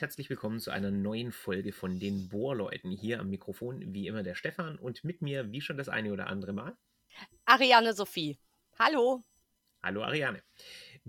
herzlich 0.00 0.30
willkommen 0.30 0.58
zu 0.58 0.72
einer 0.72 0.90
neuen 0.90 1.30
Folge 1.30 1.72
von 1.72 2.00
den 2.00 2.28
Bohrleuten. 2.28 2.90
Hier 2.90 3.20
am 3.20 3.30
Mikrofon 3.30 3.94
wie 3.94 4.08
immer 4.08 4.24
der 4.24 4.34
Stefan 4.34 4.76
und 4.76 5.04
mit 5.04 5.22
mir, 5.22 5.52
wie 5.52 5.60
schon 5.60 5.76
das 5.76 5.88
eine 5.88 6.12
oder 6.12 6.26
andere 6.26 6.52
Mal, 6.52 6.76
Ariane 7.44 7.92
Sophie. 7.94 8.36
Hallo. 8.80 9.22
Hallo 9.80 10.02
Ariane. 10.02 10.42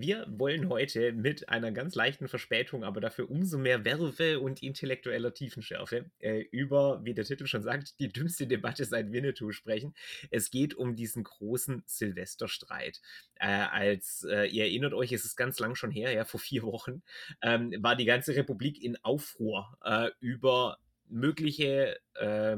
Wir 0.01 0.25
wollen 0.29 0.69
heute 0.69 1.11
mit 1.11 1.49
einer 1.49 1.73
ganz 1.73 1.93
leichten 1.93 2.29
Verspätung, 2.29 2.85
aber 2.85 3.01
dafür 3.01 3.29
umso 3.29 3.57
mehr 3.57 3.83
Werfe 3.83 4.39
und 4.39 4.63
intellektueller 4.63 5.33
Tiefenschärfe 5.33 6.05
äh, 6.19 6.39
über, 6.51 7.03
wie 7.03 7.13
der 7.13 7.25
Titel 7.25 7.47
schon 7.47 7.63
sagt, 7.63 7.99
die 7.99 8.07
dümmste 8.07 8.47
Debatte 8.47 8.85
seit 8.85 9.11
Winnetou 9.11 9.51
sprechen. 9.51 9.93
Es 10.31 10.51
geht 10.51 10.73
um 10.73 10.95
diesen 10.95 11.25
großen 11.25 11.83
Silvesterstreit. 11.85 13.01
Äh, 13.35 13.47
als 13.47 14.23
äh, 14.23 14.45
ihr 14.45 14.63
erinnert 14.63 14.93
euch, 14.93 15.11
es 15.11 15.25
ist 15.25 15.35
ganz 15.35 15.59
lang 15.59 15.75
schon 15.75 15.91
her, 15.91 16.13
ja, 16.13 16.23
vor 16.23 16.39
vier 16.39 16.63
Wochen, 16.63 17.01
ähm, 17.41 17.75
war 17.79 17.97
die 17.97 18.05
ganze 18.05 18.33
Republik 18.37 18.81
in 18.81 18.95
Aufruhr 19.03 19.77
äh, 19.83 20.11
über 20.21 20.77
mögliche 21.09 21.99
äh, 22.15 22.55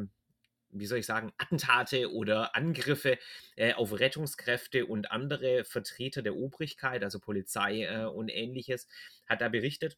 wie 0.73 0.85
soll 0.85 0.99
ich 0.99 1.05
sagen, 1.05 1.31
Attentate 1.37 2.11
oder 2.11 2.55
Angriffe 2.55 3.17
äh, 3.55 3.73
auf 3.73 3.99
Rettungskräfte 3.99 4.85
und 4.85 5.11
andere 5.11 5.63
Vertreter 5.63 6.21
der 6.21 6.35
Obrigkeit, 6.35 7.03
also 7.03 7.19
Polizei 7.19 7.83
äh, 7.83 8.05
und 8.05 8.29
ähnliches, 8.29 8.87
hat 9.27 9.41
da 9.41 9.49
berichtet. 9.49 9.97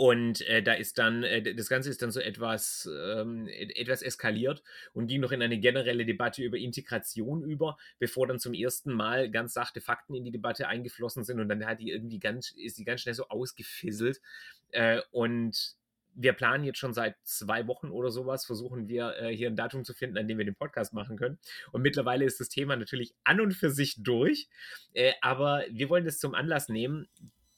Und 0.00 0.40
äh, 0.48 0.62
da 0.62 0.72
ist 0.72 0.96
dann, 0.96 1.24
äh, 1.24 1.54
das 1.54 1.68
Ganze 1.68 1.90
ist 1.90 2.00
dann 2.00 2.10
so 2.10 2.20
etwas, 2.20 2.88
ähm, 2.90 3.46
etwas 3.48 4.00
eskaliert 4.00 4.62
und 4.94 5.08
ging 5.08 5.20
noch 5.20 5.30
in 5.30 5.42
eine 5.42 5.58
generelle 5.58 6.06
Debatte 6.06 6.42
über 6.42 6.56
Integration 6.56 7.42
über, 7.42 7.76
bevor 7.98 8.26
dann 8.26 8.38
zum 8.38 8.54
ersten 8.54 8.94
Mal 8.94 9.30
ganz 9.30 9.52
sachte 9.52 9.82
Fakten 9.82 10.14
in 10.14 10.24
die 10.24 10.30
Debatte 10.30 10.68
eingeflossen 10.68 11.22
sind 11.22 11.38
und 11.38 11.50
dann 11.50 11.66
hat 11.66 11.80
die 11.80 11.90
irgendwie 11.90 12.18
ganz, 12.18 12.50
ist 12.52 12.78
die 12.78 12.84
ganz 12.84 13.02
schnell 13.02 13.14
so 13.14 13.28
ausgefisselt. 13.28 14.22
Äh, 14.70 15.02
und 15.10 15.76
wir 16.14 16.32
planen 16.32 16.64
jetzt 16.64 16.78
schon 16.78 16.92
seit 16.92 17.16
zwei 17.22 17.66
Wochen 17.66 17.90
oder 17.90 18.10
sowas, 18.10 18.44
versuchen 18.44 18.88
wir 18.88 19.16
äh, 19.16 19.34
hier 19.34 19.48
ein 19.48 19.56
Datum 19.56 19.84
zu 19.84 19.94
finden, 19.94 20.18
an 20.18 20.28
dem 20.28 20.38
wir 20.38 20.44
den 20.44 20.54
Podcast 20.54 20.92
machen 20.92 21.16
können. 21.16 21.38
Und 21.72 21.82
mittlerweile 21.82 22.24
ist 22.24 22.40
das 22.40 22.48
Thema 22.48 22.76
natürlich 22.76 23.14
an 23.24 23.40
und 23.40 23.52
für 23.52 23.70
sich 23.70 24.02
durch. 24.02 24.48
Äh, 24.92 25.12
aber 25.20 25.64
wir 25.70 25.88
wollen 25.88 26.04
das 26.04 26.18
zum 26.18 26.34
Anlass 26.34 26.68
nehmen, 26.68 27.08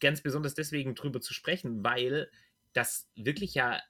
ganz 0.00 0.20
besonders 0.20 0.54
deswegen 0.54 0.94
drüber 0.94 1.20
zu 1.20 1.34
sprechen, 1.34 1.84
weil 1.84 2.30
das 2.72 3.08
wirklich 3.14 3.54
ja 3.54 3.80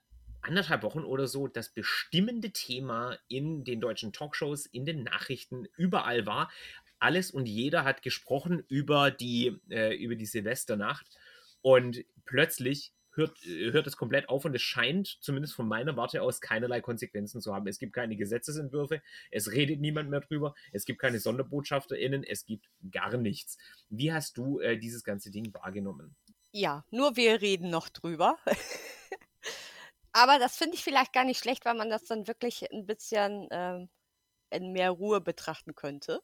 anderthalb 0.41 0.83
Wochen 0.83 1.03
oder 1.03 1.27
so 1.27 1.47
das 1.47 1.69
bestimmende 1.69 2.51
Thema 2.51 3.17
in 3.27 3.63
den 3.63 3.79
deutschen 3.79 4.11
Talkshows, 4.11 4.65
in 4.65 4.85
den 4.85 5.03
Nachrichten, 5.03 5.67
überall 5.77 6.25
war. 6.25 6.51
Alles 6.99 7.31
und 7.31 7.47
jeder 7.47 7.83
hat 7.83 8.01
gesprochen 8.01 8.63
über 8.67 9.11
die, 9.11 9.59
äh, 9.69 9.95
über 9.95 10.15
die 10.15 10.25
Silvesternacht. 10.25 11.05
Und 11.61 12.03
plötzlich 12.25 12.93
hört, 13.15 13.37
hört 13.45 13.87
es 13.87 13.97
komplett 13.97 14.29
auf 14.29 14.45
und 14.45 14.55
es 14.55 14.61
scheint, 14.61 15.17
zumindest 15.21 15.53
von 15.53 15.67
meiner 15.67 15.95
Warte 15.97 16.21
aus, 16.21 16.41
keinerlei 16.41 16.81
Konsequenzen 16.81 17.41
zu 17.41 17.53
haben. 17.53 17.67
Es 17.67 17.79
gibt 17.79 17.93
keine 17.93 18.15
Gesetzesentwürfe, 18.15 19.01
es 19.31 19.51
redet 19.51 19.79
niemand 19.79 20.09
mehr 20.09 20.21
drüber, 20.21 20.55
es 20.71 20.85
gibt 20.85 20.99
keine 20.99 21.19
SonderbotschafterInnen, 21.19 22.23
es 22.23 22.45
gibt 22.45 22.67
gar 22.91 23.17
nichts. 23.17 23.57
Wie 23.89 24.13
hast 24.13 24.37
du 24.37 24.59
äh, 24.59 24.77
dieses 24.77 25.03
ganze 25.03 25.31
Ding 25.31 25.53
wahrgenommen? 25.53 26.15
Ja, 26.51 26.85
nur 26.91 27.15
wir 27.15 27.41
reden 27.41 27.69
noch 27.69 27.89
drüber. 27.89 28.37
Aber 30.11 30.37
das 30.37 30.55
finde 30.55 30.75
ich 30.75 30.83
vielleicht 30.83 31.11
gar 31.13 31.25
nicht 31.25 31.39
schlecht, 31.39 31.65
weil 31.65 31.73
man 31.73 31.89
das 31.89 32.05
dann 32.05 32.27
wirklich 32.27 32.71
ein 32.71 32.85
bisschen 32.85 33.47
ähm, 33.51 33.89
in 34.51 34.71
mehr 34.71 34.91
Ruhe 34.91 35.19
betrachten 35.19 35.73
könnte. 35.73 36.21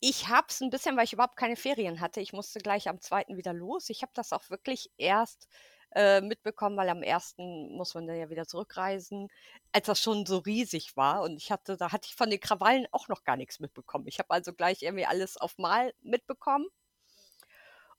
Ich 0.00 0.28
habe 0.28 0.46
es 0.48 0.60
ein 0.60 0.70
bisschen, 0.70 0.96
weil 0.96 1.04
ich 1.04 1.12
überhaupt 1.12 1.36
keine 1.36 1.56
Ferien 1.56 2.00
hatte. 2.00 2.20
Ich 2.20 2.32
musste 2.32 2.60
gleich 2.60 2.88
am 2.88 3.00
zweiten 3.00 3.36
wieder 3.36 3.52
los. 3.52 3.90
Ich 3.90 4.02
habe 4.02 4.12
das 4.14 4.32
auch 4.32 4.48
wirklich 4.50 4.90
erst 4.96 5.48
äh, 5.94 6.20
mitbekommen, 6.20 6.76
weil 6.76 6.88
am 6.88 7.02
ersten 7.02 7.74
muss 7.74 7.94
man 7.94 8.06
dann 8.06 8.16
ja 8.16 8.30
wieder 8.30 8.46
zurückreisen, 8.46 9.28
als 9.72 9.86
das 9.86 10.00
schon 10.00 10.26
so 10.26 10.38
riesig 10.38 10.96
war. 10.96 11.22
Und 11.22 11.36
ich 11.38 11.50
hatte, 11.50 11.76
da 11.76 11.92
hatte 11.92 12.08
ich 12.08 12.14
von 12.14 12.30
den 12.30 12.40
Krawallen 12.40 12.86
auch 12.92 13.08
noch 13.08 13.24
gar 13.24 13.36
nichts 13.36 13.58
mitbekommen. 13.60 14.06
Ich 14.06 14.18
habe 14.18 14.30
also 14.30 14.52
gleich 14.52 14.82
irgendwie 14.82 15.06
alles 15.06 15.36
auf 15.36 15.58
Mal 15.58 15.92
mitbekommen 16.00 16.66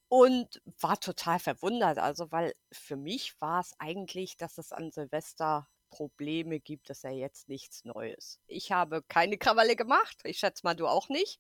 und 0.08 0.62
war 0.80 1.00
total 1.00 1.40
verwundert. 1.40 1.98
Also, 2.00 2.32
weil 2.32 2.54
für 2.72 2.96
mich 2.96 3.40
war 3.42 3.62
es 3.62 3.74
eigentlich, 3.80 4.38
dass 4.38 4.58
es 4.58 4.72
an 4.72 4.92
Silvester 4.92 5.68
Probleme 5.90 6.60
gibt, 6.60 6.90
dass 6.90 7.04
ja 7.04 7.10
jetzt 7.12 7.50
nichts 7.50 7.84
Neues. 7.86 8.40
Ich 8.48 8.72
habe 8.72 9.02
keine 9.04 9.38
Krawalle 9.38 9.76
gemacht. 9.76 10.18
Ich 10.24 10.40
schätze 10.40 10.62
mal, 10.64 10.76
du 10.76 10.88
auch 10.88 11.10
nicht. 11.10 11.40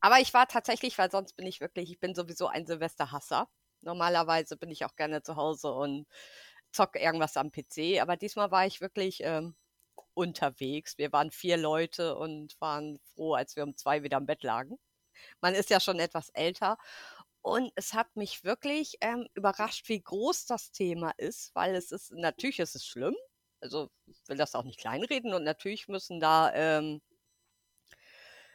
Aber 0.00 0.20
ich 0.20 0.34
war 0.34 0.46
tatsächlich, 0.48 0.98
weil 0.98 1.10
sonst 1.10 1.34
bin 1.36 1.46
ich 1.46 1.60
wirklich, 1.60 1.90
ich 1.90 2.00
bin 2.00 2.14
sowieso 2.14 2.46
ein 2.48 2.66
Silvesterhasser. 2.66 3.48
Normalerweise 3.82 4.56
bin 4.56 4.70
ich 4.70 4.84
auch 4.84 4.96
gerne 4.96 5.22
zu 5.22 5.36
Hause 5.36 5.72
und 5.72 6.06
zocke 6.72 6.98
irgendwas 7.00 7.36
am 7.36 7.50
PC. 7.50 8.00
Aber 8.00 8.16
diesmal 8.16 8.50
war 8.50 8.66
ich 8.66 8.80
wirklich 8.80 9.20
ähm, 9.22 9.56
unterwegs. 10.14 10.98
Wir 10.98 11.12
waren 11.12 11.30
vier 11.30 11.56
Leute 11.56 12.16
und 12.16 12.60
waren 12.60 12.98
froh, 13.14 13.34
als 13.34 13.56
wir 13.56 13.64
um 13.64 13.76
zwei 13.76 14.02
wieder 14.02 14.18
im 14.18 14.26
Bett 14.26 14.42
lagen. 14.42 14.78
Man 15.40 15.54
ist 15.54 15.70
ja 15.70 15.80
schon 15.80 15.98
etwas 16.00 16.30
älter. 16.30 16.78
Und 17.42 17.72
es 17.76 17.94
hat 17.94 18.16
mich 18.16 18.44
wirklich 18.44 18.96
ähm, 19.00 19.28
überrascht, 19.34 19.88
wie 19.88 20.02
groß 20.02 20.46
das 20.46 20.72
Thema 20.72 21.12
ist, 21.18 21.54
weil 21.54 21.74
es 21.76 21.92
ist, 21.92 22.12
natürlich 22.12 22.58
ist 22.60 22.74
es 22.74 22.86
schlimm. 22.86 23.16
Also 23.60 23.90
ich 24.06 24.18
will 24.28 24.36
das 24.36 24.54
auch 24.54 24.64
nicht 24.64 24.78
kleinreden 24.80 25.34
und 25.34 25.44
natürlich 25.44 25.88
müssen 25.88 26.20
da 26.20 26.52
ähm, 26.54 27.00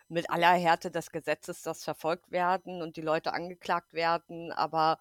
mit 0.07 0.29
aller 0.29 0.53
Härte 0.53 0.91
des 0.91 1.11
Gesetzes 1.11 1.61
das 1.63 1.83
verfolgt 1.83 2.31
werden 2.31 2.81
und 2.81 2.97
die 2.97 3.01
Leute 3.01 3.33
angeklagt 3.33 3.93
werden, 3.93 4.51
aber 4.51 4.99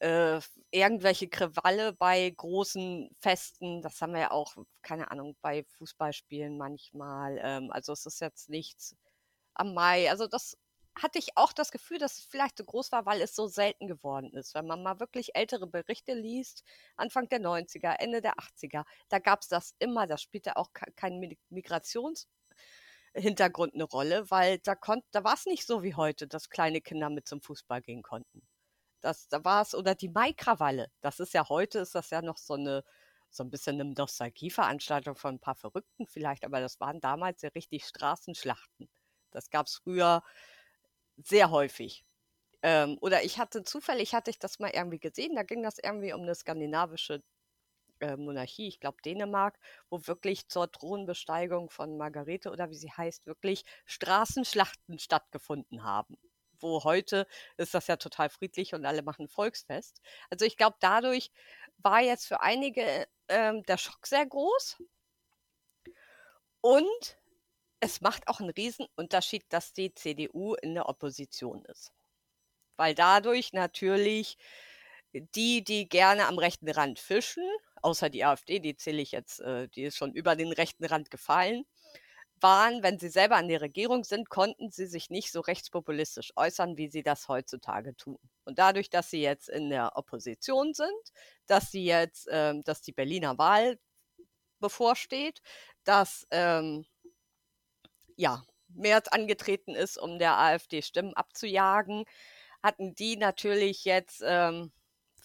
äh, 0.00 0.40
irgendwelche 0.70 1.28
Krawalle 1.28 1.92
bei 1.92 2.30
großen 2.30 3.10
Festen, 3.20 3.82
das 3.82 4.00
haben 4.00 4.12
wir 4.12 4.20
ja 4.20 4.30
auch, 4.30 4.54
keine 4.82 5.10
Ahnung, 5.10 5.36
bei 5.42 5.64
Fußballspielen 5.64 6.56
manchmal. 6.56 7.38
Ähm, 7.42 7.72
also 7.72 7.92
es 7.92 8.06
ist 8.06 8.20
jetzt 8.20 8.48
nichts 8.48 8.96
am 9.54 9.74
Mai. 9.74 10.10
Also 10.10 10.26
das 10.28 10.56
hatte 10.94 11.18
ich 11.18 11.36
auch 11.36 11.52
das 11.52 11.70
Gefühl, 11.72 11.98
dass 11.98 12.18
es 12.18 12.24
vielleicht 12.24 12.58
so 12.58 12.64
groß 12.64 12.92
war, 12.92 13.06
weil 13.06 13.22
es 13.22 13.34
so 13.34 13.46
selten 13.48 13.86
geworden 13.88 14.32
ist. 14.34 14.54
Wenn 14.54 14.66
man 14.66 14.82
mal 14.82 15.00
wirklich 15.00 15.34
ältere 15.36 15.66
Berichte 15.66 16.14
liest, 16.14 16.64
Anfang 16.96 17.28
der 17.28 17.40
90er, 17.40 17.94
Ende 17.98 18.20
der 18.20 18.34
80er, 18.38 18.84
da 19.08 19.18
gab 19.18 19.42
es 19.42 19.48
das 19.48 19.74
immer, 19.78 20.06
das 20.06 20.22
spielte 20.22 20.56
auch 20.56 20.70
kein 20.96 21.20
Migrations- 21.50 22.26
Hintergrund 23.20 23.74
eine 23.74 23.84
Rolle, 23.84 24.30
weil 24.30 24.58
da 24.58 24.74
konnt, 24.74 25.04
da 25.12 25.24
war 25.24 25.34
es 25.34 25.46
nicht 25.46 25.66
so 25.66 25.82
wie 25.82 25.94
heute, 25.94 26.26
dass 26.28 26.50
kleine 26.50 26.80
Kinder 26.80 27.10
mit 27.10 27.28
zum 27.28 27.40
Fußball 27.42 27.82
gehen 27.82 28.02
konnten. 28.02 28.42
Das, 29.00 29.28
da 29.28 29.44
war 29.44 29.62
es, 29.62 29.74
oder 29.74 29.94
die 29.94 30.08
Maikrawalle. 30.08 30.90
Das 31.00 31.20
ist 31.20 31.34
ja 31.34 31.48
heute, 31.48 31.80
ist 31.80 31.94
das 31.94 32.10
ja 32.10 32.22
noch 32.22 32.38
so 32.38 32.54
eine, 32.54 32.84
so 33.30 33.44
ein 33.44 33.50
bisschen 33.50 33.80
eine 33.80 33.92
Nostalgieveranstaltung 33.94 35.16
von 35.16 35.36
ein 35.36 35.40
paar 35.40 35.54
Verrückten 35.56 36.06
vielleicht, 36.06 36.44
aber 36.44 36.60
das 36.60 36.80
waren 36.80 37.00
damals 37.00 37.42
ja 37.42 37.50
richtig 37.50 37.84
Straßenschlachten. 37.86 38.88
Das 39.30 39.50
gab 39.50 39.66
es 39.66 39.76
früher 39.76 40.22
sehr 41.16 41.50
häufig. 41.50 42.04
Ähm, 42.62 42.98
oder 43.00 43.24
ich 43.24 43.38
hatte 43.38 43.62
zufällig, 43.64 44.14
hatte 44.14 44.30
ich 44.30 44.38
das 44.38 44.58
mal 44.58 44.70
irgendwie 44.74 44.98
gesehen, 45.00 45.36
da 45.36 45.42
ging 45.44 45.62
das 45.62 45.78
irgendwie 45.78 46.12
um 46.12 46.22
eine 46.22 46.34
skandinavische 46.34 47.22
äh, 48.00 48.16
Monarchie, 48.16 48.68
ich 48.68 48.80
glaube 48.80 49.02
Dänemark, 49.04 49.58
wo 49.90 50.06
wirklich 50.06 50.48
zur 50.48 50.70
Thronbesteigung 50.70 51.70
von 51.70 51.96
Margarete 51.96 52.50
oder 52.50 52.70
wie 52.70 52.76
sie 52.76 52.90
heißt, 52.90 53.26
wirklich 53.26 53.64
Straßenschlachten 53.86 54.98
stattgefunden 54.98 55.84
haben. 55.84 56.16
Wo 56.60 56.84
heute 56.84 57.26
ist 57.56 57.74
das 57.74 57.86
ja 57.86 57.96
total 57.96 58.30
friedlich 58.30 58.74
und 58.74 58.84
alle 58.84 59.02
machen 59.02 59.28
Volksfest. 59.28 60.00
Also 60.30 60.44
ich 60.44 60.56
glaube, 60.56 60.76
dadurch 60.80 61.30
war 61.78 62.00
jetzt 62.00 62.26
für 62.26 62.40
einige 62.40 63.06
ähm, 63.28 63.62
der 63.64 63.78
Schock 63.78 64.06
sehr 64.06 64.26
groß. 64.26 64.82
Und 66.60 67.18
es 67.80 68.00
macht 68.00 68.26
auch 68.26 68.40
einen 68.40 68.50
Riesenunterschied, 68.50 69.44
dass 69.50 69.72
die 69.72 69.94
CDU 69.94 70.54
in 70.54 70.74
der 70.74 70.88
Opposition 70.88 71.64
ist. 71.66 71.92
Weil 72.76 72.94
dadurch 72.94 73.52
natürlich 73.52 74.36
die, 75.12 75.62
die 75.64 75.88
gerne 75.88 76.26
am 76.26 76.38
rechten 76.38 76.68
Rand 76.68 76.98
fischen, 76.98 77.48
außer 77.82 78.10
die 78.10 78.24
AfD, 78.24 78.60
die 78.60 78.76
zähle 78.76 79.02
ich 79.02 79.12
jetzt, 79.12 79.40
äh, 79.40 79.68
die 79.68 79.84
ist 79.84 79.96
schon 79.96 80.12
über 80.12 80.36
den 80.36 80.52
rechten 80.52 80.84
Rand 80.84 81.10
gefallen, 81.10 81.64
waren, 82.40 82.82
wenn 82.82 82.98
sie 82.98 83.08
selber 83.08 83.36
an 83.36 83.48
der 83.48 83.60
Regierung 83.60 84.04
sind, 84.04 84.28
konnten 84.30 84.70
sie 84.70 84.86
sich 84.86 85.10
nicht 85.10 85.32
so 85.32 85.40
rechtspopulistisch 85.40 86.32
äußern, 86.36 86.76
wie 86.76 86.88
sie 86.88 87.02
das 87.02 87.28
heutzutage 87.28 87.96
tun. 87.96 88.18
Und 88.44 88.58
dadurch, 88.58 88.90
dass 88.90 89.10
sie 89.10 89.22
jetzt 89.22 89.48
in 89.48 89.70
der 89.70 89.96
Opposition 89.96 90.74
sind, 90.74 91.12
dass 91.46 91.70
sie 91.70 91.84
jetzt, 91.84 92.28
ähm, 92.30 92.62
dass 92.64 92.80
die 92.82 92.92
Berliner 92.92 93.38
Wahl 93.38 93.78
bevorsteht, 94.60 95.40
dass 95.84 96.26
ähm, 96.30 96.86
ja 98.16 98.42
März 98.68 99.08
angetreten 99.08 99.74
ist, 99.74 99.98
um 99.98 100.18
der 100.18 100.38
AfD 100.38 100.82
Stimmen 100.82 101.14
abzujagen, 101.14 102.04
hatten 102.62 102.94
die 102.94 103.16
natürlich 103.16 103.84
jetzt 103.84 104.22
ähm, 104.24 104.72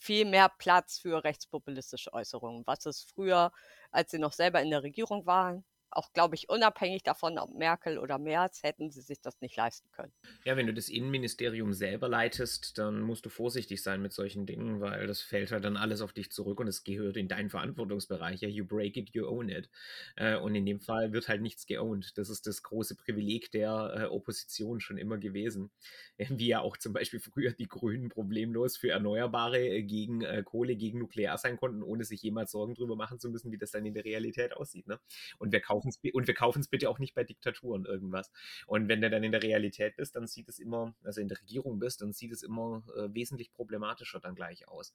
viel 0.03 0.25
mehr 0.25 0.50
Platz 0.50 1.00
für 1.00 1.23
rechtspopulistische 1.23 2.13
Äußerungen, 2.13 2.63
was 2.67 2.85
es 2.85 3.03
früher, 3.03 3.51
als 3.91 4.11
sie 4.11 4.19
noch 4.19 4.33
selber 4.33 4.61
in 4.61 4.69
der 4.69 4.83
Regierung 4.83 5.25
waren, 5.25 5.63
auch, 5.95 6.13
glaube 6.13 6.36
ich, 6.36 6.50
unabhängig 6.50 7.04
davon, 7.04 7.38
ob 7.38 7.54
Merkel 7.54 7.98
oder 7.98 8.18
Merz, 8.18 8.63
hätten 8.63 8.90
sie 8.92 9.01
sich 9.01 9.22
das 9.22 9.40
nicht 9.42 9.56
leisten 9.56 9.90
können. 9.92 10.12
Ja, 10.45 10.57
wenn 10.57 10.68
du 10.68 10.74
das 10.74 10.90
Innenministerium 10.90 11.74
selber 11.74 12.10
leitest, 12.10 12.78
dann 12.78 13.01
musst 13.01 13.25
du 13.25 13.30
vorsichtig 13.30 13.81
sein 13.84 14.01
mit 14.01 14.13
solchen 14.13 14.45
Dingen, 14.45 14.81
weil 14.81 15.07
das 15.07 15.22
fällt 15.22 15.51
halt 15.51 15.63
dann 15.63 15.78
alles 15.78 16.01
auf 16.01 16.13
dich 16.13 16.31
zurück 16.31 16.60
und 16.60 16.68
es 16.68 16.84
gehört 16.84 17.18
in 17.18 17.28
deinen 17.28 17.50
Verantwortungsbereich. 17.50 18.42
Ja, 18.42 18.50
you 18.50 18.66
break 18.66 18.98
it, 18.98 19.12
you 19.13 19.28
own 19.28 19.50
it. 19.50 19.69
Äh, 20.16 20.38
und 20.38 20.56
in 20.56 20.66
dem 20.66 20.80
Fall 20.80 21.13
wird 21.13 21.28
halt 21.28 21.42
nichts 21.42 21.66
geowned. 21.66 22.18
Das 22.18 22.30
ist 22.30 22.48
das 22.48 22.63
große 22.63 22.95
Privileg 22.95 23.51
der 23.51 23.94
äh, 23.95 24.04
Opposition 24.06 24.80
schon 24.80 24.98
immer 24.98 25.18
gewesen. 25.18 25.72
Wie 26.18 26.48
ja 26.48 26.62
auch 26.62 26.78
zum 26.78 26.94
Beispiel 26.94 27.19
früher 27.19 27.51
die 27.51 27.68
Grünen 27.68 28.10
problemlos 28.10 28.78
für 28.78 28.90
Erneuerbare 28.90 29.60
äh, 29.60 29.84
gegen 29.84 30.24
Kohle, 30.45 30.75
gegen 30.75 31.00
Nuklear 31.00 31.38
sein 31.38 31.57
konnten, 31.57 31.84
ohne 31.84 32.04
sich 32.04 32.22
jemals 32.22 32.51
Sorgen 32.51 32.74
darüber 32.75 32.95
machen 32.95 33.19
zu 33.19 33.30
müssen, 33.30 33.51
wie 33.51 33.57
das 33.57 33.72
dann 33.72 33.86
in 33.86 33.94
der 33.94 34.06
Realität 34.06 34.54
aussieht. 34.54 34.88
Ne? 34.88 35.00
Und 35.40 35.51
wer 35.51 35.62
kauft 35.62 35.82
kaufen's, 35.83 36.00
und 36.13 36.27
wir 36.27 36.33
kaufen 36.33 36.59
es 36.59 36.68
bitte 36.68 36.89
auch 36.89 37.00
nicht 37.00 37.13
bei 37.13 37.24
Diktaturen 37.24 37.85
irgendwas. 37.85 38.31
Und 38.68 38.88
wenn 38.88 39.01
du 39.01 39.09
dann 39.09 39.24
in 39.24 39.31
der 39.31 39.44
Realität 39.44 39.95
bist, 39.95 40.15
dann 40.15 40.27
sieht 40.27 40.47
es 40.50 40.59
immer, 40.59 40.94
also 41.03 41.21
in 41.21 41.27
der 41.27 41.39
Regierung 41.39 41.80
bist, 41.80 42.01
dann 42.01 42.13
sieht 42.13 42.31
es 42.31 42.44
immer 42.44 42.83
äh, 42.95 43.13
wesentlich 43.13 43.51
problematischer 43.51 44.19
dann 44.19 44.35
gleich 44.35 44.68
aus. 44.68 44.94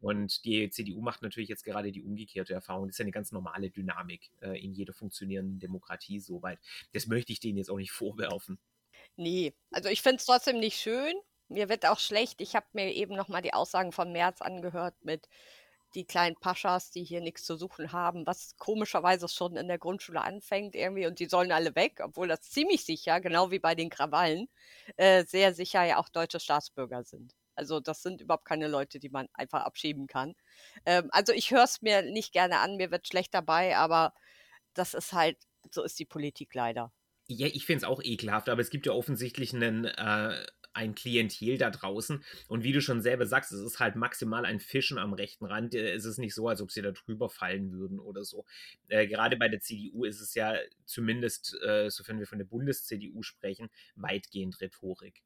Und 0.00 0.44
die 0.44 0.70
CDU 0.70 1.00
macht 1.00 1.22
natürlich 1.22 1.48
jetzt 1.48 1.64
gerade 1.64 1.92
die 1.92 2.02
umgekehrte 2.02 2.54
Erfahrung. 2.54 2.86
Das 2.86 2.94
ist 2.94 2.98
ja 2.98 3.04
eine 3.04 3.12
ganz 3.12 3.32
normale 3.32 3.70
Dynamik 3.70 4.30
äh, 4.40 4.62
in 4.62 4.72
jeder 4.72 4.92
funktionierenden 4.92 5.58
Demokratie 5.58 6.20
soweit. 6.20 6.58
Das 6.92 7.06
möchte 7.06 7.32
ich 7.32 7.40
denen 7.40 7.58
jetzt 7.58 7.70
auch 7.70 7.76
nicht 7.76 7.92
vorwerfen. 7.92 8.58
Nee, 9.16 9.54
also 9.70 9.88
ich 9.88 10.02
finde 10.02 10.16
es 10.16 10.26
trotzdem 10.26 10.60
nicht 10.60 10.78
schön. 10.78 11.14
Mir 11.48 11.68
wird 11.68 11.86
auch 11.86 11.98
schlecht. 11.98 12.40
Ich 12.40 12.54
habe 12.54 12.66
mir 12.72 12.92
eben 12.92 13.16
nochmal 13.16 13.42
die 13.42 13.54
Aussagen 13.54 13.90
von 13.90 14.12
März 14.12 14.42
angehört 14.42 14.94
mit, 15.02 15.28
die 15.94 16.04
kleinen 16.04 16.36
Paschas, 16.36 16.90
die 16.90 17.04
hier 17.04 17.20
nichts 17.20 17.44
zu 17.44 17.56
suchen 17.56 17.92
haben, 17.92 18.26
was 18.26 18.56
komischerweise 18.56 19.28
schon 19.28 19.56
in 19.56 19.68
der 19.68 19.78
Grundschule 19.78 20.20
anfängt 20.20 20.74
irgendwie 20.74 21.06
und 21.06 21.18
die 21.18 21.26
sollen 21.26 21.52
alle 21.52 21.74
weg, 21.74 22.00
obwohl 22.02 22.28
das 22.28 22.42
ziemlich 22.42 22.84
sicher, 22.84 23.20
genau 23.20 23.50
wie 23.50 23.58
bei 23.58 23.74
den 23.74 23.90
Krawallen, 23.90 24.48
äh, 24.96 25.24
sehr 25.24 25.54
sicher 25.54 25.84
ja 25.84 25.98
auch 25.98 26.08
deutsche 26.08 26.40
Staatsbürger 26.40 27.04
sind. 27.04 27.34
Also 27.54 27.80
das 27.80 28.02
sind 28.02 28.20
überhaupt 28.20 28.44
keine 28.44 28.68
Leute, 28.68 29.00
die 29.00 29.08
man 29.08 29.28
einfach 29.32 29.62
abschieben 29.64 30.06
kann. 30.06 30.34
Ähm, 30.86 31.08
also 31.10 31.32
ich 31.32 31.50
höre 31.50 31.64
es 31.64 31.82
mir 31.82 32.02
nicht 32.02 32.32
gerne 32.32 32.58
an, 32.58 32.76
mir 32.76 32.90
wird 32.90 33.08
schlecht 33.08 33.34
dabei, 33.34 33.76
aber 33.76 34.14
das 34.74 34.94
ist 34.94 35.12
halt, 35.12 35.38
so 35.70 35.82
ist 35.82 35.98
die 35.98 36.04
Politik 36.04 36.54
leider. 36.54 36.92
Ja, 37.26 37.46
ich 37.46 37.66
finde 37.66 37.78
es 37.78 37.84
auch 37.84 38.00
ekelhaft, 38.02 38.48
aber 38.48 38.62
es 38.62 38.70
gibt 38.70 38.86
ja 38.86 38.92
offensichtlich 38.92 39.52
einen 39.52 39.84
äh, 39.84 40.46
ein 40.72 40.94
Klientel 40.94 41.58
da 41.58 41.70
draußen. 41.70 42.22
Und 42.48 42.64
wie 42.64 42.72
du 42.72 42.80
schon 42.80 43.02
selber 43.02 43.26
sagst, 43.26 43.52
es 43.52 43.60
ist 43.60 43.80
halt 43.80 43.96
maximal 43.96 44.44
ein 44.44 44.60
Fischen 44.60 44.98
am 44.98 45.12
rechten 45.12 45.44
Rand. 45.44 45.74
Äh, 45.74 45.92
es 45.92 46.04
ist 46.04 46.18
nicht 46.18 46.34
so, 46.34 46.48
als 46.48 46.60
ob 46.60 46.70
sie 46.70 46.82
da 46.82 46.92
drüber 46.92 47.28
fallen 47.28 47.72
würden 47.72 47.98
oder 47.98 48.24
so. 48.24 48.44
Äh, 48.88 49.06
gerade 49.06 49.36
bei 49.36 49.48
der 49.48 49.60
CDU 49.60 50.04
ist 50.04 50.20
es 50.20 50.34
ja 50.34 50.56
zumindest, 50.84 51.56
äh, 51.62 51.90
sofern 51.90 52.18
wir 52.18 52.26
von 52.26 52.38
der 52.38 52.46
Bundes-CDU 52.46 53.22
sprechen, 53.22 53.68
weitgehend 53.96 54.60
Rhetorik. 54.60 55.22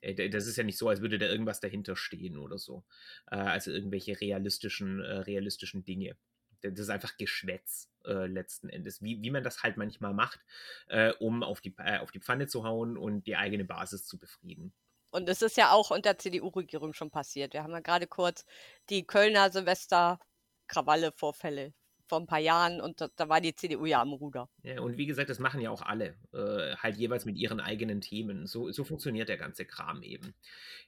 Äh, 0.00 0.30
das 0.30 0.46
ist 0.46 0.56
ja 0.56 0.64
nicht 0.64 0.78
so, 0.78 0.88
als 0.88 1.00
würde 1.00 1.18
da 1.18 1.26
irgendwas 1.26 1.60
dahinter 1.60 1.96
stehen 1.96 2.36
oder 2.36 2.58
so. 2.58 2.84
Äh, 3.30 3.36
also 3.36 3.70
irgendwelche 3.70 4.20
realistischen, 4.20 5.00
realistischen 5.00 5.84
Dinge 5.84 6.16
das 6.62 6.78
ist 6.78 6.90
einfach 6.90 7.16
Geschwätz 7.16 7.88
äh, 8.04 8.26
letzten 8.26 8.68
Endes, 8.68 9.02
wie, 9.02 9.22
wie 9.22 9.30
man 9.30 9.44
das 9.44 9.62
halt 9.62 9.76
manchmal 9.76 10.14
macht, 10.14 10.40
äh, 10.88 11.12
um 11.14 11.42
auf 11.42 11.60
die, 11.60 11.74
äh, 11.78 11.98
auf 11.98 12.10
die 12.10 12.20
Pfanne 12.20 12.46
zu 12.46 12.64
hauen 12.64 12.96
und 12.96 13.26
die 13.26 13.36
eigene 13.36 13.64
Basis 13.64 14.06
zu 14.06 14.18
befrieden. 14.18 14.72
Und 15.10 15.28
es 15.28 15.42
ist 15.42 15.56
ja 15.56 15.72
auch 15.72 15.90
unter 15.90 16.18
CDU-Regierung 16.18 16.92
schon 16.92 17.10
passiert. 17.10 17.54
Wir 17.54 17.62
haben 17.62 17.72
ja 17.72 17.80
gerade 17.80 18.06
kurz 18.06 18.44
die 18.90 19.06
Kölner 19.06 19.50
Silvester-Krawalle-Vorfälle 19.50 21.72
vor 22.08 22.20
ein 22.20 22.26
paar 22.26 22.38
Jahren 22.38 22.80
und 22.80 23.00
da, 23.00 23.08
da, 23.16 23.28
war 23.28 23.40
die 23.40 23.54
CDU 23.54 23.84
ja 23.84 24.00
am 24.00 24.14
Ruder. 24.14 24.48
Ja, 24.62 24.80
und 24.80 24.96
wie 24.96 25.06
gesagt, 25.06 25.30
das 25.30 25.38
machen 25.38 25.60
ja 25.60 25.70
auch 25.70 25.82
alle, 25.82 26.14
äh, 26.32 26.74
halt 26.76 26.96
jeweils 26.96 27.26
mit 27.26 27.36
ihren 27.36 27.60
eigenen 27.60 28.00
Themen. 28.00 28.46
So, 28.46 28.70
so 28.70 28.84
funktioniert 28.84 29.28
der 29.28 29.36
ganze 29.36 29.66
Kram 29.66 30.02
eben. 30.02 30.34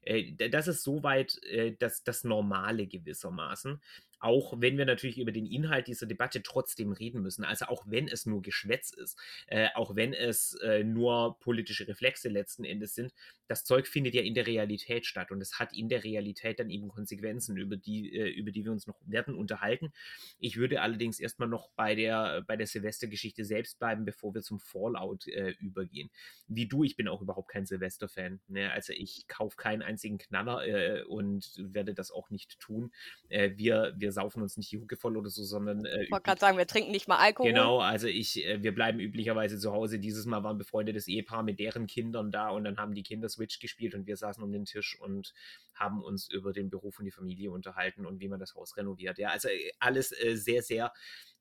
Äh, 0.03 0.33
das 0.49 0.67
ist 0.67 0.83
soweit 0.83 1.41
äh, 1.45 1.77
das, 1.79 2.03
das 2.03 2.25
Normale 2.25 2.87
gewissermaßen 2.87 3.81
auch 4.21 4.55
wenn 4.59 4.79
wir 4.79 4.85
natürlich 4.85 5.19
über 5.19 5.33
den 5.33 5.47
Inhalt 5.47 5.87
dieser 5.87 6.07
Debatte 6.07 6.43
trotzdem 6.43 6.93
reden 6.93 7.23
müssen, 7.23 7.45
also 7.45 7.67
auch 7.67 7.85
wenn 7.87 8.07
es 8.07 8.27
nur 8.27 8.43
Geschwätz 8.43 8.93
ist, 8.93 9.19
äh, 9.47 9.69
auch 9.75 9.97
wenn 9.97 10.13
es 10.13 10.55
äh, 10.63 10.85
nur 10.85 11.39
politische 11.41 11.89
Reflexe 11.89 12.29
letzten 12.29 12.65
Endes 12.65 12.95
sind, 12.95 13.13
das 13.49 13.65
Zeug 13.65 13.89
findet 13.89 14.15
ja 14.15 14.23
in 14.23 14.35
der 14.35 14.47
Realität 14.47 15.07
statt 15.07 15.33
und 15.33 15.41
es 15.41 15.59
hat 15.59 15.73
in 15.73 15.89
der 15.89 16.05
Realität 16.05 16.61
dann 16.61 16.71
eben 16.71 16.89
Konsequenzen, 16.89 17.57
über 17.57 17.77
die, 17.77 18.15
äh, 18.15 18.29
über 18.29 18.53
die 18.53 18.65
wir 18.65 18.73
uns 18.73 18.87
noch 18.87 19.01
werden 19.07 19.35
unterhalten. 19.35 19.93
Ich 20.39 20.57
würde 20.57 20.83
allerdings 20.83 21.19
erstmal 21.19 21.49
noch 21.49 21.71
bei 21.71 21.95
der, 21.95 22.43
bei 22.47 22.57
der 22.57 22.67
Silvestergeschichte 22.67 23.45
selbst 23.45 23.79
bleiben, 23.79 24.05
bevor 24.05 24.35
wir 24.35 24.43
zum 24.43 24.61
Fallout 24.61 25.27
äh, 25.27 25.55
übergehen. 25.59 26.11
Wie 26.47 26.69
du, 26.69 26.85
ich 26.85 26.97
bin 26.97 27.09
auch 27.09 27.23
überhaupt 27.23 27.49
kein 27.49 27.67
Silvester-Fan. 27.67 28.41
Ne? 28.49 28.71
Also 28.71 28.93
ich 28.93 29.27
kaufe 29.27 29.57
keinen 29.57 29.83
einzigen 29.83 30.19
Knaller 30.19 30.67
äh, 30.67 31.03
und 31.05 31.53
werde 31.57 31.95
das 31.95 32.13
auch 32.13 32.31
nicht 32.31 32.61
tun. 32.61 32.93
Äh, 33.29 33.53
wir, 33.57 33.95
wir 33.97 34.10
wir 34.11 34.15
saufen 34.15 34.43
uns 34.43 34.57
nicht 34.57 34.73
die 34.73 34.79
Hucke 34.79 34.97
voll 34.97 35.17
oder 35.17 35.31
so, 35.31 35.45
sondern. 35.45 35.85
Äh, 35.85 36.05
ich 36.05 36.11
wollte 36.11 36.25
gerade 36.25 36.41
sagen, 36.41 36.59
wir 36.59 36.67
trinken 36.67 36.91
nicht 36.91 37.07
mal 37.07 37.19
Alkohol. 37.19 37.51
Genau, 37.51 37.79
also 37.79 38.09
ich, 38.09 38.45
äh, 38.45 38.63
wir 38.63 38.75
bleiben 38.75 38.99
üblicherweise 38.99 39.59
zu 39.59 39.73
Hause. 39.73 40.01
Dieses 40.01 40.27
Mal 40.27 40.43
war 40.43 40.53
ein 40.53 40.59
befreundetes 40.59 41.07
Ehepaar 41.07 41.45
mit 41.45 41.61
deren 41.61 41.87
Kindern 41.87 42.33
da 42.33 42.51
und 42.51 42.65
dann 42.65 42.77
haben 42.77 42.95
die 42.95 43.05
Kinder 43.05 43.29
Switch 43.29 43.61
gespielt 43.61 43.95
und 43.95 44.07
wir 44.07 44.17
saßen 44.17 44.43
um 44.43 44.51
den 44.53 44.65
Tisch 44.65 44.99
und 45.01 45.33
haben 45.75 46.03
uns 46.03 46.29
über 46.31 46.53
den 46.53 46.71
Beruf 46.71 46.99
und 46.99 47.05
die 47.05 47.13
Familie 47.13 47.53
unterhalten 47.53 48.05
und 48.05 48.21
wie 48.21 48.29
man 48.29 48.41
das 48.41 48.55
Haus 48.55 48.77
renoviert. 48.77 49.19
Ja, 49.19 49.29
also 49.29 49.49
äh, 49.49 49.71
alles 49.79 50.13
äh, 50.13 50.37
sehr, 50.37 50.63
sehr 50.63 50.93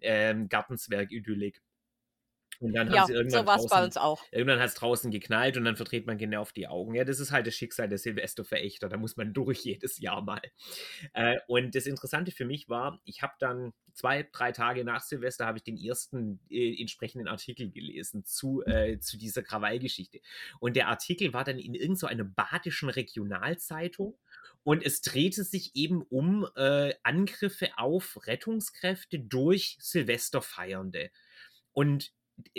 ähm, 0.01 0.47
Gartenzwerg-Idyllik. 0.47 1.61
Und 2.59 2.73
dann 2.73 2.91
ja, 2.91 3.01
haben 3.01 3.07
sie 3.07 3.13
irgendwann 3.13 3.91
so 3.91 3.99
auch. 4.01 4.21
Irgendwann 4.31 4.59
hat 4.59 4.67
es 4.67 4.75
draußen 4.75 5.11
geknallt 5.11 5.55
und 5.55 5.63
dann 5.63 5.77
verdreht 5.77 6.05
man 6.07 6.17
genau 6.17 6.41
auf 6.41 6.51
die 6.51 6.67
Augen. 6.67 6.93
Ja, 6.93 7.05
das 7.05 7.21
ist 7.21 7.31
halt 7.31 7.47
das 7.47 7.55
Schicksal 7.55 7.87
der 7.87 7.97
Silvesterverächter. 7.97 8.89
Da 8.89 8.97
muss 8.97 9.15
man 9.15 9.33
durch 9.33 9.59
jedes 9.59 9.99
Jahr 9.99 10.21
mal. 10.21 10.41
Äh, 11.13 11.37
und 11.47 11.73
das 11.73 11.85
Interessante 11.85 12.31
für 12.31 12.45
mich 12.45 12.67
war, 12.67 12.99
ich 13.05 13.21
habe 13.21 13.33
dann 13.39 13.73
zwei, 13.93 14.27
drei 14.29 14.51
Tage 14.51 14.83
nach 14.83 15.01
Silvester 15.01 15.45
habe 15.45 15.57
ich 15.57 15.63
den 15.63 15.77
ersten 15.77 16.39
äh, 16.49 16.79
entsprechenden 16.79 17.27
Artikel 17.27 17.71
gelesen 17.71 18.25
zu, 18.25 18.61
äh, 18.65 18.99
zu 18.99 19.17
dieser 19.17 19.41
Krawallgeschichte. 19.41 20.19
Und 20.59 20.75
der 20.75 20.89
Artikel 20.89 21.33
war 21.33 21.45
dann 21.45 21.59
in 21.59 21.75
irgendeiner 21.75 22.23
so 22.25 22.29
badischen 22.35 22.89
Regionalzeitung. 22.89 24.17
Und 24.63 24.85
es 24.85 25.01
drehte 25.01 25.45
sich 25.45 25.75
eben 25.75 26.01
um 26.01 26.45
äh, 26.55 26.93
Angriffe 27.03 27.69
auf 27.77 28.19
Rettungskräfte 28.27 29.17
durch 29.19 29.77
Silvesterfeiernde. 29.79 31.11
Und 31.71 32.11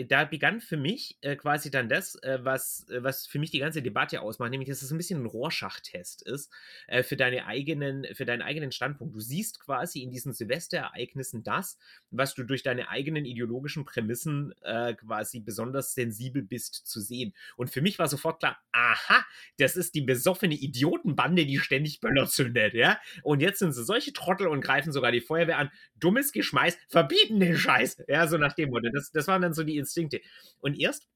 da 0.09 0.25
begann 0.25 0.61
für 0.61 0.77
mich 0.77 1.19
äh, 1.23 1.37
quasi 1.37 1.71
dann 1.71 1.89
das, 1.89 2.17
äh, 2.23 2.39
was, 2.43 2.89
äh, 2.91 3.03
was 3.03 3.27
für 3.27 3.39
mich 3.39 3.51
die 3.51 3.59
ganze 3.59 3.83
Debatte 3.83 4.21
ausmacht, 4.21 4.51
nämlich 4.51 4.69
dass 4.69 4.83
es 4.83 4.91
ein 4.91 4.97
bisschen 4.97 5.23
ein 5.23 5.27
Rohrschachtest 5.27 6.23
ist 6.23 6.51
äh, 6.87 7.03
für, 7.03 7.17
deine 7.17 7.47
eigenen, 7.47 8.07
für 8.15 8.25
deinen 8.25 8.43
eigenen 8.43 8.73
Standpunkt. 8.73 9.15
Du 9.15 9.21
siehst 9.21 9.61
quasi 9.61 10.03
in 10.03 10.11
diesen 10.11 10.33
Silvesterereignissen 10.33 11.43
das, 11.43 11.79
was 12.11 12.35
du 12.35 12.45
durch 12.45 12.63
deine 12.63 12.89
eigenen 12.89 13.25
ideologischen 13.25 13.85
Prämissen 13.85 14.55
äh, 14.63 14.95
quasi 14.95 15.41
besonders 15.41 15.95
sensibel 15.95 16.43
bist 16.43 16.87
zu 16.87 17.01
sehen. 17.01 17.35
Und 17.57 17.71
für 17.71 17.81
mich 17.81 17.99
war 17.99 18.09
sofort 18.09 18.41
klar, 18.41 18.59
aha, 18.73 19.25
das 19.59 19.77
ist 19.77 19.95
die 19.95 20.03
besoffene 20.03 20.55
Idiotenbande, 20.55 21.47
die 21.47 21.59
ständig 21.59 22.01
Böller 22.01 22.27
zündet, 22.27 22.75
ja. 22.75 22.99
Und 23.23 23.41
jetzt 23.41 23.59
sind 23.59 23.73
sie 23.73 23.85
solche 23.85 24.13
Trottel 24.13 24.47
und 24.47 24.61
greifen 24.61 24.93
sogar 24.93 25.13
die 25.13 25.21
Feuerwehr 25.21 25.59
an. 25.59 25.71
Dummes 25.97 26.33
Geschmeiß, 26.33 26.79
verbieten 26.89 27.41
den 27.41 27.57
Scheiß. 27.57 28.03
Ja, 28.09 28.27
so 28.27 28.39
nach 28.39 28.53
dem 28.53 28.71
Motto. 28.71 28.89
Das, 28.93 29.13
das 29.13 29.27
waren 29.27 29.43
dann 29.43 29.55
so 29.55 29.65
die 29.65 29.70
die 29.71 29.79
Instinkte. 29.79 30.21
Und 30.61 30.79
erst 30.79 31.09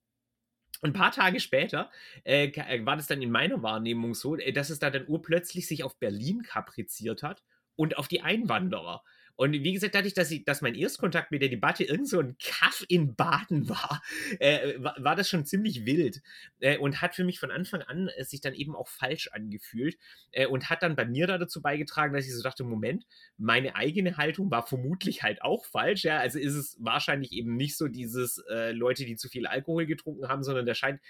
ein 0.83 0.93
paar 0.93 1.13
Tage 1.13 1.41
später 1.41 1.91
äh, 2.25 2.47
äh, 2.49 2.85
war 2.85 2.97
das 2.97 3.07
dann 3.07 3.23
in 3.23 3.31
meiner 3.31 3.63
Wahrnehmung 3.63 4.15
so, 4.15 4.37
äh, 4.37 4.53
dass 4.53 4.71
es 4.71 4.79
da 4.79 4.91
dann 4.91 5.09
urplötzlich 5.09 5.67
sich 5.67 5.83
auf 5.83 5.99
Berlin 5.99 6.43
kapriziert 6.43 7.23
hat 7.23 7.43
und 7.77 7.99
auf 7.99 8.09
die 8.09 8.21
Einwanderer. 8.23 9.03
Und 9.37 9.53
wie 9.53 9.73
gesagt, 9.73 9.95
dadurch, 9.95 10.15
dass, 10.15 10.31
ich, 10.31 10.45
dass 10.45 10.63
mein 10.63 10.75
Erstkontakt 10.75 11.31
mit 11.31 11.43
der 11.43 11.49
Debatte 11.49 11.85
irgend 11.85 12.09
so 12.09 12.21
ein 12.21 12.37
Kaff 12.39 12.85
in 12.89 13.15
Baden 13.17 13.69
war, 13.69 14.03
äh, 14.39 14.75
war, 14.79 14.97
war, 14.99 15.17
das 15.17 15.29
schon 15.29 15.45
ziemlich 15.45 15.87
wild 15.87 16.23
äh, 16.61 16.79
und 16.79 17.03
hat 17.03 17.15
für 17.15 17.25
mich 17.25 17.41
von 17.41 17.51
Anfang 17.51 17.83
an 17.83 18.09
äh, 18.09 18.25
sich 18.25 18.41
dann 18.41 18.55
eben 18.55 18.77
auch 18.77 18.89
falsch 18.89 19.29
angefühlt 19.33 19.97
äh, 20.33 20.47
und 20.47 20.71
hat 20.71 20.83
dann 20.83 20.97
bei 20.97 21.05
mir 21.05 21.27
da 21.27 21.39
dazu 21.39 21.63
beigetragen, 21.63 22.15
dass 22.15 22.27
ich 22.27 22.35
so 22.35 22.43
dachte, 22.43 22.65
Moment, 22.65 23.07
meine 23.37 23.75
eigene 23.75 24.17
Haltung 24.17 24.51
war 24.51 24.67
vermutlich 24.67 25.23
halt 25.23 25.43
auch 25.43 25.65
falsch. 25.65 26.05
Ja? 26.05 26.19
Also 26.19 26.39
ist 26.39 26.55
es 26.55 26.77
wahrscheinlich 26.81 27.33
eben 27.33 27.57
nicht 27.57 27.77
so 27.77 27.89
dieses 27.89 28.39
äh, 28.51 28.73
Leute, 28.73 29.05
die 29.05 29.17
zu 29.17 29.29
viel 29.29 29.47
Alkohol 29.47 29.87
getrunken 29.87 30.29
haben, 30.29 30.45
sondern 30.45 30.67
da 30.67 30.75
scheint 30.75 31.01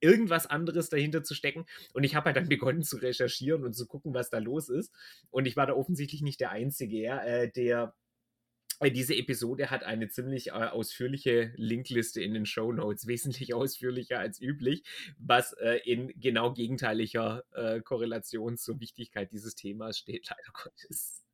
irgendwas 0.00 0.46
anderes 0.46 0.88
dahinter 0.88 1.22
zu 1.22 1.34
stecken. 1.34 1.66
Und 1.92 2.04
ich 2.04 2.14
habe 2.14 2.26
halt 2.26 2.36
dann 2.36 2.48
begonnen 2.48 2.82
zu 2.82 2.96
recherchieren 2.96 3.64
und 3.64 3.74
zu 3.74 3.86
gucken, 3.86 4.14
was 4.14 4.30
da 4.30 4.38
los 4.38 4.68
ist. 4.68 4.92
Und 5.30 5.46
ich 5.46 5.56
war 5.56 5.66
da 5.66 5.74
offensichtlich 5.74 6.22
nicht 6.22 6.40
der 6.40 6.50
Einzige, 6.50 6.98
ja, 6.98 7.22
äh, 7.22 7.50
der 7.50 7.94
äh, 8.80 8.90
diese 8.90 9.14
Episode 9.14 9.70
hat 9.70 9.82
eine 9.82 10.08
ziemlich 10.08 10.48
äh, 10.48 10.52
ausführliche 10.52 11.52
Linkliste 11.56 12.22
in 12.22 12.34
den 12.34 12.46
Show 12.46 12.72
Notes, 12.72 13.06
wesentlich 13.06 13.54
ausführlicher 13.54 14.18
als 14.18 14.40
üblich, 14.40 14.82
was 15.18 15.52
äh, 15.54 15.80
in 15.84 16.08
genau 16.20 16.52
gegenteiliger 16.52 17.44
äh, 17.52 17.80
Korrelation 17.80 18.56
zur 18.56 18.80
Wichtigkeit 18.80 19.32
dieses 19.32 19.54
Themas 19.54 19.98
steht, 19.98 20.28
leider 20.30 20.52
Gottes. 20.52 21.24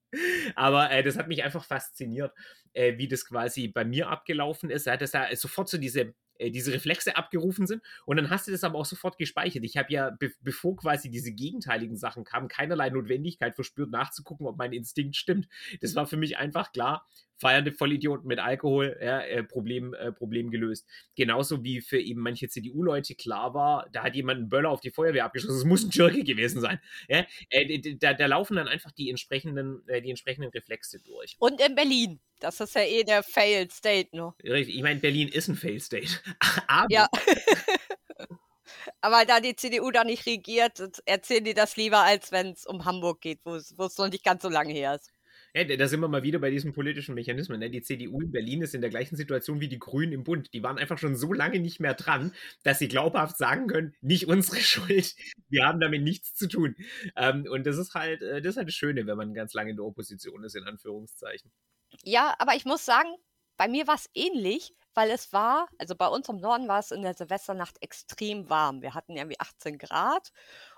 Aber 0.54 0.90
äh, 0.90 1.02
das 1.02 1.18
hat 1.18 1.28
mich 1.28 1.42
einfach 1.42 1.64
fasziniert, 1.64 2.32
wie 2.72 3.06
das 3.06 3.24
quasi 3.24 3.68
bei 3.68 3.84
mir 3.84 4.08
abgelaufen 4.08 4.68
ist. 4.68 4.86
Ja, 4.86 4.96
dass 4.96 5.12
da 5.12 5.34
sofort 5.36 5.68
so 5.68 5.78
diese 5.78 6.12
äh, 6.38 6.50
diese 6.50 6.72
Reflexe 6.72 7.16
abgerufen 7.16 7.66
sind. 7.66 7.82
Und 8.06 8.16
dann 8.16 8.30
hast 8.30 8.46
du 8.46 8.52
das 8.52 8.64
aber 8.64 8.78
auch 8.78 8.84
sofort 8.84 9.18
gespeichert. 9.18 9.64
Ich 9.64 9.76
habe 9.76 9.92
ja, 9.92 10.10
be 10.10 10.32
bevor 10.42 10.76
quasi 10.76 11.10
diese 11.10 11.32
gegenteiligen 11.32 11.96
Sachen 11.96 12.24
kamen, 12.24 12.48
keinerlei 12.48 12.90
Notwendigkeit 12.90 13.54
verspürt, 13.54 13.90
nachzugucken, 13.90 14.46
ob 14.46 14.56
mein 14.56 14.72
Instinkt 14.72 15.16
stimmt. 15.16 15.48
Das 15.80 15.94
war 15.94 16.06
für 16.06 16.16
mich 16.16 16.36
einfach 16.36 16.72
klar. 16.72 17.06
Feiernde 17.36 17.72
Vollidioten 17.72 18.28
mit 18.28 18.38
Alkohol, 18.38 18.96
ja, 19.02 19.20
äh, 19.20 19.42
Problem, 19.42 19.92
äh, 19.94 20.12
Problem 20.12 20.50
gelöst. 20.50 20.88
Genauso 21.16 21.64
wie 21.64 21.80
für 21.80 21.98
eben 21.98 22.20
manche 22.20 22.48
CDU-Leute 22.48 23.16
klar 23.16 23.54
war, 23.54 23.88
da 23.92 24.04
hat 24.04 24.14
jemand 24.14 24.38
einen 24.38 24.48
Böller 24.48 24.70
auf 24.70 24.80
die 24.80 24.90
Feuerwehr 24.90 25.24
abgeschossen. 25.24 25.56
Es 25.56 25.64
muss 25.64 25.84
ein 25.84 25.90
Türke 25.90 26.22
gewesen 26.22 26.60
sein. 26.60 26.80
Ja? 27.08 27.26
Äh, 27.50 27.96
da, 27.96 28.14
da, 28.14 28.26
laufen 28.26 28.56
dann 28.56 28.68
einfach 28.68 28.92
die 28.92 29.10
entsprechenden, 29.10 29.86
äh, 29.88 30.00
die 30.00 30.10
entsprechenden 30.10 30.50
Reflexe 30.50 31.00
durch. 31.00 31.36
Und 31.38 31.60
in 31.60 31.74
Berlin. 31.74 32.20
Das 32.40 32.60
ist 32.60 32.74
ja 32.74 32.82
eh 32.82 33.04
der 33.04 33.22
Failed 33.22 33.72
State, 33.72 34.16
ne? 34.16 34.34
Richtig. 34.42 34.76
Ich 34.76 34.82
meine, 34.82 35.00
Berlin 35.00 35.28
ist 35.28 35.48
ein 35.48 35.56
Failed 35.56 35.82
State. 35.82 36.20
Aber. 36.66 36.86
Ja. 36.90 37.08
Aber 39.00 39.24
da 39.24 39.40
die 39.40 39.56
CDU 39.56 39.90
da 39.90 40.04
nicht 40.04 40.26
regiert, 40.26 40.82
erzählen 41.06 41.44
die 41.44 41.54
das 41.54 41.76
lieber, 41.76 42.02
als 42.02 42.32
wenn 42.32 42.48
es 42.48 42.66
um 42.66 42.84
Hamburg 42.84 43.20
geht, 43.20 43.40
wo 43.44 43.54
es 43.54 43.98
noch 43.98 44.08
nicht 44.08 44.24
ganz 44.24 44.42
so 44.42 44.48
lange 44.48 44.72
her 44.72 44.94
ist. 44.94 45.14
Ja, 45.56 45.62
da 45.62 45.86
sind 45.86 46.00
wir 46.00 46.08
mal 46.08 46.24
wieder 46.24 46.40
bei 46.40 46.50
diesen 46.50 46.72
politischen 46.72 47.14
Mechanismen. 47.14 47.60
Ne? 47.60 47.70
Die 47.70 47.80
CDU 47.80 48.20
in 48.20 48.32
Berlin 48.32 48.62
ist 48.62 48.74
in 48.74 48.80
der 48.80 48.90
gleichen 48.90 49.14
Situation 49.14 49.60
wie 49.60 49.68
die 49.68 49.78
Grünen 49.78 50.12
im 50.12 50.24
Bund. 50.24 50.52
Die 50.52 50.64
waren 50.64 50.78
einfach 50.78 50.98
schon 50.98 51.14
so 51.14 51.32
lange 51.32 51.60
nicht 51.60 51.78
mehr 51.78 51.94
dran, 51.94 52.32
dass 52.64 52.80
sie 52.80 52.88
glaubhaft 52.88 53.38
sagen 53.38 53.68
können, 53.68 53.94
nicht 54.00 54.26
unsere 54.26 54.56
Schuld, 54.60 55.14
wir 55.48 55.64
haben 55.64 55.78
damit 55.78 56.02
nichts 56.02 56.34
zu 56.34 56.48
tun. 56.48 56.74
Ähm, 57.16 57.46
und 57.48 57.66
das 57.66 57.78
ist 57.78 57.94
halt, 57.94 58.20
äh, 58.22 58.42
das 58.42 58.54
ist 58.54 58.56
halt 58.56 58.68
das 58.68 58.74
Schöne, 58.74 59.06
wenn 59.06 59.16
man 59.16 59.32
ganz 59.32 59.54
lange 59.54 59.70
in 59.70 59.76
der 59.76 59.84
Opposition 59.84 60.42
ist, 60.42 60.56
in 60.56 60.64
Anführungszeichen. 60.64 61.52
Ja, 62.02 62.34
aber 62.38 62.54
ich 62.54 62.64
muss 62.64 62.84
sagen, 62.84 63.14
bei 63.56 63.68
mir 63.68 63.86
war 63.86 63.94
es 63.94 64.10
ähnlich, 64.14 64.74
weil 64.94 65.10
es 65.10 65.32
war, 65.32 65.68
also 65.78 65.94
bei 65.94 66.06
uns 66.08 66.28
im 66.28 66.36
Norden 66.38 66.68
war 66.68 66.78
es 66.78 66.90
in 66.90 67.02
der 67.02 67.14
Silvesternacht 67.14 67.80
extrem 67.82 68.48
warm. 68.50 68.82
Wir 68.82 68.94
hatten 68.94 69.16
irgendwie 69.16 69.40
18 69.40 69.78
Grad 69.78 70.32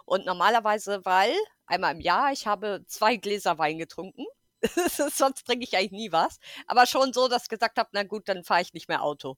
und 0.04 0.26
normalerweise, 0.26 1.04
weil 1.04 1.34
einmal 1.66 1.94
im 1.94 2.00
Jahr, 2.00 2.32
ich 2.32 2.46
habe 2.46 2.84
zwei 2.86 3.16
Gläser 3.16 3.58
Wein 3.58 3.78
getrunken 3.78 4.24
Sonst 5.12 5.46
trinke 5.46 5.64
ich 5.64 5.76
eigentlich 5.76 5.92
nie 5.92 6.12
was. 6.12 6.38
Aber 6.66 6.86
schon 6.86 7.12
so, 7.12 7.28
dass 7.28 7.44
ich 7.44 7.48
gesagt 7.48 7.78
habe, 7.78 7.90
na 7.92 8.02
gut, 8.04 8.28
dann 8.28 8.44
fahre 8.44 8.62
ich 8.62 8.74
nicht 8.74 8.88
mehr 8.88 9.02
Auto. 9.02 9.36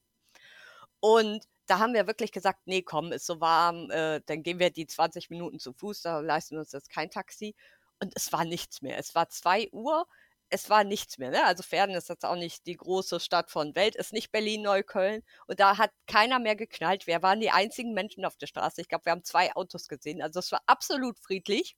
Und 1.01 1.45
da 1.67 1.79
haben 1.79 1.95
wir 1.95 2.07
wirklich 2.07 2.33
gesagt, 2.33 2.61
nee, 2.67 2.83
komm, 2.83 3.13
ist 3.13 3.27
so 3.27 3.41
warm, 3.41 3.91
äh, 3.91 4.21
dann 4.27 4.43
gehen 4.43 4.59
wir 4.59 4.71
die 4.71 4.87
20 4.87 5.31
Minuten 5.31 5.59
zu 5.59 5.73
Fuß, 5.73 6.03
da 6.03 6.21
leisten 6.21 6.57
wir 6.57 6.61
uns 6.61 6.73
jetzt 6.73 6.91
kein 6.91 7.11
Taxi. 7.11 7.55
Und 8.01 8.13
es 8.17 8.33
war 8.33 8.45
nichts 8.45 8.81
mehr. 8.83 8.99
Es 8.99 9.15
war 9.15 9.29
2 9.29 9.71
Uhr, 9.73 10.07
es 10.51 10.71
war 10.71 10.85
nichts 10.85 11.19
mehr. 11.19 11.31
Ne? 11.31 11.45
Also 11.45 11.63
Pferden 11.63 11.95
ist 11.95 12.09
jetzt 12.09 12.25
auch 12.25 12.37
nicht 12.37 12.67
die 12.67 12.77
große 12.77 13.21
Stadt 13.21 13.51
von 13.51 13.75
Welt, 13.75 13.97
ist 13.97 14.13
nicht 14.13 14.33
Berlin-Neukölln. 14.33 15.23
Und 15.47 15.61
da 15.61 15.79
hat 15.79 15.91
keiner 16.07 16.39
mehr 16.39 16.57
geknallt. 16.57 17.07
Wir 17.07 17.23
waren 17.23 17.41
die 17.41 17.51
einzigen 17.51 17.93
Menschen 17.95 18.25
auf 18.25 18.37
der 18.37 18.47
Straße. 18.47 18.81
Ich 18.81 18.89
glaube, 18.89 19.07
wir 19.07 19.13
haben 19.13 19.25
zwei 19.25 19.55
Autos 19.55 19.89
gesehen. 19.89 20.23
Also 20.23 20.41
es 20.41 20.53
war 20.53 20.63
absolut 20.67 21.19
friedlich. 21.19 21.77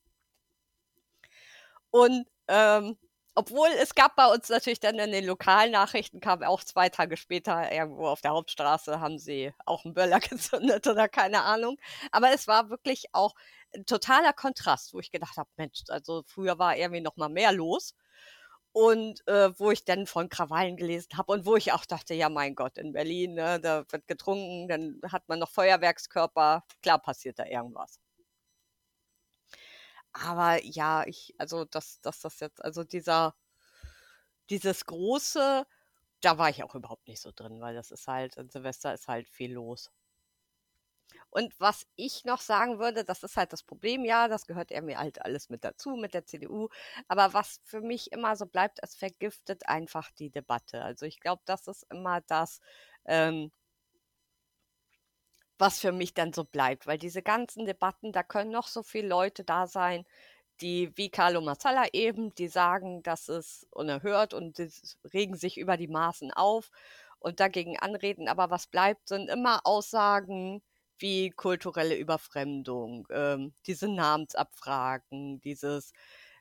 Und 1.90 2.26
ähm, 2.48 2.96
obwohl 3.34 3.68
es 3.80 3.94
gab 3.94 4.16
bei 4.16 4.26
uns 4.26 4.48
natürlich 4.48 4.80
dann 4.80 4.98
in 4.98 5.12
den 5.12 5.24
Lokalnachrichten, 5.24 6.20
kam 6.20 6.42
auch 6.42 6.64
zwei 6.64 6.88
Tage 6.88 7.16
später 7.16 7.70
irgendwo 7.72 8.06
auf 8.06 8.20
der 8.20 8.32
Hauptstraße, 8.32 9.00
haben 9.00 9.18
sie 9.18 9.52
auch 9.66 9.84
einen 9.84 9.94
Böller 9.94 10.20
gezündet 10.20 10.86
oder 10.86 11.08
keine 11.08 11.42
Ahnung. 11.42 11.78
Aber 12.12 12.32
es 12.32 12.46
war 12.46 12.70
wirklich 12.70 13.06
auch 13.12 13.34
ein 13.74 13.86
totaler 13.86 14.32
Kontrast, 14.32 14.94
wo 14.94 15.00
ich 15.00 15.10
gedacht 15.10 15.36
habe, 15.36 15.48
Mensch, 15.56 15.82
also 15.88 16.22
früher 16.26 16.58
war 16.58 16.76
irgendwie 16.76 17.00
noch 17.00 17.16
mal 17.16 17.28
mehr 17.28 17.52
los. 17.52 17.94
Und 18.72 19.26
äh, 19.26 19.58
wo 19.58 19.70
ich 19.72 19.84
dann 19.84 20.06
von 20.06 20.28
Krawallen 20.28 20.76
gelesen 20.76 21.16
habe 21.16 21.32
und 21.32 21.44
wo 21.46 21.56
ich 21.56 21.72
auch 21.72 21.84
dachte, 21.84 22.14
ja 22.14 22.28
mein 22.28 22.54
Gott, 22.54 22.78
in 22.78 22.92
Berlin, 22.92 23.34
ne, 23.34 23.60
da 23.60 23.84
wird 23.90 24.06
getrunken, 24.06 24.68
dann 24.68 25.00
hat 25.12 25.28
man 25.28 25.40
noch 25.40 25.50
Feuerwerkskörper, 25.50 26.64
klar 26.82 26.98
passiert 27.00 27.38
da 27.40 27.46
irgendwas. 27.46 27.98
Aber 30.12 30.62
ja, 30.64 31.04
ich, 31.06 31.34
also 31.38 31.64
dass, 31.64 32.00
dass 32.00 32.20
das 32.20 32.40
jetzt, 32.40 32.64
also 32.64 32.84
dieser, 32.84 33.34
dieses 34.50 34.84
große, 34.86 35.66
da 36.20 36.38
war 36.38 36.50
ich 36.50 36.62
auch 36.64 36.74
überhaupt 36.74 37.08
nicht 37.08 37.20
so 37.20 37.32
drin, 37.34 37.60
weil 37.60 37.74
das 37.74 37.90
ist 37.90 38.06
halt, 38.08 38.36
in 38.36 38.50
Silvester 38.50 38.92
ist 38.94 39.08
halt 39.08 39.28
viel 39.28 39.52
los. 39.54 39.90
Und 41.30 41.58
was 41.60 41.86
ich 41.96 42.24
noch 42.24 42.40
sagen 42.40 42.78
würde, 42.78 43.04
das 43.04 43.22
ist 43.22 43.36
halt 43.36 43.52
das 43.52 43.62
Problem, 43.62 44.04
ja, 44.04 44.28
das 44.28 44.46
gehört 44.46 44.70
irgendwie 44.70 44.96
halt 44.96 45.22
alles 45.24 45.48
mit 45.50 45.64
dazu, 45.64 45.90
mit 45.96 46.14
der 46.14 46.24
CDU. 46.26 46.68
Aber 47.08 47.32
was 47.34 47.60
für 47.64 47.80
mich 47.80 48.12
immer 48.12 48.36
so 48.36 48.46
bleibt, 48.46 48.78
es 48.82 48.94
vergiftet 48.94 49.68
einfach 49.68 50.10
die 50.12 50.30
Debatte. 50.30 50.82
Also 50.82 51.06
ich 51.06 51.20
glaube, 51.20 51.42
das 51.46 51.66
ist 51.68 51.86
immer 51.90 52.20
das, 52.22 52.60
ähm, 53.06 53.50
was 55.58 55.78
für 55.80 55.92
mich 55.92 56.14
dann 56.14 56.32
so 56.32 56.44
bleibt, 56.44 56.86
weil 56.86 56.98
diese 56.98 57.22
ganzen 57.22 57.66
Debatten, 57.66 58.12
da 58.12 58.22
können 58.22 58.50
noch 58.50 58.66
so 58.68 58.82
viele 58.82 59.08
Leute 59.08 59.44
da 59.44 59.66
sein, 59.66 60.04
die 60.60 60.92
wie 60.96 61.10
Carlo 61.10 61.40
Mazzalla 61.40 61.86
eben, 61.92 62.34
die 62.34 62.48
sagen, 62.48 63.02
das 63.02 63.28
ist 63.28 63.66
unerhört 63.70 64.34
und 64.34 64.58
regen 65.14 65.36
sich 65.36 65.58
über 65.58 65.76
die 65.76 65.88
Maßen 65.88 66.32
auf 66.32 66.70
und 67.18 67.40
dagegen 67.40 67.78
anreden, 67.78 68.28
aber 68.28 68.50
was 68.50 68.66
bleibt, 68.66 69.08
sind 69.08 69.28
immer 69.30 69.60
Aussagen 69.66 70.62
wie 71.00 71.30
kulturelle 71.30 71.96
Überfremdung, 71.96 73.06
ähm, 73.10 73.54
diese 73.66 73.88
Namensabfragen, 73.88 75.40
dieses, 75.40 75.92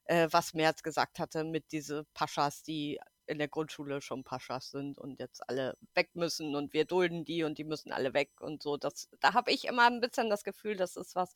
äh, 0.05 0.27
was 0.31 0.53
Merz 0.53 0.83
gesagt 0.83 1.19
hatte 1.19 1.43
mit 1.43 1.71
diese 1.71 2.05
Paschas, 2.13 2.63
die 2.63 2.99
in 3.27 3.37
der 3.39 3.47
Grundschule 3.47 4.01
schon 4.01 4.23
Paschas 4.23 4.71
sind 4.71 4.97
und 4.97 5.19
jetzt 5.19 5.47
alle 5.49 5.77
weg 5.93 6.09
müssen 6.15 6.55
und 6.55 6.73
wir 6.73 6.85
dulden 6.85 7.25
die 7.25 7.43
und 7.43 7.57
die 7.59 7.63
müssen 7.63 7.91
alle 7.91 8.13
weg 8.13 8.31
und 8.41 8.63
so. 8.63 8.77
Das, 8.77 9.09
da 9.19 9.33
habe 9.33 9.51
ich 9.51 9.65
immer 9.65 9.87
ein 9.87 10.01
bisschen 10.01 10.29
das 10.29 10.43
Gefühl, 10.43 10.75
das 10.75 10.95
ist 10.97 11.15
was, 11.15 11.35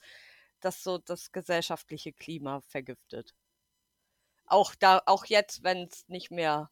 das 0.62 0.84
so 0.84 0.98
das 0.98 1.32
gesellschaftliche 1.32 2.14
Klima 2.14 2.62
vergiftet. 2.62 3.36
Auch 4.46 4.74
da, 4.76 5.02
auch 5.06 5.26
jetzt, 5.26 5.64
wenn 5.64 5.88
es 5.88 6.08
nicht 6.08 6.32
mehr 6.32 6.72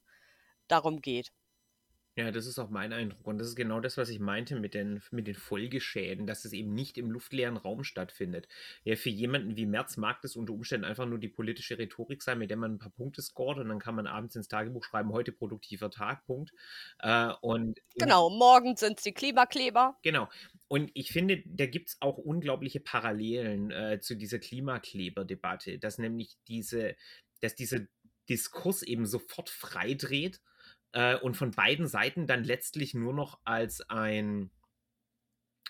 darum 0.67 1.01
geht. 1.01 1.31
Ja, 2.21 2.29
das 2.29 2.45
ist 2.45 2.59
auch 2.59 2.69
mein 2.69 2.93
Eindruck. 2.93 3.25
Und 3.25 3.39
das 3.39 3.47
ist 3.47 3.55
genau 3.55 3.79
das, 3.79 3.97
was 3.97 4.09
ich 4.09 4.19
meinte 4.19 4.55
mit 4.55 4.75
den, 4.75 5.01
mit 5.09 5.25
den 5.25 5.33
Folgeschäden, 5.33 6.27
dass 6.27 6.45
es 6.45 6.53
eben 6.53 6.71
nicht 6.71 6.99
im 6.99 7.09
luftleeren 7.09 7.57
Raum 7.57 7.83
stattfindet. 7.83 8.47
Ja, 8.83 8.95
für 8.95 9.09
jemanden 9.09 9.57
wie 9.57 9.65
Merz 9.65 9.97
mag 9.97 10.21
das 10.21 10.35
unter 10.35 10.53
Umständen 10.53 10.85
einfach 10.85 11.07
nur 11.07 11.17
die 11.17 11.29
politische 11.29 11.79
Rhetorik 11.79 12.21
sein, 12.21 12.37
mit 12.37 12.51
der 12.51 12.57
man 12.57 12.75
ein 12.75 12.77
paar 12.77 12.91
Punkte 12.91 13.23
scoret 13.23 13.57
und 13.57 13.69
dann 13.69 13.79
kann 13.79 13.95
man 13.95 14.05
abends 14.05 14.35
ins 14.35 14.47
Tagebuch 14.47 14.83
schreiben, 14.83 15.11
heute 15.11 15.31
produktiver 15.31 15.89
Tag, 15.89 16.23
Punkt. 16.27 16.51
Äh, 16.99 17.31
und 17.41 17.79
genau, 17.95 18.29
morgen 18.29 18.75
sind 18.75 18.99
es 18.99 19.03
die 19.03 19.13
Klimakleber. 19.13 19.97
Genau. 20.03 20.29
Und 20.67 20.91
ich 20.93 21.11
finde, 21.11 21.41
da 21.47 21.65
gibt 21.65 21.89
es 21.89 21.97
auch 22.01 22.19
unglaubliche 22.19 22.81
Parallelen 22.81 23.71
äh, 23.71 23.99
zu 23.99 24.15
dieser 24.15 24.37
Klimakleber-Debatte, 24.37 25.79
dass 25.79 25.97
nämlich 25.97 26.37
diese, 26.47 26.95
dass 27.39 27.55
dieser 27.55 27.79
Diskurs 28.29 28.83
eben 28.83 29.07
sofort 29.07 29.49
freidreht 29.49 30.39
äh, 30.93 31.15
und 31.15 31.35
von 31.35 31.51
beiden 31.51 31.87
Seiten 31.87 32.27
dann 32.27 32.43
letztlich 32.43 32.93
nur 32.93 33.13
noch 33.13 33.39
als 33.43 33.81
ein, 33.89 34.51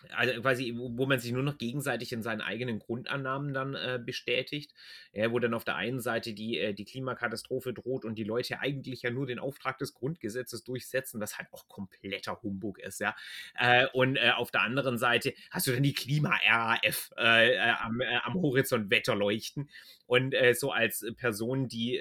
also 0.10 0.42
quasi, 0.42 0.74
wo 0.76 1.06
man 1.06 1.20
sich 1.20 1.32
nur 1.32 1.44
noch 1.44 1.60
gegenseitig 1.60 2.12
in 2.12 2.24
seinen 2.24 2.42
eigenen 2.42 2.80
Grundannahmen 2.80 3.54
dann 3.54 3.76
äh, 3.76 4.00
bestätigt, 4.04 4.74
ja, 5.14 5.32
wo 5.32 5.38
dann 5.38 5.54
auf 5.54 5.64
der 5.64 5.76
einen 5.76 6.00
Seite 6.00 6.34
die, 6.34 6.58
äh, 6.58 6.74
die 6.74 6.86
Klimakatastrophe 6.86 7.72
droht 7.72 8.04
und 8.04 8.16
die 8.16 8.24
Leute 8.24 8.60
eigentlich 8.60 9.04
ja 9.04 9.12
nur 9.12 9.28
den 9.28 9.38
Auftrag 9.38 9.78
des 9.78 9.94
Grundgesetzes 9.94 10.64
durchsetzen, 10.64 11.22
was 11.22 11.38
halt 11.38 11.50
auch 11.52 11.68
kompletter 11.68 12.42
Humbug 12.42 12.80
ist, 12.80 13.00
ja. 13.00 13.16
Äh, 13.60 13.86
und 13.94 14.16
äh, 14.16 14.32
auf 14.32 14.50
der 14.50 14.62
anderen 14.62 14.98
Seite 14.98 15.34
hast 15.52 15.68
du 15.68 15.72
dann 15.72 15.84
die 15.84 15.94
Klima-RAF 15.94 17.12
äh, 17.18 17.60
am, 17.60 18.02
am 18.24 18.34
Horizont 18.42 18.90
wetterleuchten 18.90 19.70
und 20.08 20.34
so 20.54 20.72
als 20.72 21.06
Person, 21.16 21.68
die 21.68 21.98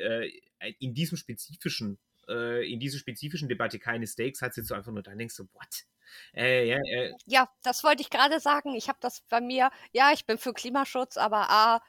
in 0.78 0.94
diesem 0.94 1.16
spezifischen 1.16 1.98
äh, 2.30 2.72
in 2.72 2.80
dieser 2.80 2.98
spezifischen 2.98 3.48
Debatte 3.48 3.78
keine 3.78 4.06
Stakes 4.06 4.40
hat, 4.42 4.54
sitzt 4.54 4.70
du 4.70 4.74
einfach 4.74 4.92
nur 4.92 5.02
da 5.02 5.12
und 5.12 5.18
denkst 5.18 5.34
so, 5.34 5.44
what? 5.52 5.84
Äh, 6.34 6.68
ja, 6.68 6.78
äh. 6.78 7.12
ja, 7.26 7.48
das 7.62 7.84
wollte 7.84 8.02
ich 8.02 8.10
gerade 8.10 8.40
sagen. 8.40 8.74
Ich 8.74 8.88
habe 8.88 8.98
das 9.00 9.22
bei 9.28 9.40
mir, 9.40 9.70
ja, 9.92 10.12
ich 10.12 10.26
bin 10.26 10.38
für 10.38 10.52
Klimaschutz, 10.52 11.16
aber 11.16 11.50
A, 11.50 11.80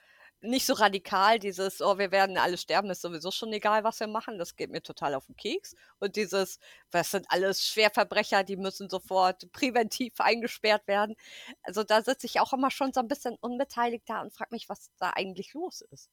nicht 0.42 0.66
so 0.66 0.74
radikal, 0.74 1.38
dieses, 1.40 1.82
oh, 1.82 1.98
wir 2.00 2.12
werden 2.12 2.38
alle 2.38 2.58
sterben, 2.58 2.90
ist 2.90 3.02
sowieso 3.02 3.30
schon 3.32 3.54
egal, 3.54 3.84
was 3.84 4.00
wir 4.00 4.08
machen. 4.08 4.40
Das 4.40 4.56
geht 4.56 4.72
mir 4.72 4.82
total 4.82 5.14
auf 5.14 5.28
den 5.28 5.36
Keks. 5.36 5.76
Und 6.00 6.16
dieses, 6.16 6.60
was 6.92 7.12
sind 7.12 7.28
alles 7.30 7.66
Schwerverbrecher, 7.68 8.44
die 8.44 8.58
müssen 8.58 8.90
sofort 8.90 9.52
präventiv 9.52 10.20
eingesperrt 10.20 10.88
werden. 10.88 11.16
Also 11.64 11.84
da 11.84 12.02
sitze 12.02 12.26
ich 12.26 12.40
auch 12.40 12.54
immer 12.54 12.72
schon 12.72 12.92
so 12.94 13.02
ein 13.02 13.08
bisschen 13.08 13.36
unbeteiligt 13.40 14.04
da 14.08 14.22
und 14.22 14.34
frage 14.34 14.54
mich, 14.54 14.68
was 14.68 14.90
da 14.98 15.12
eigentlich 15.12 15.54
los 15.54 15.82
ist. 15.92 16.10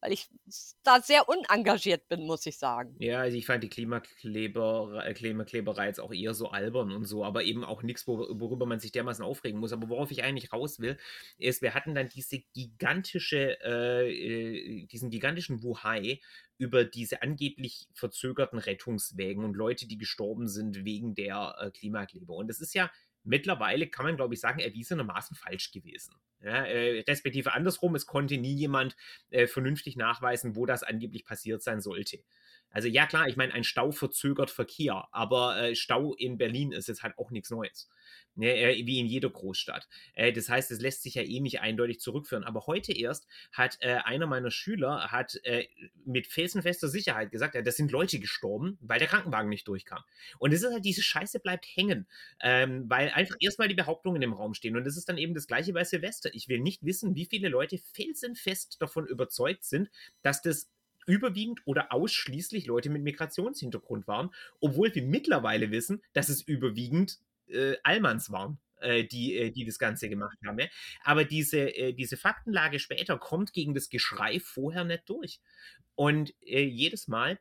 Weil 0.00 0.12
ich 0.12 0.28
da 0.82 1.00
sehr 1.00 1.28
unengagiert 1.28 2.08
bin, 2.08 2.26
muss 2.26 2.46
ich 2.46 2.58
sagen. 2.58 2.94
Ja, 2.98 3.20
also 3.20 3.36
ich 3.36 3.46
fand 3.46 3.62
die 3.62 3.68
Klimakleber, 3.68 5.02
äh, 5.04 5.12
Klimakleberei 5.12 5.86
jetzt 5.86 6.00
auch 6.00 6.12
eher 6.12 6.32
so 6.34 6.48
albern 6.48 6.92
und 6.92 7.04
so, 7.04 7.24
aber 7.24 7.44
eben 7.44 7.64
auch 7.64 7.82
nichts, 7.82 8.06
worüber 8.06 8.66
man 8.66 8.80
sich 8.80 8.92
dermaßen 8.92 9.24
aufregen 9.24 9.60
muss. 9.60 9.72
Aber 9.72 9.88
worauf 9.88 10.10
ich 10.10 10.22
eigentlich 10.22 10.52
raus 10.52 10.80
will, 10.80 10.98
ist, 11.38 11.60
wir 11.60 11.74
hatten 11.74 11.94
dann 11.94 12.08
diese 12.08 12.38
gigantische, 12.54 13.58
äh, 13.62 14.10
äh 14.10 14.86
diesen 14.86 15.10
gigantischen 15.10 15.62
Wuhai 15.62 16.20
über 16.56 16.84
diese 16.84 17.22
angeblich 17.22 17.88
verzögerten 17.94 18.58
Rettungswägen 18.58 19.44
und 19.44 19.54
Leute, 19.54 19.86
die 19.86 19.98
gestorben 19.98 20.48
sind 20.48 20.84
wegen 20.84 21.14
der 21.14 21.56
äh, 21.58 21.70
Klimakleber. 21.70 22.34
Und 22.34 22.48
das 22.48 22.60
ist 22.60 22.74
ja 22.74 22.90
mittlerweile, 23.22 23.88
kann 23.88 24.06
man 24.06 24.16
glaube 24.16 24.34
ich 24.34 24.40
sagen, 24.40 24.60
erwiesenermaßen 24.60 25.36
falsch 25.36 25.72
gewesen. 25.72 26.14
Ja, 26.42 26.64
äh, 26.64 27.00
respektive 27.06 27.52
andersrum, 27.52 27.94
es 27.94 28.06
konnte 28.06 28.38
nie 28.38 28.54
jemand 28.54 28.96
äh, 29.30 29.46
vernünftig 29.46 29.96
nachweisen, 29.96 30.56
wo 30.56 30.64
das 30.64 30.82
angeblich 30.82 31.24
passiert 31.24 31.62
sein 31.62 31.80
sollte. 31.80 32.18
Also 32.70 32.88
ja 32.88 33.06
klar, 33.06 33.28
ich 33.28 33.36
meine, 33.36 33.52
ein 33.54 33.64
Stau 33.64 33.90
verzögert 33.90 34.50
Verkehr, 34.50 35.08
aber 35.12 35.60
äh, 35.60 35.74
Stau 35.74 36.14
in 36.14 36.38
Berlin 36.38 36.72
ist 36.72 36.88
jetzt 36.88 37.02
halt 37.02 37.18
auch 37.18 37.30
nichts 37.30 37.50
Neues. 37.50 37.88
Ne, 38.36 38.54
äh, 38.54 38.86
wie 38.86 39.00
in 39.00 39.06
jeder 39.06 39.28
Großstadt. 39.28 39.88
Äh, 40.14 40.32
das 40.32 40.48
heißt, 40.48 40.70
es 40.70 40.80
lässt 40.80 41.02
sich 41.02 41.14
ja 41.14 41.22
eh 41.22 41.40
nicht 41.40 41.60
eindeutig 41.60 41.98
zurückführen. 41.98 42.44
Aber 42.44 42.66
heute 42.66 42.92
erst 42.92 43.26
hat 43.52 43.76
äh, 43.80 43.96
einer 44.04 44.26
meiner 44.26 44.52
Schüler 44.52 45.10
hat 45.10 45.34
äh, 45.44 45.66
mit 46.04 46.28
felsenfester 46.28 46.88
Sicherheit 46.88 47.32
gesagt, 47.32 47.56
ja, 47.56 47.62
das 47.62 47.76
sind 47.76 47.90
Leute 47.90 48.20
gestorben, 48.20 48.78
weil 48.80 49.00
der 49.00 49.08
Krankenwagen 49.08 49.48
nicht 49.48 49.66
durchkam. 49.66 50.02
Und 50.38 50.52
es 50.52 50.62
ist 50.62 50.72
halt, 50.72 50.84
diese 50.84 51.02
Scheiße 51.02 51.40
bleibt 51.40 51.66
hängen, 51.74 52.06
ähm, 52.40 52.88
weil 52.88 53.10
einfach 53.10 53.36
erstmal 53.40 53.68
die 53.68 53.74
Behauptungen 53.74 54.22
im 54.22 54.32
Raum 54.32 54.54
stehen. 54.54 54.76
Und 54.76 54.84
das 54.84 54.96
ist 54.96 55.08
dann 55.08 55.18
eben 55.18 55.34
das 55.34 55.48
gleiche 55.48 55.72
bei 55.72 55.82
Silvester. 55.82 56.30
Ich 56.32 56.48
will 56.48 56.60
nicht 56.60 56.84
wissen, 56.84 57.16
wie 57.16 57.26
viele 57.26 57.48
Leute 57.48 57.78
felsenfest 57.78 58.80
davon 58.80 59.06
überzeugt 59.06 59.64
sind, 59.64 59.90
dass 60.22 60.40
das 60.40 60.70
überwiegend 61.10 61.60
oder 61.64 61.92
ausschließlich 61.92 62.66
Leute 62.66 62.90
mit 62.90 63.02
Migrationshintergrund 63.02 64.06
waren, 64.06 64.30
obwohl 64.60 64.94
wir 64.94 65.02
mittlerweile 65.02 65.70
wissen, 65.70 66.02
dass 66.12 66.28
es 66.28 66.42
überwiegend 66.42 67.18
äh, 67.48 67.76
Allmanns 67.82 68.30
waren. 68.30 68.58
Äh, 68.80 69.04
die, 69.04 69.36
äh, 69.36 69.50
die 69.50 69.66
das 69.66 69.78
Ganze 69.78 70.08
gemacht 70.08 70.38
haben. 70.46 70.58
Aber 71.02 71.24
diese, 71.24 71.76
äh, 71.76 71.92
diese 71.92 72.16
Faktenlage 72.16 72.78
später 72.78 73.18
kommt 73.18 73.52
gegen 73.52 73.74
das 73.74 73.90
Geschrei 73.90 74.40
vorher 74.40 74.84
nicht 74.84 75.02
durch. 75.06 75.40
Und 75.94 76.32
jedes 76.40 77.06
Mal 77.06 77.38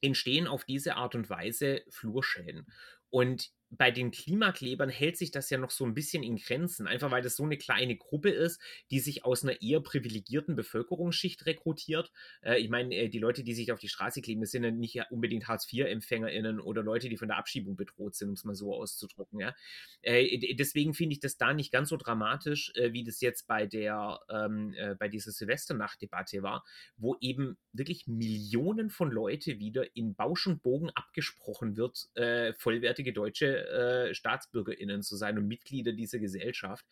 entstehen 0.00 0.46
auf 0.46 0.64
diese 0.64 0.94
Art 0.94 1.16
und 1.16 1.28
Weise 1.28 1.82
Flurschäden. 1.90 2.66
Und 3.10 3.50
bei 3.76 3.90
den 3.90 4.10
Klimaklebern 4.10 4.88
hält 4.88 5.16
sich 5.16 5.30
das 5.30 5.50
ja 5.50 5.58
noch 5.58 5.70
so 5.70 5.84
ein 5.84 5.94
bisschen 5.94 6.22
in 6.22 6.36
Grenzen, 6.36 6.86
einfach 6.86 7.10
weil 7.10 7.22
das 7.22 7.36
so 7.36 7.44
eine 7.44 7.58
kleine 7.58 7.96
Gruppe 7.96 8.30
ist, 8.30 8.60
die 8.90 9.00
sich 9.00 9.24
aus 9.24 9.42
einer 9.42 9.60
eher 9.62 9.80
privilegierten 9.80 10.56
Bevölkerungsschicht 10.56 11.46
rekrutiert. 11.46 12.12
Äh, 12.42 12.60
ich 12.60 12.68
meine, 12.68 12.94
äh, 12.94 13.08
die 13.08 13.18
Leute, 13.18 13.44
die 13.44 13.54
sich 13.54 13.72
auf 13.72 13.80
die 13.80 13.88
Straße 13.88 14.20
kleben, 14.22 14.44
sind 14.44 14.64
ja 14.64 14.70
nicht 14.70 15.00
unbedingt 15.10 15.48
Hartz-IV-EmpfängerInnen 15.48 16.60
oder 16.60 16.82
Leute, 16.82 17.08
die 17.08 17.16
von 17.16 17.28
der 17.28 17.38
Abschiebung 17.38 17.76
bedroht 17.76 18.14
sind, 18.14 18.28
um 18.28 18.34
es 18.34 18.44
mal 18.44 18.54
so 18.54 18.74
auszudrücken. 18.74 19.40
Ja? 19.40 19.54
Äh, 20.02 20.54
deswegen 20.54 20.94
finde 20.94 21.14
ich 21.14 21.20
das 21.20 21.36
da 21.36 21.52
nicht 21.52 21.72
ganz 21.72 21.88
so 21.88 21.96
dramatisch, 21.96 22.72
äh, 22.74 22.92
wie 22.92 23.04
das 23.04 23.20
jetzt 23.20 23.46
bei 23.46 23.66
der, 23.66 24.20
ähm, 24.30 24.74
äh, 24.76 24.94
bei 24.94 25.08
dieser 25.08 25.32
Silvesternacht-Debatte 25.32 26.42
war, 26.42 26.64
wo 26.96 27.16
eben 27.20 27.56
wirklich 27.72 28.06
Millionen 28.06 28.90
von 28.90 29.10
Leute 29.10 29.58
wieder 29.58 29.96
in 29.96 30.14
Bausch 30.14 30.46
und 30.46 30.62
Bogen 30.62 30.90
abgesprochen 30.90 31.76
wird, 31.76 32.08
äh, 32.14 32.52
vollwertige 32.54 33.12
deutsche 33.12 33.63
äh, 33.64 34.14
StaatsbürgerInnen 34.14 35.02
zu 35.02 35.16
sein 35.16 35.38
und 35.38 35.46
Mitglieder 35.46 35.92
dieser 35.92 36.18
Gesellschaft 36.18 36.84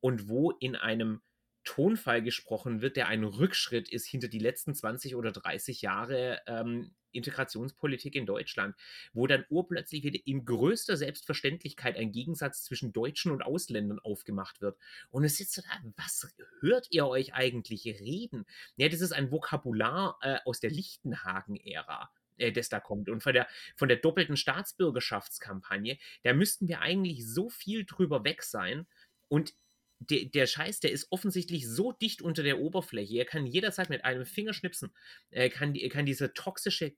und 0.00 0.28
wo 0.28 0.50
in 0.50 0.76
einem 0.76 1.20
Tonfall 1.64 2.22
gesprochen 2.22 2.82
wird, 2.82 2.96
der 2.96 3.08
ein 3.08 3.24
Rückschritt 3.24 3.88
ist 3.88 4.06
hinter 4.06 4.28
die 4.28 4.38
letzten 4.38 4.74
20 4.74 5.16
oder 5.16 5.32
30 5.32 5.82
Jahre 5.82 6.40
ähm, 6.46 6.94
Integrationspolitik 7.14 8.14
in 8.14 8.26
Deutschland, 8.26 8.76
wo 9.12 9.26
dann 9.26 9.44
urplötzlich 9.48 10.02
wieder 10.02 10.18
in 10.24 10.44
größter 10.44 10.96
Selbstverständlichkeit 10.96 11.96
ein 11.96 12.12
Gegensatz 12.12 12.64
zwischen 12.64 12.92
Deutschen 12.92 13.32
und 13.32 13.42
Ausländern 13.42 13.98
aufgemacht 14.00 14.60
wird. 14.60 14.76
Und 15.10 15.24
es 15.24 15.36
sitzt 15.36 15.54
so 15.54 15.62
da, 15.62 15.92
was 15.96 16.28
hört 16.60 16.88
ihr 16.90 17.06
euch 17.06 17.34
eigentlich 17.34 17.86
reden? 17.86 18.44
Ja, 18.76 18.88
das 18.88 19.00
ist 19.00 19.12
ein 19.12 19.30
Vokabular 19.30 20.18
äh, 20.22 20.38
aus 20.44 20.60
der 20.60 20.70
Lichtenhagen-Ära 20.70 22.10
äh, 22.36 22.52
das 22.52 22.68
da 22.68 22.80
kommt. 22.80 23.08
Und 23.08 23.22
von 23.22 23.32
der, 23.32 23.48
von 23.76 23.88
der 23.88 23.98
doppelten 23.98 24.36
Staatsbürgerschaftskampagne, 24.36 25.98
da 26.22 26.32
müssten 26.32 26.68
wir 26.68 26.80
eigentlich 26.80 27.26
so 27.26 27.48
viel 27.48 27.84
drüber 27.84 28.24
weg 28.24 28.42
sein. 28.42 28.86
Und 29.28 29.54
der, 29.98 30.26
der 30.26 30.46
Scheiß, 30.46 30.80
der 30.80 30.92
ist 30.92 31.08
offensichtlich 31.10 31.68
so 31.68 31.92
dicht 31.92 32.22
unter 32.22 32.42
der 32.42 32.60
Oberfläche. 32.60 33.18
Er 33.18 33.24
kann 33.24 33.46
jederzeit 33.46 33.90
mit 33.90 34.04
einem 34.04 34.26
Fingerschnipsen, 34.26 34.92
äh, 35.30 35.48
kann, 35.48 35.74
kann 35.90 36.06
diese 36.06 36.34
toxische 36.34 36.94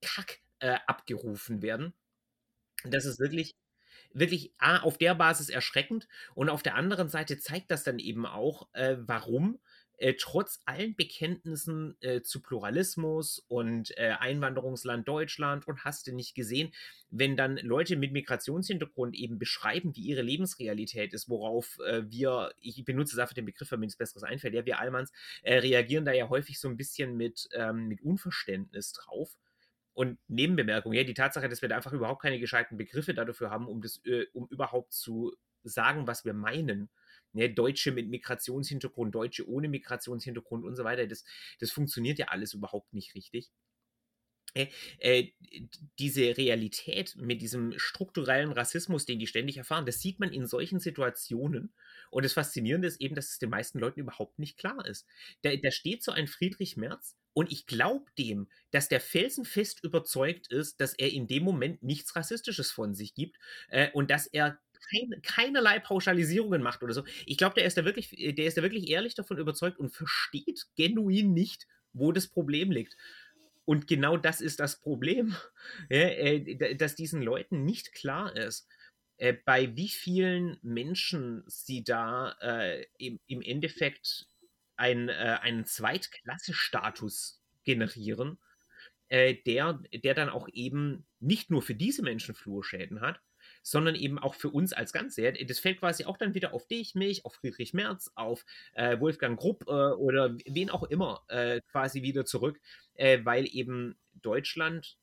Kack 0.00 0.40
äh, 0.60 0.78
abgerufen 0.86 1.62
werden. 1.62 1.94
Das 2.84 3.04
ist 3.04 3.18
wirklich, 3.18 3.54
wirklich 4.12 4.52
A, 4.58 4.78
auf 4.78 4.98
der 4.98 5.14
Basis 5.14 5.48
erschreckend 5.48 6.08
und 6.34 6.48
auf 6.48 6.62
der 6.62 6.74
anderen 6.74 7.08
Seite 7.08 7.38
zeigt 7.38 7.70
das 7.70 7.84
dann 7.84 7.98
eben 7.98 8.26
auch, 8.26 8.68
äh, 8.72 8.96
warum 9.00 9.58
äh, 9.98 10.14
trotz 10.14 10.60
allen 10.64 10.94
Bekenntnissen 10.94 11.96
äh, 12.00 12.22
zu 12.22 12.40
Pluralismus 12.40 13.44
und 13.48 13.96
äh, 13.98 14.14
Einwanderungsland 14.18 15.06
Deutschland 15.06 15.66
und 15.66 15.84
hast 15.84 16.06
du 16.06 16.14
nicht 16.14 16.34
gesehen, 16.34 16.72
wenn 17.10 17.36
dann 17.36 17.56
Leute 17.56 17.96
mit 17.96 18.12
Migrationshintergrund 18.12 19.16
eben 19.16 19.38
beschreiben, 19.38 19.94
wie 19.96 20.02
ihre 20.02 20.22
Lebensrealität 20.22 21.12
ist, 21.14 21.28
worauf 21.28 21.78
äh, 21.80 22.02
wir, 22.08 22.52
ich 22.60 22.84
benutze 22.84 23.16
dafür 23.16 23.34
den 23.34 23.46
Begriff, 23.46 23.70
wenn 23.72 23.80
mir 23.80 23.86
nichts 23.86 23.98
Besseres 23.98 24.22
einfällt, 24.22 24.54
ja, 24.54 24.64
wir 24.64 24.78
Allmanns 24.78 25.12
äh, 25.42 25.58
reagieren 25.58 26.04
da 26.04 26.12
ja 26.12 26.28
häufig 26.28 26.60
so 26.60 26.68
ein 26.68 26.76
bisschen 26.76 27.16
mit, 27.16 27.48
ähm, 27.52 27.88
mit 27.88 28.00
Unverständnis 28.02 28.92
drauf. 28.92 29.36
Und 29.94 30.18
Nebenbemerkung, 30.28 30.92
ja, 30.92 31.02
die 31.02 31.14
Tatsache, 31.14 31.48
dass 31.48 31.60
wir 31.60 31.68
da 31.68 31.74
einfach 31.74 31.92
überhaupt 31.92 32.22
keine 32.22 32.38
gescheiten 32.38 32.76
Begriffe 32.76 33.14
dafür 33.14 33.50
haben, 33.50 33.66
um 33.66 33.82
das, 33.82 34.00
um 34.32 34.46
überhaupt 34.46 34.92
zu 34.92 35.34
sagen, 35.64 36.06
was 36.06 36.24
wir 36.24 36.34
meinen, 36.34 36.88
ne, 37.32 37.50
Deutsche 37.50 37.92
mit 37.92 38.08
Migrationshintergrund, 38.08 39.14
Deutsche 39.14 39.48
ohne 39.48 39.68
Migrationshintergrund 39.68 40.64
und 40.64 40.76
so 40.76 40.84
weiter. 40.84 41.06
Das, 41.06 41.24
das 41.60 41.70
funktioniert 41.70 42.18
ja 42.18 42.26
alles 42.28 42.54
überhaupt 42.54 42.92
nicht 42.94 43.14
richtig. 43.14 43.50
Äh, 44.54 44.68
äh, 44.98 45.32
diese 45.98 46.36
Realität 46.36 47.16
mit 47.16 47.42
diesem 47.42 47.78
strukturellen 47.78 48.52
Rassismus, 48.52 49.04
den 49.04 49.18
die 49.18 49.26
ständig 49.26 49.58
erfahren, 49.58 49.86
das 49.86 50.00
sieht 50.00 50.20
man 50.20 50.32
in 50.32 50.46
solchen 50.46 50.80
Situationen. 50.80 51.72
Und 52.10 52.24
das 52.24 52.32
Faszinierende 52.32 52.88
ist 52.88 53.00
eben, 53.00 53.14
dass 53.14 53.30
es 53.30 53.38
den 53.38 53.50
meisten 53.50 53.78
Leuten 53.78 54.00
überhaupt 54.00 54.38
nicht 54.38 54.56
klar 54.56 54.86
ist. 54.86 55.06
Da, 55.42 55.54
da 55.54 55.70
steht 55.70 56.02
so 56.02 56.12
ein 56.12 56.26
Friedrich 56.26 56.76
Merz 56.76 57.16
und 57.34 57.52
ich 57.52 57.66
glaube 57.66 58.06
dem, 58.18 58.48
dass 58.70 58.88
der 58.88 59.00
felsenfest 59.00 59.84
überzeugt 59.84 60.48
ist, 60.48 60.80
dass 60.80 60.94
er 60.94 61.12
in 61.12 61.26
dem 61.26 61.44
Moment 61.44 61.82
nichts 61.82 62.16
Rassistisches 62.16 62.70
von 62.70 62.94
sich 62.94 63.14
gibt 63.14 63.36
äh, 63.68 63.90
und 63.92 64.10
dass 64.10 64.26
er 64.26 64.58
kein, 64.90 65.22
keinerlei 65.22 65.78
Pauschalisierungen 65.78 66.62
macht 66.62 66.82
oder 66.82 66.94
so. 66.94 67.04
Ich 67.26 67.36
glaube, 67.36 67.54
der 67.54 67.64
ist 67.64 67.76
da 67.76 67.84
wirklich, 67.84 68.10
der 68.10 68.46
ist 68.46 68.56
da 68.56 68.62
wirklich 68.62 68.90
ehrlich 68.90 69.14
davon 69.14 69.38
überzeugt 69.38 69.78
und 69.78 69.90
versteht 69.90 70.66
genuin 70.76 71.32
nicht, 71.32 71.66
wo 71.92 72.12
das 72.12 72.28
Problem 72.28 72.70
liegt. 72.70 72.96
Und 73.64 73.86
genau 73.86 74.16
das 74.16 74.40
ist 74.40 74.60
das 74.60 74.80
Problem, 74.80 75.36
ja, 75.90 75.98
äh, 75.98 76.76
dass 76.76 76.94
diesen 76.94 77.22
Leuten 77.22 77.64
nicht 77.64 77.92
klar 77.92 78.34
ist, 78.34 78.66
äh, 79.18 79.34
bei 79.44 79.76
wie 79.76 79.88
vielen 79.88 80.58
Menschen 80.62 81.44
sie 81.46 81.84
da 81.84 82.36
äh, 82.40 82.86
im, 82.98 83.20
im, 83.26 83.42
Endeffekt 83.42 84.26
ein, 84.76 85.08
äh, 85.08 85.38
einen 85.42 85.66
Zweitklasse-Status 85.66 87.42
generieren, 87.64 88.38
äh, 89.08 89.34
der, 89.34 89.82
der 89.92 90.14
dann 90.14 90.28
auch 90.28 90.48
eben 90.52 91.06
nicht 91.20 91.50
nur 91.50 91.62
für 91.62 91.74
diese 91.74 92.02
Menschen 92.02 92.34
Flurschäden 92.34 93.00
hat, 93.00 93.20
sondern 93.68 93.94
eben 93.94 94.18
auch 94.18 94.34
für 94.34 94.48
uns 94.48 94.72
als 94.72 94.92
Ganze. 94.92 95.32
Das 95.32 95.58
fällt 95.58 95.80
quasi 95.80 96.04
auch 96.04 96.16
dann 96.16 96.34
wieder 96.34 96.54
auf 96.54 96.66
dich, 96.66 96.94
mich, 96.94 97.24
auf 97.26 97.34
Friedrich 97.34 97.74
Merz, 97.74 98.10
auf 98.14 98.46
äh, 98.72 98.98
Wolfgang 98.98 99.38
Grupp 99.38 99.64
äh, 99.68 99.70
oder 99.70 100.34
wen 100.46 100.70
auch 100.70 100.84
immer 100.84 101.24
äh, 101.28 101.60
quasi 101.70 102.02
wieder 102.02 102.24
zurück, 102.24 102.58
äh, 102.94 103.18
weil 103.24 103.46
eben 103.46 103.98
Deutschland 104.14 104.96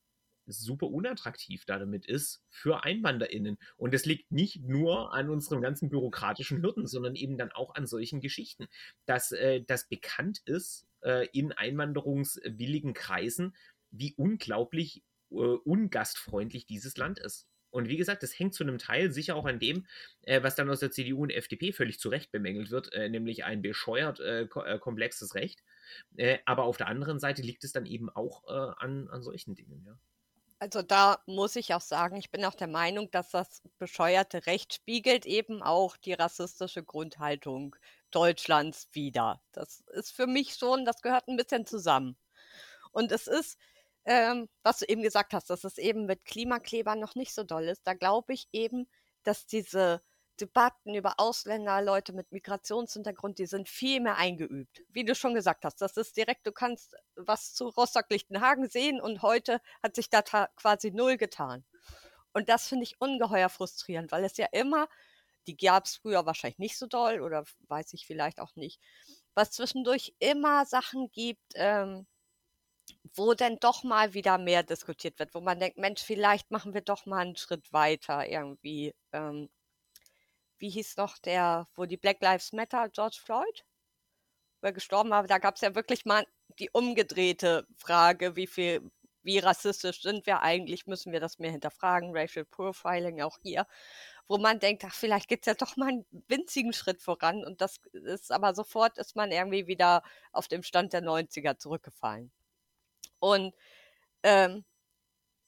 super 0.48 0.88
unattraktiv 0.88 1.66
damit 1.66 2.06
ist 2.06 2.44
für 2.50 2.84
EinwanderInnen. 2.84 3.58
Und 3.78 3.94
das 3.94 4.06
liegt 4.06 4.32
nicht 4.32 4.64
nur 4.64 5.14
an 5.14 5.30
unseren 5.30 5.62
ganzen 5.62 5.90
bürokratischen 5.90 6.62
Hürden, 6.62 6.88
sondern 6.88 7.16
eben 7.16 7.38
dann 7.38 7.52
auch 7.52 7.76
an 7.76 7.86
solchen 7.86 8.20
Geschichten, 8.20 8.68
dass 9.06 9.32
äh, 9.32 9.62
das 9.62 9.88
bekannt 9.88 10.42
ist 10.46 10.88
äh, 11.02 11.28
in 11.34 11.52
einwanderungswilligen 11.52 12.94
Kreisen, 12.94 13.56
wie 13.92 14.14
unglaublich 14.18 15.04
äh, 15.32 15.36
ungastfreundlich 15.36 16.66
dieses 16.66 16.98
Land 16.98 17.20
ist. 17.20 17.48
Und 17.76 17.90
wie 17.90 17.98
gesagt, 17.98 18.24
das 18.24 18.38
hängt 18.40 18.54
zu 18.54 18.64
einem 18.64 18.78
Teil 18.78 19.12
sicher 19.12 19.36
auch 19.36 19.46
an 19.46 19.60
dem, 19.60 19.86
äh, 20.22 20.42
was 20.42 20.56
dann 20.56 20.70
aus 20.70 20.80
der 20.80 20.92
CDU 20.92 21.24
und 21.24 21.30
FDP 21.30 21.74
völlig 21.74 22.00
zu 22.00 22.08
Recht 22.08 22.32
bemängelt 22.32 22.72
wird, 22.72 22.94
äh, 22.94 23.10
nämlich 23.10 23.44
ein 23.44 23.62
bescheuert 23.62 24.22
äh, 24.22 24.44
äh, 24.44 24.80
komplexes 24.80 25.36
Recht. 25.36 25.62
Äh, 26.16 26.40
aber 26.46 26.64
auf 26.64 26.78
der 26.78 26.88
anderen 26.88 27.20
Seite 27.20 27.42
liegt 27.42 27.66
es 27.66 27.74
dann 27.74 27.86
eben 27.86 28.10
auch 28.10 28.46
äh, 28.48 28.74
an, 28.78 29.10
an 29.10 29.22
solchen 29.22 29.56
Dingen, 29.56 29.84
ja. 29.86 30.00
Also 30.60 30.82
da 30.82 31.22
muss 31.28 31.58
ich 31.58 31.74
auch 31.74 31.82
sagen, 31.82 32.16
ich 32.16 32.32
bin 32.32 32.46
auch 32.46 32.56
der 32.56 32.68
Meinung, 32.68 33.12
dass 33.12 33.30
das 33.32 33.62
bescheuerte 33.78 34.46
Recht 34.46 34.74
spiegelt 34.74 35.26
eben 35.26 35.62
auch 35.62 35.98
die 35.98 36.14
rassistische 36.14 36.82
Grundhaltung 36.82 37.76
Deutschlands 38.10 38.88
wieder. 38.94 39.42
Das 39.52 39.82
ist 39.94 40.12
für 40.12 40.28
mich 40.28 40.56
schon, 40.56 40.86
das 40.86 41.02
gehört 41.02 41.28
ein 41.28 41.36
bisschen 41.36 41.66
zusammen. 41.66 42.16
Und 42.92 43.12
es 43.12 43.28
ist, 43.28 43.58
ähm, 44.06 44.48
was 44.64 44.80
du 44.80 44.86
eben 44.86 45.02
gesagt 45.02 45.34
hast, 45.34 45.50
dass 45.50 45.64
es 45.64 45.78
eben 45.78 46.06
mit 46.06 46.26
Klimaklebern 46.26 47.00
noch 47.00 47.16
nicht 47.16 47.34
so 47.34 47.44
doll 47.44 47.66
ist. 47.66 47.86
Da 47.86 47.94
glaube 47.94 48.34
ich 48.34 48.48
eben, 48.52 48.88
dass 49.24 49.48
diese 49.48 50.02
Debatten 50.40 50.94
über 50.96 51.16
Ausländer, 51.18 51.82
Leute 51.82 52.14
mit 52.14 52.32
Migrationshintergrund, 52.32 53.40
die 53.40 53.46
sind 53.46 53.70
viel 53.70 54.02
mehr 54.02 54.18
eingeübt. 54.18 54.84
Wie 54.90 55.06
du 55.06 55.16
schon 55.16 55.34
gesagt 55.34 55.64
hast, 55.64 55.78
das 55.82 55.98
ist 55.98 56.18
direkt, 56.18 56.46
du 56.46 56.52
kannst 56.52 56.96
was 57.16 57.54
zu 57.54 57.70
Rostock-Lichtenhagen 57.70 58.70
sehen 58.70 59.02
und 59.02 59.22
heute 59.22 59.62
hat 59.82 59.96
sich 59.96 60.10
da 60.10 60.22
quasi 60.22 60.92
null 60.92 61.18
getan. 61.18 61.64
Und 62.34 62.50
das 62.50 62.68
finde 62.68 62.84
ich 62.84 63.00
ungeheuer 63.00 63.50
frustrierend, 63.50 64.12
weil 64.12 64.26
es 64.26 64.36
ja 64.38 64.48
immer, 64.52 64.90
die 65.48 65.56
gab 65.56 65.86
es 65.86 65.96
früher 65.96 66.26
wahrscheinlich 66.26 66.60
nicht 66.60 66.78
so 66.78 66.86
doll 66.86 67.22
oder 67.22 67.46
weiß 67.70 67.94
ich 67.94 68.06
vielleicht 68.06 68.42
auch 68.42 68.56
nicht, 68.56 68.82
was 69.36 69.52
zwischendurch 69.52 70.14
immer 70.20 70.66
Sachen 70.66 71.10
gibt, 71.12 71.54
ähm, 71.56 72.08
wo 73.14 73.34
denn 73.34 73.58
doch 73.60 73.84
mal 73.84 74.14
wieder 74.14 74.38
mehr 74.38 74.64
diskutiert 74.64 75.20
wird, 75.20 75.34
wo 75.36 75.42
man 75.42 75.60
denkt, 75.60 75.78
Mensch, 75.78 76.02
vielleicht 76.02 76.52
machen 76.52 76.74
wir 76.74 76.82
doch 76.82 77.06
mal 77.06 77.20
einen 77.20 77.36
Schritt 77.36 77.72
weiter 77.72 78.28
irgendwie. 78.28 78.94
Ähm, 79.12 79.50
wie 80.58 80.70
hieß 80.70 80.98
noch 80.98 81.18
der, 81.20 81.68
wo 81.76 81.86
die 81.86 81.98
Black 81.98 82.22
Lives 82.22 82.54
Matter, 82.54 82.90
George 82.90 83.18
Floyd, 83.24 83.66
wo 84.62 84.68
er 84.68 84.74
gestorben 84.74 85.10
war, 85.12 85.28
da 85.28 85.38
gab 85.38 85.56
es 85.56 85.62
ja 85.62 85.76
wirklich 85.76 86.06
mal 86.06 86.26
die 86.60 86.70
umgedrehte 86.72 87.68
Frage, 87.78 88.36
wie 88.36 88.48
viel, 88.48 88.82
wie 89.24 89.40
rassistisch 89.40 90.02
sind 90.02 90.26
wir 90.26 90.42
eigentlich, 90.42 90.88
müssen 90.88 91.12
wir 91.12 91.20
das 91.20 91.40
mehr 91.40 91.52
hinterfragen, 91.52 92.16
Racial 92.16 92.46
Profiling 92.46 93.22
auch 93.22 93.38
hier, 93.44 93.68
wo 94.28 94.38
man 94.38 94.60
denkt, 94.60 94.84
ach, 94.86 94.94
vielleicht 94.96 95.28
geht 95.28 95.42
es 95.42 95.48
ja 95.48 95.54
doch 95.56 95.78
mal 95.78 95.90
einen 95.90 96.06
winzigen 96.28 96.74
Schritt 96.74 97.02
voran 97.02 97.44
und 97.46 97.62
das 97.62 97.78
ist 97.94 98.32
aber 98.32 98.56
sofort 98.56 98.98
ist 98.98 99.16
man 99.16 99.32
irgendwie 99.32 99.68
wieder 99.68 100.04
auf 100.32 100.48
dem 100.48 100.64
Stand 100.64 100.94
der 100.94 101.04
90er 101.04 101.58
zurückgefallen. 101.58 102.32
Und 103.26 103.56
ähm, 104.22 104.64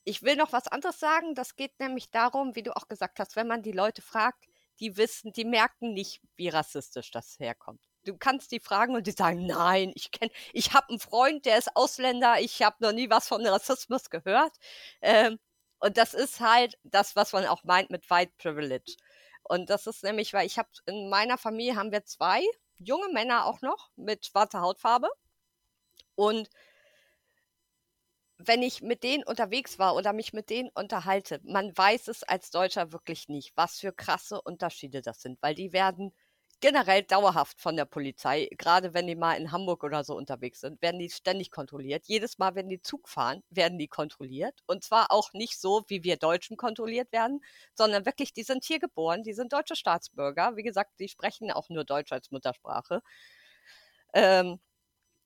ich 0.04 0.24
will 0.24 0.36
noch 0.36 0.52
was 0.52 0.68
anderes 0.68 1.00
sagen. 1.00 1.36
Das 1.36 1.56
geht 1.56 1.80
nämlich 1.80 2.10
darum, 2.10 2.56
wie 2.56 2.63
du 2.63 2.76
auch 2.76 2.88
gesagt 2.88 3.20
hast, 3.20 3.36
wenn 3.36 3.46
man 3.46 3.62
die 3.62 3.72
Leute 3.72 4.02
fragt, 4.02 4.46
die 4.80 4.98
wissen, 4.98 5.32
die 5.32 5.46
merken 5.46 5.94
nicht, 5.94 6.22
wie 6.38 6.50
rassistisch 6.50 7.12
das 7.12 7.38
herkommt. 7.38 7.82
Du 8.04 8.18
kannst 8.18 8.52
die 8.52 8.60
fragen 8.60 8.96
und 8.96 9.06
die 9.06 9.12
sagen, 9.12 9.46
nein, 9.46 9.92
ich 9.94 10.10
kenne, 10.10 10.32
ich 10.54 10.74
habe 10.74 10.90
einen 10.90 11.00
Freund, 11.00 11.46
der 11.46 11.60
ist 11.60 11.76
Ausländer, 11.76 12.40
ich 12.40 12.63
habe 12.63 12.78
noch 12.80 12.94
nie 12.94 13.12
was 13.12 13.28
von 13.28 13.46
Rassismus 13.46 14.10
gehört. 14.10 14.54
Ähm, 15.02 15.38
und 15.80 15.98
das 15.98 16.16
ist 16.16 16.40
halt 16.40 16.80
das, 16.84 17.16
was 17.16 17.34
man 17.34 17.46
auch 17.46 17.63
meint 17.63 17.92
mit 17.92 18.10
White 18.10 18.34
Privilege. 18.40 18.96
Und 19.44 19.70
das 19.70 19.86
ist 19.86 20.04
nämlich, 20.04 20.34
weil 20.34 20.48
ich 20.48 20.58
habe 20.58 20.70
in 20.88 21.10
meiner 21.10 21.38
Familie 21.38 21.76
haben 21.76 21.92
wir 21.92 22.06
zwei 22.06 22.44
junge 22.78 23.10
Männer 23.13 23.46
auch 23.46 23.62
noch 23.62 23.92
mit 23.96 24.26
schwarzer 24.26 24.62
Hautfarbe. 24.62 25.10
Und 26.16 26.50
wenn 28.38 28.62
ich 28.63 28.82
mit 28.82 29.04
denen 29.04 29.23
unterwegs 29.23 29.80
war 29.80 29.95
oder 29.95 30.13
mich 30.13 30.34
mit 30.34 30.50
denen 30.50 30.69
unterhalte, 30.76 31.39
man 31.43 31.76
weiß 31.78 32.08
es 32.08 32.23
als 32.23 32.52
Deutscher 32.52 32.91
wirklich 32.91 33.28
nicht, 33.30 33.54
was 33.56 33.80
für 33.80 33.91
krasse 33.93 34.41
Unterschiede 34.41 35.02
das 35.02 35.21
sind, 35.21 35.39
weil 35.41 35.56
die 35.56 35.73
werden 35.73 36.13
generell 36.60 37.04
dauerhaft 37.04 37.62
von 37.62 37.76
der 37.76 37.86
Polizei, 37.86 38.47
gerade 38.58 38.93
wenn 38.93 39.06
die 39.08 39.15
mal 39.15 39.34
in 39.36 39.52
Hamburg 39.52 39.84
oder 39.84 40.04
so 40.04 40.15
unterwegs 40.15 40.62
sind, 40.62 40.82
werden 40.82 41.00
die 41.00 41.10
ständig 41.10 41.52
kontrolliert. 41.52 42.06
Jedes 42.08 42.39
Mal, 42.39 42.56
wenn 42.56 42.67
die 42.67 42.82
Zug 42.82 43.08
fahren, 43.10 43.43
werden 43.52 43.78
die 43.78 43.88
kontrolliert. 43.88 44.62
Und 44.65 44.84
zwar 44.84 45.12
auch 45.12 45.34
nicht 45.34 45.60
so, 45.60 45.84
wie 45.88 46.04
wir 46.04 46.17
Deutschen 46.17 46.58
kontrolliert 46.58 47.12
werden, 47.12 47.41
sondern 47.76 48.06
wirklich, 48.08 48.34
die 48.34 48.43
sind 48.43 48.63
hier 48.65 48.80
geboren, 48.80 49.21
die 49.23 49.34
sind 49.34 49.54
deutsche 49.54 49.76
Staatsbürger. 49.76 50.56
Wie 50.56 50.63
gesagt, 50.63 51.00
die 51.00 51.10
sprechen 51.10 51.52
auch 51.52 51.69
nur 51.69 51.84
Deutsch 51.86 52.12
als 52.12 52.32
Muttersprache. 52.32 53.02
Ähm, 54.13 54.60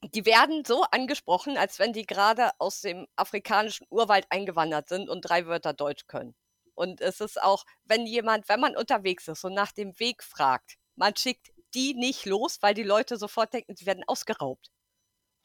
die 0.04 0.26
werden 0.26 0.66
so 0.66 0.84
angesprochen, 0.84 1.58
als 1.58 1.80
wenn 1.80 1.94
die 1.94 2.06
gerade 2.06 2.52
aus 2.58 2.82
dem 2.82 3.08
afrikanischen 3.16 3.86
Urwald 3.90 4.26
eingewandert 4.30 4.90
sind 4.90 5.10
und 5.10 5.22
drei 5.22 5.46
Wörter 5.46 5.74
Deutsch 5.74 6.08
können. 6.08 6.36
Und 6.74 7.02
es 7.02 7.22
ist 7.22 7.42
auch, 7.42 7.66
wenn 7.84 8.08
jemand, 8.08 8.50
wenn 8.50 8.60
man 8.60 8.76
unterwegs 8.76 9.28
ist 9.28 9.44
und 9.44 9.54
nach 9.54 9.72
dem 9.72 10.00
Weg 10.00 10.24
fragt, 10.24 10.78
man 10.96 11.16
schickt 11.16 11.52
die 11.74 11.94
nicht 11.94 12.26
los, 12.26 12.58
weil 12.62 12.74
die 12.74 12.84
Leute 12.84 13.18
sofort 13.18 13.54
denken, 13.54 13.76
sie 13.76 13.86
werden 13.86 14.04
ausgeraubt. 14.08 14.72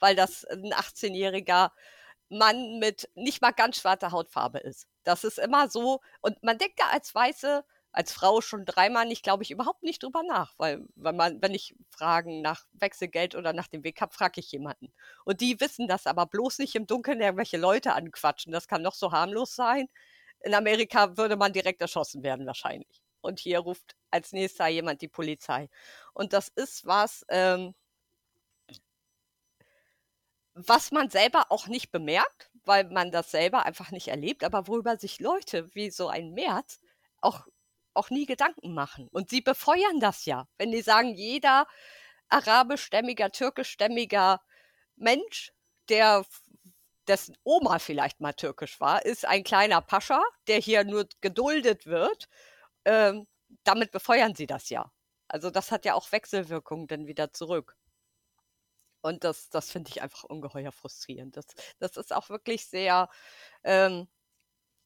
Weil 0.01 0.16
das 0.16 0.45
ein 0.45 0.73
18-jähriger 0.73 1.71
Mann 2.29 2.79
mit 2.79 3.09
nicht 3.14 3.42
mal 3.42 3.53
ganz 3.53 3.79
schwarzer 3.79 4.11
Hautfarbe 4.11 4.59
ist. 4.59 4.87
Das 5.05 5.25
ist 5.25 5.38
immer 5.38 5.69
so. 5.69 6.01
Und 6.21 6.42
man 6.42 6.59
denkt 6.59 6.81
da 6.81 6.88
als 6.88 7.14
Weiße, 7.14 7.64
als 7.97 8.13
Frau 8.13 8.43
schon 8.43 8.67
dreimal 8.67 9.07
nicht, 9.07 9.23
glaube 9.23 9.43
ich, 9.43 9.51
überhaupt 9.51 9.83
nicht 9.83 10.03
drüber 10.03 10.23
nach, 10.23 10.53
weil 10.59 10.85
wenn 10.97 11.17
man, 11.17 11.41
wenn 11.41 11.55
ich 11.55 11.75
Fragen 11.89 12.43
nach 12.43 12.67
Wechselgeld 12.75 13.35
oder 13.35 13.55
nach 13.55 13.69
dem 13.69 13.85
Weg 13.85 14.03
habe, 14.03 14.13
frage 14.13 14.41
ich 14.41 14.53
jemanden. 14.53 14.93
Und 15.25 15.41
die 15.41 15.59
wissen 15.61 15.89
das 15.89 16.07
aber 16.07 16.27
bloß 16.27 16.59
nicht 16.59 16.75
im 16.75 16.87
Dunkeln 16.87 17.23
irgendwelche 17.23 17.57
Leute 17.57 17.95
anquatschen. 17.95 18.53
Das 18.53 18.69
kann 18.69 18.83
noch 18.83 18.95
so 18.95 19.13
harmlos 19.13 19.55
sein. 19.57 19.89
In 20.41 20.55
Amerika 20.55 21.17
würde 21.17 21.37
man 21.37 21.55
direkt 21.55 21.81
erschossen 21.81 22.23
werden 22.23 22.47
wahrscheinlich. 22.47 23.03
Und 23.23 23.41
hier 23.41 23.61
ruft 23.61 23.97
als 24.11 24.33
nächster 24.33 24.69
jemand 24.69 25.01
die 25.01 25.09
Polizei. 25.09 25.71
Und 26.13 26.35
das 26.35 26.49
ist 26.49 26.85
was, 26.85 27.25
ähm, 27.31 27.75
was 30.53 30.93
man 30.93 31.09
selber 31.09 31.47
auch 31.51 31.67
nicht 31.67 31.91
bemerkt, 31.93 32.51
weil 32.67 32.85
man 32.85 33.11
das 33.11 33.31
selber 33.31 33.65
einfach 33.65 33.91
nicht 33.91 34.09
erlebt, 34.09 34.45
aber 34.45 34.69
worüber 34.69 34.99
sich 34.99 35.19
Leute 35.19 35.75
wie 35.75 35.91
so 35.91 36.09
ein 36.09 36.33
März 36.35 36.81
auch 37.23 37.47
auch 37.97 38.11
nie 38.11 38.27
Gedanken 38.27 38.75
machen. 38.75 39.09
Und 39.09 39.31
sie 39.31 39.41
befeuern 39.41 40.01
das 40.01 40.25
ja. 40.25 40.47
Wenn 40.59 40.73
die 40.73 40.83
sagen, 40.83 41.15
jeder 41.15 41.67
arabischstämmiger, 42.29 43.31
türkischstämmiger 43.33 44.41
Mensch, 44.97 45.53
der 45.89 46.25
dessen 47.09 47.37
Oma 47.45 47.79
vielleicht 47.79 48.21
mal 48.21 48.33
türkisch 48.33 48.81
war, 48.81 49.05
ist 49.05 49.25
ein 49.25 49.45
kleiner 49.45 49.81
Pascha, 49.81 50.23
der 50.49 50.59
hier 50.59 50.85
nur 50.85 51.09
geduldet 51.21 51.87
wird. 51.87 52.29
Ähm, 52.85 53.27
damit 53.65 53.93
befeuern 53.93 54.35
sie 54.35 54.47
das 54.47 54.71
ja. 54.71 54.91
Also 55.29 55.51
das 55.51 55.71
hat 55.73 55.85
ja 55.85 55.95
auch 55.95 56.11
Wechselwirkungen 56.13 56.87
dann 56.89 57.07
wieder 57.07 57.33
zurück. 57.33 57.77
Und 59.03 59.23
das, 59.25 59.51
das 59.51 59.71
finde 59.71 59.91
ich 59.91 60.03
einfach 60.03 60.25
ungeheuer 60.25 60.73
frustrierend. 60.73 61.37
Das, 61.37 61.47
das 61.79 61.97
ist 61.97 62.13
auch 62.13 62.29
wirklich 62.29 62.67
sehr, 62.67 63.09
ähm, 63.63 64.09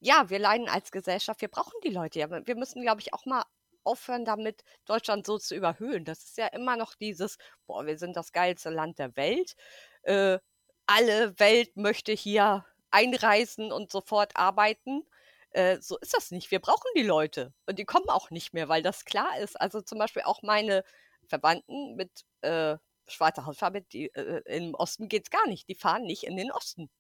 ja, 0.00 0.30
wir 0.30 0.38
leiden 0.38 0.68
als 0.68 0.90
Gesellschaft, 0.90 1.40
wir 1.42 1.48
brauchen 1.48 1.78
die 1.84 1.90
Leute 1.90 2.18
ja. 2.20 2.30
Wir 2.30 2.56
müssen, 2.56 2.82
glaube 2.82 3.00
ich, 3.02 3.12
auch 3.14 3.26
mal 3.26 3.44
aufhören 3.84 4.24
damit, 4.24 4.62
Deutschland 4.86 5.26
so 5.26 5.38
zu 5.38 5.54
überhöhen. 5.54 6.04
Das 6.04 6.24
ist 6.24 6.38
ja 6.38 6.46
immer 6.48 6.76
noch 6.76 6.94
dieses, 6.94 7.38
boah, 7.66 7.86
wir 7.86 7.98
sind 7.98 8.16
das 8.16 8.32
geilste 8.32 8.70
Land 8.70 8.98
der 8.98 9.16
Welt. 9.16 9.56
Äh, 10.02 10.38
alle 10.86 11.38
Welt 11.38 11.76
möchte 11.76 12.12
hier 12.12 12.64
einreisen 12.90 13.72
und 13.72 13.90
sofort 13.92 14.36
arbeiten. 14.36 15.02
Äh, 15.50 15.78
so 15.80 15.98
ist 15.98 16.14
das 16.14 16.30
nicht. 16.30 16.50
Wir 16.50 16.60
brauchen 16.60 16.90
die 16.96 17.02
Leute. 17.02 17.52
Und 17.66 17.78
die 17.78 17.84
kommen 17.84 18.08
auch 18.08 18.30
nicht 18.30 18.54
mehr, 18.54 18.68
weil 18.68 18.82
das 18.82 19.04
klar 19.04 19.38
ist. 19.38 19.60
Also 19.60 19.80
zum 19.82 19.98
Beispiel 19.98 20.22
auch 20.22 20.42
meine 20.42 20.84
Verwandten 21.28 21.96
mit 21.96 22.24
äh, 22.42 22.76
schwarzer 23.06 23.46
Hautfarbe, 23.46 23.82
die, 23.82 24.12
äh, 24.14 24.42
im 24.46 24.74
Osten 24.74 25.08
geht 25.08 25.24
es 25.24 25.30
gar 25.30 25.46
nicht. 25.46 25.68
Die 25.68 25.74
fahren 25.74 26.02
nicht 26.04 26.24
in 26.24 26.36
den 26.36 26.50
Osten. 26.52 26.90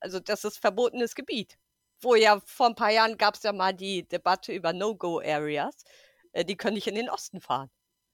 Also 0.00 0.20
das 0.20 0.44
ist 0.44 0.58
verbotenes 0.58 1.14
Gebiet 1.14 1.58
wo 2.00 2.14
ja 2.14 2.40
vor 2.44 2.66
ein 2.66 2.74
paar 2.74 2.90
Jahren 2.90 3.18
gab 3.18 3.34
es 3.34 3.42
ja 3.42 3.52
mal 3.52 3.72
die 3.72 4.06
Debatte 4.08 4.52
über 4.52 4.72
No-Go-Areas. 4.72 5.84
Äh, 6.32 6.44
die 6.44 6.56
können 6.56 6.74
nicht 6.74 6.86
in 6.86 6.94
den 6.94 7.10
Osten 7.10 7.40
fahren. 7.40 7.70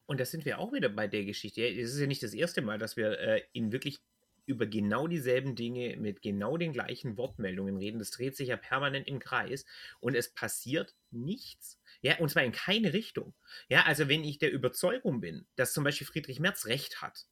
Und 0.07 0.21
da 0.21 0.25
sind 0.25 0.45
wir 0.45 0.59
auch 0.59 0.73
wieder 0.73 0.89
bei 0.89 1.09
der 1.09 1.25
Geschichte. 1.25 1.67
Es 1.67 1.93
ist 1.93 2.01
ja 2.01 2.07
nicht 2.07 2.23
das 2.23 2.33
erste 2.33 2.63
Mal, 2.63 2.79
dass 2.79 2.97
wir 2.97 3.19
äh, 3.19 3.43
in 3.53 3.73
wirklich 3.73 3.99
über 4.47 4.67
genau 4.67 5.09
dieselben 5.09 5.57
Dinge 5.57 5.97
mit 5.97 6.23
genau 6.23 6.57
den 6.57 6.73
gleichen 6.73 7.17
Wortmeldungen 7.17 7.77
reden. 7.77 7.99
Das 7.99 8.13
dreht 8.13 8.37
sich 8.37 8.49
ja 8.49 8.57
permanent 8.57 9.09
im 9.09 9.19
Kreis 9.19 9.65
und 10.01 10.15
es 10.15 10.33
passiert 10.33 10.95
nichts. 11.11 11.81
Ja, 12.01 12.19
und 12.19 12.31
zwar 12.31 12.45
in 12.45 12.53
keine 12.53 12.93
Richtung. 12.93 13.35
Ja, 13.69 13.85
also 13.85 14.09
wenn 14.09 14.23
ich 14.23 14.39
der 14.39 14.53
Überzeugung 14.53 15.21
bin, 15.21 15.49
dass 15.57 15.73
zum 15.73 15.83
Beispiel 15.83 16.07
Friedrich 16.07 16.39
Merz 16.39 16.67
recht 16.67 17.03
hat, 17.03 17.27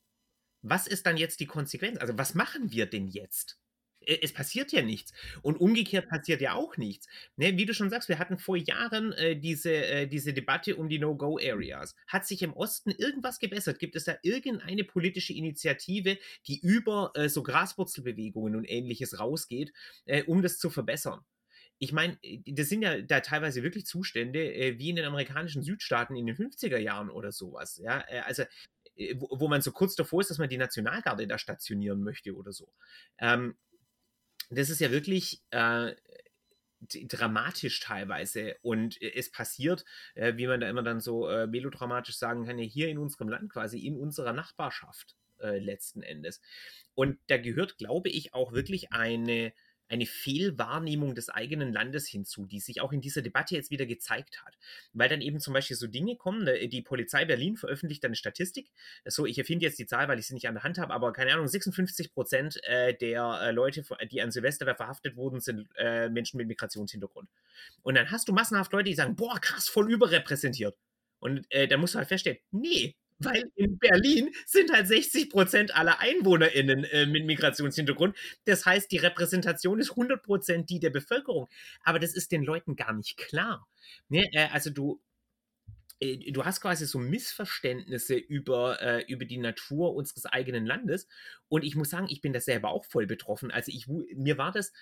was 0.62 0.86
ist 0.88 1.06
dann 1.06 1.16
jetzt 1.16 1.38
die 1.38 1.46
Konsequenz? 1.46 1.98
Also 1.98 2.18
was 2.18 2.34
machen 2.34 2.72
wir 2.72 2.86
denn 2.86 3.06
jetzt? 3.06 3.60
Äh, 4.06 4.18
es 4.22 4.32
passiert 4.32 4.72
ja 4.72 4.82
nichts. 4.82 5.12
Und 5.42 5.60
umgekehrt 5.60 6.08
passiert 6.08 6.40
ja 6.40 6.54
auch 6.54 6.76
nichts. 6.76 7.08
Ne, 7.36 7.56
wie 7.56 7.66
du 7.66 7.74
schon 7.74 7.90
sagst, 7.90 8.08
wir 8.08 8.18
hatten 8.18 8.38
vor 8.38 8.56
Jahren 8.56 9.12
äh, 9.12 9.36
diese, 9.36 9.74
äh, 9.74 10.06
diese 10.06 10.32
Debatte 10.32 10.76
um 10.76 10.88
die 10.88 10.98
No-Go-Areas. 10.98 11.94
Hat 12.06 12.26
sich 12.26 12.42
im 12.42 12.52
Osten 12.52 12.90
irgendwas 12.90 13.38
gebessert? 13.38 13.78
Gibt 13.78 13.96
es 13.96 14.04
da 14.04 14.16
irgendeine 14.22 14.84
politische 14.84 15.32
Initiative, 15.32 16.18
die 16.46 16.60
über 16.60 17.12
äh, 17.14 17.28
so 17.28 17.42
Graswurzelbewegungen 17.42 18.56
und 18.56 18.64
ähnliches 18.64 19.18
rausgeht, 19.18 19.72
äh, 20.06 20.22
um 20.24 20.42
das 20.42 20.58
zu 20.58 20.70
verbessern? 20.70 21.20
Ich 21.78 21.92
meine, 21.92 22.18
äh, 22.22 22.40
das 22.46 22.68
sind 22.68 22.82
ja 22.82 23.00
da 23.00 23.20
teilweise 23.20 23.62
wirklich 23.62 23.86
Zustände 23.86 24.74
wie 24.78 24.90
in 24.90 24.96
den 24.96 25.04
amerikanischen 25.04 25.62
Südstaaten 25.62 26.16
in 26.16 26.26
den 26.26 26.36
50er 26.36 26.78
Jahren 26.78 27.10
oder 27.10 27.32
sowas. 27.32 27.80
Ja, 27.82 28.04
also 28.24 28.44
wo, 29.14 29.40
wo, 29.40 29.48
man 29.48 29.60
so 29.60 29.72
kurz 29.72 29.96
davor 29.96 30.20
ist, 30.20 30.30
dass 30.30 30.38
man 30.38 30.48
die 30.48 30.56
Nationalgarde 30.56 31.26
da 31.26 31.38
stationieren 31.38 32.02
möchte 32.02 32.34
oder 32.34 32.52
so. 32.52 32.72
Ähm, 33.18 33.56
das 34.50 34.70
ist 34.70 34.80
ja 34.80 34.90
wirklich, 34.90 35.42
äh, 35.50 35.94
dramatisch 37.06 37.80
teilweise. 37.80 38.56
Und 38.62 39.00
es 39.00 39.30
passiert, 39.30 39.84
äh, 40.14 40.36
wie 40.36 40.46
man 40.46 40.60
da 40.60 40.68
immer 40.68 40.82
dann 40.82 41.00
so 41.00 41.28
äh, 41.28 41.46
melodramatisch 41.46 42.16
sagen 42.16 42.44
kann, 42.46 42.58
ja, 42.58 42.64
hier 42.64 42.88
in 42.88 42.98
unserem 42.98 43.28
Land 43.28 43.50
quasi, 43.52 43.78
in 43.78 43.96
unserer 43.96 44.32
Nachbarschaft 44.32 45.16
äh, 45.40 45.58
letzten 45.58 46.02
Endes. 46.02 46.40
Und 46.94 47.18
da 47.28 47.38
gehört, 47.38 47.78
glaube 47.78 48.08
ich, 48.08 48.34
auch 48.34 48.52
wirklich 48.52 48.92
eine 48.92 49.52
eine 49.94 50.06
Fehlwahrnehmung 50.06 51.14
des 51.14 51.30
eigenen 51.30 51.72
Landes 51.72 52.06
hinzu, 52.06 52.46
die 52.46 52.60
sich 52.60 52.80
auch 52.80 52.92
in 52.92 53.00
dieser 53.00 53.22
Debatte 53.22 53.54
jetzt 53.54 53.70
wieder 53.70 53.86
gezeigt 53.86 54.44
hat. 54.44 54.58
Weil 54.92 55.08
dann 55.08 55.20
eben 55.20 55.40
zum 55.40 55.54
Beispiel 55.54 55.76
so 55.76 55.86
Dinge 55.86 56.16
kommen, 56.16 56.44
ne, 56.44 56.68
die 56.68 56.82
Polizei 56.82 57.24
Berlin 57.24 57.56
veröffentlicht 57.56 58.04
eine 58.04 58.16
Statistik, 58.16 58.70
so 59.04 59.24
ich 59.24 59.38
erfinde 59.38 59.64
jetzt 59.64 59.78
die 59.78 59.86
Zahl, 59.86 60.08
weil 60.08 60.18
ich 60.18 60.26
sie 60.26 60.34
nicht 60.34 60.48
an 60.48 60.54
der 60.54 60.64
Hand 60.64 60.78
habe, 60.78 60.92
aber 60.92 61.12
keine 61.12 61.32
Ahnung, 61.32 61.46
56 61.46 62.12
Prozent 62.12 62.62
äh, 62.64 62.94
der 62.94 63.40
äh, 63.40 63.50
Leute, 63.52 63.84
die 64.10 64.20
an 64.20 64.30
Silvester 64.30 64.74
verhaftet 64.74 65.16
wurden, 65.16 65.40
sind 65.40 65.68
äh, 65.76 66.08
Menschen 66.08 66.38
mit 66.38 66.48
Migrationshintergrund. 66.48 67.28
Und 67.82 67.94
dann 67.94 68.10
hast 68.10 68.28
du 68.28 68.32
massenhaft 68.32 68.72
Leute, 68.72 68.90
die 68.90 68.94
sagen, 68.94 69.16
boah, 69.16 69.38
krass, 69.40 69.68
voll 69.68 69.90
überrepräsentiert. 69.92 70.76
Und 71.20 71.46
äh, 71.50 71.68
da 71.68 71.76
musst 71.76 71.94
du 71.94 71.98
halt 71.98 72.08
feststellen, 72.08 72.38
nee, 72.50 72.96
weil 73.18 73.50
in 73.54 73.78
Berlin 73.78 74.30
sind 74.46 74.72
halt 74.72 74.88
60 74.88 75.30
Prozent 75.30 75.76
aller 75.76 76.00
EinwohnerInnen 76.00 76.84
äh, 76.84 77.06
mit 77.06 77.26
Migrationshintergrund. 77.26 78.16
Das 78.44 78.66
heißt, 78.66 78.90
die 78.90 78.98
Repräsentation 78.98 79.78
ist 79.78 79.90
100 79.90 80.22
Prozent 80.22 80.70
die 80.70 80.80
der 80.80 80.90
Bevölkerung. 80.90 81.48
Aber 81.82 81.98
das 81.98 82.14
ist 82.14 82.32
den 82.32 82.42
Leuten 82.42 82.76
gar 82.76 82.92
nicht 82.92 83.16
klar. 83.16 83.66
Ne? 84.08 84.26
Äh, 84.32 84.48
also 84.52 84.70
du, 84.70 85.00
äh, 86.00 86.32
du 86.32 86.44
hast 86.44 86.60
quasi 86.60 86.86
so 86.86 86.98
Missverständnisse 86.98 88.14
über, 88.14 88.80
äh, 88.82 89.04
über 89.06 89.24
die 89.24 89.38
Natur 89.38 89.94
unseres 89.94 90.26
eigenen 90.26 90.66
Landes. 90.66 91.06
Und 91.48 91.64
ich 91.64 91.76
muss 91.76 91.90
sagen, 91.90 92.06
ich 92.10 92.20
bin 92.20 92.32
da 92.32 92.40
selber 92.40 92.70
auch 92.70 92.84
voll 92.84 93.06
betroffen. 93.06 93.50
Also 93.50 93.72
ich, 93.72 93.86
mir 93.88 94.38
war 94.38 94.52
das 94.52 94.72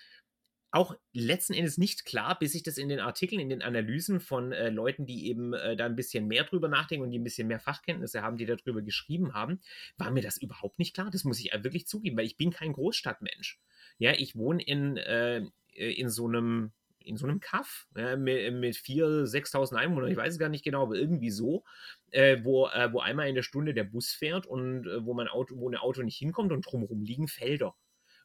auch 0.73 0.95
letzten 1.13 1.53
Endes 1.53 1.77
nicht 1.77 2.03
klar, 2.03 2.37
bis 2.39 2.55
ich 2.55 2.63
das 2.63 2.79
in 2.79 2.89
den 2.89 2.99
Artikeln, 2.99 3.39
in 3.39 3.49
den 3.49 3.61
Analysen 3.61 4.19
von 4.19 4.51
äh, 4.51 4.69
Leuten, 4.69 5.05
die 5.05 5.27
eben 5.27 5.53
äh, 5.53 5.75
da 5.75 5.85
ein 5.85 5.95
bisschen 5.95 6.27
mehr 6.27 6.45
drüber 6.45 6.67
nachdenken 6.67 7.03
und 7.03 7.11
die 7.11 7.19
ein 7.19 7.23
bisschen 7.23 7.47
mehr 7.47 7.59
Fachkenntnisse 7.59 8.23
haben, 8.23 8.37
die 8.37 8.47
darüber 8.47 8.81
geschrieben 8.81 9.35
haben, 9.35 9.61
war 9.97 10.09
mir 10.09 10.23
das 10.23 10.37
überhaupt 10.37 10.79
nicht 10.79 10.95
klar. 10.95 11.11
Das 11.11 11.25
muss 11.25 11.39
ich 11.39 11.53
äh, 11.53 11.63
wirklich 11.63 11.85
zugeben, 11.85 12.17
weil 12.17 12.25
ich 12.25 12.37
bin 12.37 12.49
kein 12.49 12.73
Großstadtmensch. 12.73 13.59
Ja, 13.99 14.13
ich 14.13 14.35
wohne 14.35 14.63
in, 14.63 14.97
äh, 14.97 15.45
in 15.73 16.09
so 16.09 16.27
einem 16.27 16.71
in 17.05 17.17
so 17.17 17.27
einem 17.27 17.41
Kaff 17.41 17.85
ja, 17.97 18.15
mit, 18.15 18.53
mit 18.53 18.75
4.000, 18.75 19.25
6.000 19.25 19.75
Einwohnern, 19.75 20.09
ich 20.09 20.15
weiß 20.15 20.33
es 20.33 20.39
gar 20.39 20.47
nicht 20.47 20.63
genau, 20.63 20.83
aber 20.83 20.95
irgendwie 20.95 21.31
so, 21.31 21.65
äh, 22.11 22.37
wo, 22.43 22.67
äh, 22.67 22.93
wo 22.93 23.01
einmal 23.01 23.27
in 23.27 23.35
der 23.35 23.43
Stunde 23.43 23.73
der 23.73 23.83
Bus 23.83 24.13
fährt 24.13 24.45
und 24.45 24.87
äh, 24.87 25.05
wo, 25.05 25.13
mein 25.13 25.27
Auto, 25.27 25.57
wo 25.57 25.69
ein 25.69 25.75
Auto 25.75 26.01
nicht 26.01 26.17
hinkommt 26.17 26.53
und 26.53 26.65
drumherum 26.65 27.01
liegen 27.01 27.27
Felder. 27.27 27.75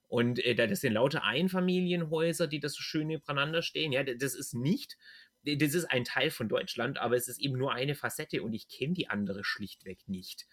Und 0.08 0.44
äh, 0.44 0.54
das 0.54 0.80
sind 0.80 0.94
lauter 0.94 1.24
Einfamilienhäuser, 1.24 2.46
die 2.46 2.60
das 2.60 2.72
so 2.72 2.82
schön 2.82 3.06
nebeneinander 3.06 3.62
stehen. 3.62 3.92
Ja, 3.92 4.02
das 4.02 4.34
ist 4.34 4.54
nicht, 4.54 4.96
das 5.44 5.74
ist 5.74 5.84
ein 5.84 6.04
Teil 6.04 6.30
von 6.30 6.48
Deutschland, 6.48 6.98
aber 6.98 7.16
es 7.16 7.28
ist 7.28 7.40
eben 7.40 7.56
nur 7.56 7.72
eine 7.72 7.94
Facette 7.94 8.42
und 8.42 8.52
ich 8.52 8.68
kenne 8.68 8.94
die 8.94 9.08
andere 9.08 9.44
schlichtweg 9.44 10.08
nicht. 10.08 10.46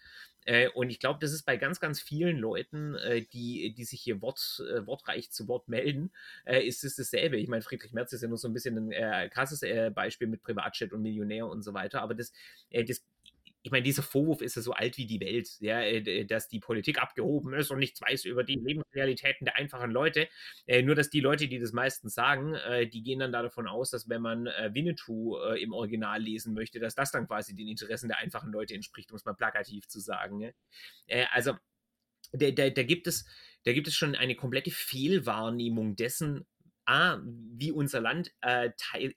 Äh, 0.44 0.68
und 0.68 0.90
ich 0.90 1.00
glaube, 1.00 1.18
das 1.20 1.32
ist 1.32 1.42
bei 1.42 1.56
ganz, 1.56 1.80
ganz 1.80 2.00
vielen 2.00 2.38
Leuten, 2.38 2.94
äh, 2.94 3.22
die, 3.22 3.74
die 3.74 3.84
sich 3.84 4.00
hier 4.00 4.22
Wort, 4.22 4.62
äh, 4.70 4.86
wortreich 4.86 5.32
zu 5.32 5.48
Wort 5.48 5.68
melden, 5.68 6.12
äh, 6.44 6.64
ist 6.64 6.84
es 6.84 6.94
dasselbe. 6.94 7.36
Ich 7.36 7.48
meine, 7.48 7.62
Friedrich 7.62 7.92
Merz 7.92 8.12
ist 8.12 8.22
ja 8.22 8.28
nur 8.28 8.38
so 8.38 8.48
ein 8.48 8.54
bisschen 8.54 8.76
ein 8.76 8.92
äh, 8.92 9.28
krasses 9.28 9.62
äh, 9.62 9.90
Beispiel 9.92 10.28
mit 10.28 10.42
Privatjet 10.42 10.92
und 10.92 11.02
Millionär 11.02 11.46
und 11.46 11.62
so 11.62 11.74
weiter, 11.74 12.00
aber 12.00 12.14
das, 12.14 12.32
das 12.70 13.02
ich 13.66 13.72
meine, 13.72 13.82
dieser 13.82 14.04
Vorwurf 14.04 14.42
ist 14.42 14.54
ja 14.54 14.62
so 14.62 14.74
alt 14.74 14.96
wie 14.96 15.06
die 15.06 15.18
Welt, 15.18 15.48
ja, 15.58 15.80
äh, 15.80 16.24
dass 16.24 16.46
die 16.46 16.60
Politik 16.60 17.02
abgehoben 17.02 17.52
ist 17.52 17.72
und 17.72 17.80
nichts 17.80 18.00
weiß 18.00 18.24
über 18.24 18.44
die 18.44 18.54
Lebensrealitäten 18.54 19.44
der 19.44 19.56
einfachen 19.56 19.90
Leute. 19.90 20.28
Äh, 20.66 20.82
nur, 20.82 20.94
dass 20.94 21.10
die 21.10 21.18
Leute, 21.18 21.48
die 21.48 21.58
das 21.58 21.72
meistens 21.72 22.14
sagen, 22.14 22.54
äh, 22.54 22.86
die 22.86 23.02
gehen 23.02 23.18
dann 23.18 23.32
da 23.32 23.42
davon 23.42 23.66
aus, 23.66 23.90
dass 23.90 24.08
wenn 24.08 24.22
man 24.22 24.44
Winnetou 24.44 25.36
im 25.56 25.72
Original 25.72 26.22
lesen 26.22 26.54
möchte, 26.54 26.78
dass 26.78 26.94
das 26.94 27.10
dann 27.10 27.26
quasi 27.26 27.56
den 27.56 27.66
Interessen 27.66 28.06
der 28.06 28.18
einfachen 28.18 28.52
Leute 28.52 28.74
entspricht, 28.74 29.10
um 29.10 29.16
es 29.16 29.24
mal 29.24 29.34
plakativ 29.34 29.88
zu 29.88 29.98
sagen. 29.98 30.52
Also, 31.32 31.54
da, 32.32 32.50
da, 32.52 32.70
da, 32.70 32.82
gibt 32.84 33.08
es, 33.08 33.26
da 33.64 33.72
gibt 33.72 33.88
es 33.88 33.96
schon 33.96 34.14
eine 34.14 34.36
komplette 34.36 34.70
Fehlwahrnehmung 34.70 35.96
dessen, 35.96 36.46
A, 36.84 37.18
wie 37.24 37.72
unser 37.72 38.00
Land 38.00 38.32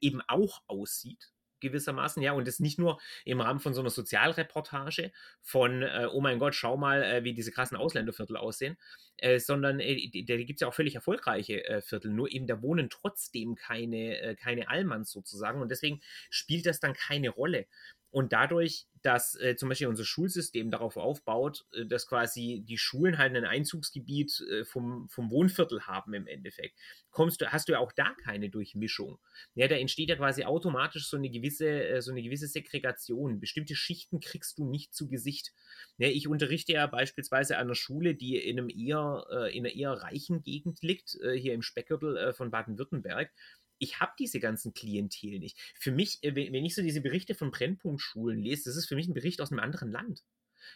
eben 0.02 0.22
auch 0.28 0.64
aussieht 0.66 1.32
gewissermaßen, 1.62 2.22
ja, 2.22 2.34
und 2.34 2.48
das 2.48 2.60
nicht 2.60 2.80
nur 2.80 3.00
im 3.26 3.42
Rahmen 3.42 3.60
von 3.60 3.74
so 3.74 3.82
einer 3.82 3.90
Sozialreportage 3.90 5.12
von, 5.42 5.82
äh, 5.84 6.08
oh 6.12 6.22
mein 6.22 6.40
Gott, 6.40 6.56
schau 6.56 6.78
mal, 6.78 7.04
äh, 7.04 7.24
wie 7.24 7.34
diese 7.34 7.52
krassen 7.52 7.78
Ausländerviertel 7.78 8.38
aussehen, 8.38 8.78
äh, 9.18 9.40
sondern 9.40 9.80
äh, 9.80 10.10
da 10.26 10.38
gibt 10.38 10.58
es 10.58 10.62
ja 10.62 10.68
auch 10.68 10.74
völlig 10.74 10.96
erfolgreiche 10.96 11.66
äh, 11.66 11.82
Viertel, 11.82 12.12
nur 12.12 12.32
eben 12.32 12.48
da 12.48 12.62
wohnen 12.62 12.90
trotzdem 12.90 13.56
keine, 13.56 14.20
äh, 14.20 14.36
keine 14.36 14.70
Allmanns 14.70 15.12
sozusagen 15.12 15.62
und 15.62 15.70
deswegen 15.70 16.00
spielt 16.30 16.66
das 16.66 16.80
dann 16.80 16.94
keine 16.94 17.30
Rolle. 17.30 17.68
Und 18.12 18.34
dadurch, 18.34 18.88
dass 19.02 19.36
äh, 19.36 19.56
zum 19.56 19.70
Beispiel 19.70 19.88
unser 19.88 20.04
Schulsystem 20.04 20.72
darauf 20.72 20.98
aufbaut, 20.98 21.66
äh, 21.74 21.86
dass 21.86 22.08
quasi 22.08 22.64
die 22.68 22.78
Schulen 22.78 23.18
halt 23.18 23.36
ein 23.36 23.46
Einzugsgebiet 23.46 24.42
äh, 24.52 24.66
vom, 24.66 25.08
vom 25.10 25.30
Wohnviertel 25.30 25.82
haben 25.82 26.14
im 26.14 26.26
Endeffekt, 26.26 26.76
kommst 27.12 27.40
du, 27.42 27.52
hast 27.52 27.68
du 27.68 27.74
ja 27.74 27.80
auch 27.80 27.92
da 27.92 28.16
keine 28.24 28.50
Durchmischung. 28.50 29.20
Ja, 29.54 29.68
da 29.68 29.76
entsteht 29.76 30.10
ja 30.10 30.16
quasi 30.16 30.44
automatisch 30.44 31.08
so 31.08 31.18
eine 31.18 31.30
gewisse, 31.30 31.68
äh, 31.68 32.02
so 32.02 32.12
eine 32.12 32.24
gewisse 32.24 32.48
Segregation. 32.48 33.40
Bestimmte 33.40 33.76
Schichten 33.76 34.20
kriegst 34.20 34.58
du 34.58 34.68
nicht 34.68 34.94
zu 34.94 35.08
Gesicht. 35.08 35.54
Ja, 35.98 36.08
ich 36.08 36.28
unterrichte 36.28 36.74
ja 36.74 36.88
beispielsweise 36.88 37.58
an 37.58 37.68
einer 37.68 37.76
Schule, 37.76 38.16
die 38.16 38.38
in 38.38 38.58
einem 38.58 38.70
eher, 38.70 39.26
äh, 39.32 39.56
in 39.56 39.66
einer 39.66 39.76
eher 39.76 39.92
reichen 39.92 40.42
Gegend 40.42 40.82
liegt, 40.82 41.16
äh, 41.22 41.34
hier 41.38 41.54
im 41.54 41.62
Speckgürtel 41.62 42.34
von 42.34 42.50
Baden-Württemberg 42.50 43.32
ich 43.80 44.00
habe 44.00 44.14
diese 44.20 44.40
ganzen 44.40 44.74
Klientel 44.74 45.40
nicht. 45.40 45.58
Für 45.76 45.92
mich, 45.92 46.20
äh, 46.24 46.36
wenn 46.36 46.66
ich 46.66 46.76
so 46.76 46.82
diese 46.82 47.02
Berichte 47.02 47.36
von 47.36 47.52
Brennpunktschulen 47.52 48.42
lese, 48.42 48.66
das 48.66 48.76
ist 48.78 48.88
für 48.88 48.96
mich 48.96 49.08
ein 49.08 49.14
Bericht 49.14 49.42
aus 49.42 49.52
einem 49.52 49.60
anderen 49.60 49.92
Land. 49.92 50.24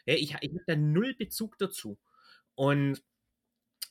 Ich, 0.06 0.36
ich 0.42 0.52
habe 0.52 0.64
da 0.66 0.76
null 0.76 1.16
Bezug 1.16 1.58
dazu. 1.58 2.00
Und 2.56 3.04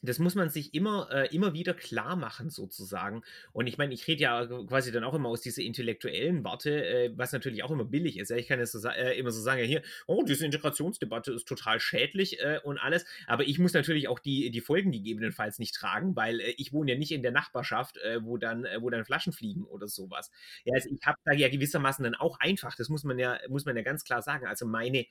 das 0.02 0.18
muss 0.18 0.34
man 0.34 0.50
sich 0.50 0.74
immer, 0.74 1.08
äh, 1.12 1.34
immer 1.34 1.54
wieder 1.54 1.74
klar 1.74 2.16
machen, 2.16 2.50
sozusagen. 2.50 3.22
Und 3.52 3.68
ich 3.68 3.78
meine, 3.78 3.94
ich 3.94 4.06
rede 4.08 4.22
ja 4.22 4.46
quasi 4.66 4.90
dann 4.90 5.04
auch 5.04 5.14
immer 5.14 5.28
aus 5.28 5.40
dieser 5.40 5.62
intellektuellen 5.62 6.44
Warte, 6.44 6.84
äh, 6.84 7.12
was 7.16 7.32
natürlich 7.32 7.62
auch 7.62 7.70
immer 7.70 7.84
billig 7.84 8.18
ist. 8.18 8.30
Ja? 8.30 8.36
Ich 8.36 8.48
kann 8.48 8.58
jetzt 8.58 8.72
so, 8.72 8.86
äh, 8.88 9.16
immer 9.16 9.30
so 9.30 9.40
sagen, 9.40 9.60
ja, 9.60 9.66
hier, 9.66 9.82
oh, 10.06 10.24
diese 10.24 10.44
Integrationsdebatte 10.44 11.32
ist 11.32 11.46
total 11.46 11.78
schädlich 11.78 12.40
äh, 12.40 12.58
und 12.64 12.78
alles. 12.78 13.06
Aber 13.28 13.44
ich 13.44 13.58
muss 13.60 13.74
natürlich 13.74 14.08
auch 14.08 14.18
die, 14.18 14.50
die 14.50 14.60
Folgen 14.60 14.90
gegebenenfalls 14.90 15.60
nicht 15.60 15.74
tragen, 15.74 16.16
weil 16.16 16.40
äh, 16.40 16.54
ich 16.58 16.72
wohne 16.72 16.92
ja 16.92 16.98
nicht 16.98 17.12
in 17.12 17.22
der 17.22 17.32
Nachbarschaft, 17.32 17.96
äh, 17.98 18.24
wo, 18.24 18.36
dann, 18.36 18.66
wo 18.80 18.90
dann 18.90 19.04
Flaschen 19.04 19.32
fliegen 19.32 19.64
oder 19.64 19.86
sowas. 19.86 20.30
Ja, 20.64 20.74
also 20.74 20.88
ich 20.90 21.06
habe 21.06 21.18
da 21.24 21.32
ja 21.32 21.48
gewissermaßen 21.48 22.02
dann 22.02 22.16
auch 22.16 22.40
einfach, 22.40 22.74
das 22.74 22.88
muss 22.88 23.04
man 23.04 23.18
ja, 23.18 23.38
muss 23.48 23.64
man 23.66 23.76
ja 23.76 23.82
ganz 23.82 24.02
klar 24.04 24.20
sagen. 24.20 24.46
Also 24.46 24.66
meine, 24.66 25.06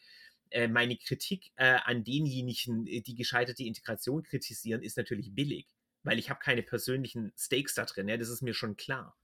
äh, 0.52 0.68
meine 0.68 0.98
Kritik 0.98 1.52
äh, 1.56 1.78
an 1.84 2.04
denjenigen, 2.04 2.88
äh, 2.88 3.02
die 3.02 3.16
gescheiterte 3.16 3.64
Integration 3.64 4.24
kritisieren, 4.24 4.84
ist 4.84 4.98
natürlich 4.98 5.34
billig, 5.34 5.68
weil 6.04 6.20
ich 6.20 6.30
habe 6.30 6.40
keine 6.40 6.64
persönlichen 6.64 7.34
Stakes 7.38 7.74
da 7.74 7.86
drin, 7.86 8.08
ja, 8.08 8.18
das 8.18 8.30
ist 8.30 8.42
mir 8.42 8.54
schon 8.54 8.76
klar. 8.76 9.18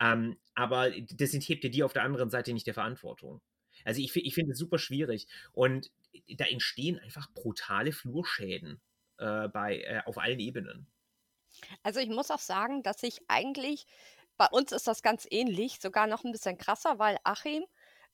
Ähm, 0.00 0.38
aber 0.54 0.90
das 0.90 1.34
enthebt 1.34 1.64
ja 1.64 1.70
die 1.70 1.82
auf 1.82 1.92
der 1.92 2.04
anderen 2.04 2.30
Seite 2.30 2.52
nicht 2.52 2.66
der 2.66 2.74
Verantwortung. 2.74 3.40
Also 3.84 4.00
ich, 4.00 4.14
ich 4.14 4.34
finde 4.34 4.52
es 4.52 4.58
super 4.58 4.78
schwierig 4.78 5.26
und 5.52 5.90
da 6.28 6.44
entstehen 6.44 6.98
einfach 6.98 7.32
brutale 7.32 7.92
Flurschäden 7.92 8.80
äh, 9.18 9.48
bei, 9.48 9.80
äh, 9.80 10.02
auf 10.04 10.18
allen 10.18 10.40
Ebenen. 10.40 10.86
Also 11.82 12.00
ich 12.00 12.08
muss 12.08 12.30
auch 12.30 12.38
sagen, 12.38 12.82
dass 12.82 13.02
ich 13.02 13.20
eigentlich, 13.28 13.86
bei 14.36 14.46
uns 14.46 14.72
ist 14.72 14.86
das 14.86 15.02
ganz 15.02 15.26
ähnlich, 15.30 15.80
sogar 15.80 16.06
noch 16.06 16.24
ein 16.24 16.32
bisschen 16.32 16.58
krasser, 16.58 16.98
weil 16.98 17.18
Achim 17.24 17.64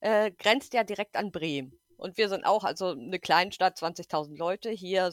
äh, 0.01 0.31
grenzt 0.33 0.75
ja 0.75 0.85
direkt 0.85 1.17
an 1.17 1.33
Bremen. 1.33 1.79
Und 1.97 2.19
wir 2.19 2.29
sind 2.29 2.45
auch, 2.45 2.65
also 2.65 2.91
eine 2.91 3.19
Kleinstadt, 3.19 3.79
20.000 3.79 4.37
Leute. 4.37 4.71
Hier 4.71 5.11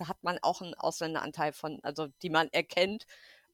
hat 0.00 0.22
man 0.22 0.38
auch 0.42 0.62
einen 0.62 0.74
Ausländeranteil 0.74 1.52
von, 1.52 1.80
also 1.82 2.08
die 2.22 2.30
man 2.30 2.48
erkennt, 2.52 3.06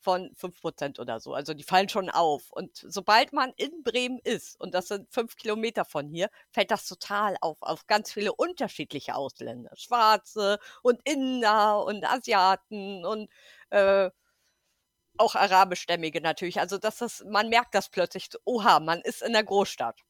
von 0.03 0.35
5% 0.35 1.01
oder 1.01 1.21
so. 1.21 1.33
Also 1.33 1.55
die 1.55 1.63
fallen 1.63 1.89
schon 1.89 2.11
auf. 2.11 2.51
Und 2.51 2.77
sobald 2.77 3.33
man 3.33 3.53
in 3.57 3.83
Bremen 3.83 4.19
ist, 4.25 4.61
und 4.61 4.75
das 4.75 4.89
sind 4.89 5.11
fünf 5.13 5.37
Kilometer 5.37 5.85
von 5.85 6.09
hier, 6.09 6.29
fällt 6.51 6.71
das 6.71 6.87
total 6.87 7.37
auf, 7.41 7.59
auf 7.63 7.87
ganz 7.87 8.13
viele 8.13 8.33
unterschiedliche 8.35 9.15
Ausländer. 9.15 9.71
Schwarze 9.77 10.59
und 10.83 11.01
Inder 11.09 11.85
und 11.85 12.05
Asiaten 12.05 13.05
und 13.05 13.31
äh, 13.71 14.11
auch 15.19 15.35
arabischstämmige 15.37 16.21
natürlich. 16.21 16.61
Also 16.61 16.79
das 16.79 17.01
ist, 17.01 17.25
man 17.27 17.49
merkt 17.49 17.75
das 17.75 17.89
plötzlich, 17.89 18.29
oha, 18.45 18.81
man 18.81 19.01
ist 19.03 19.23
in 19.23 19.33
der 19.33 19.45
Großstadt. 19.45 20.01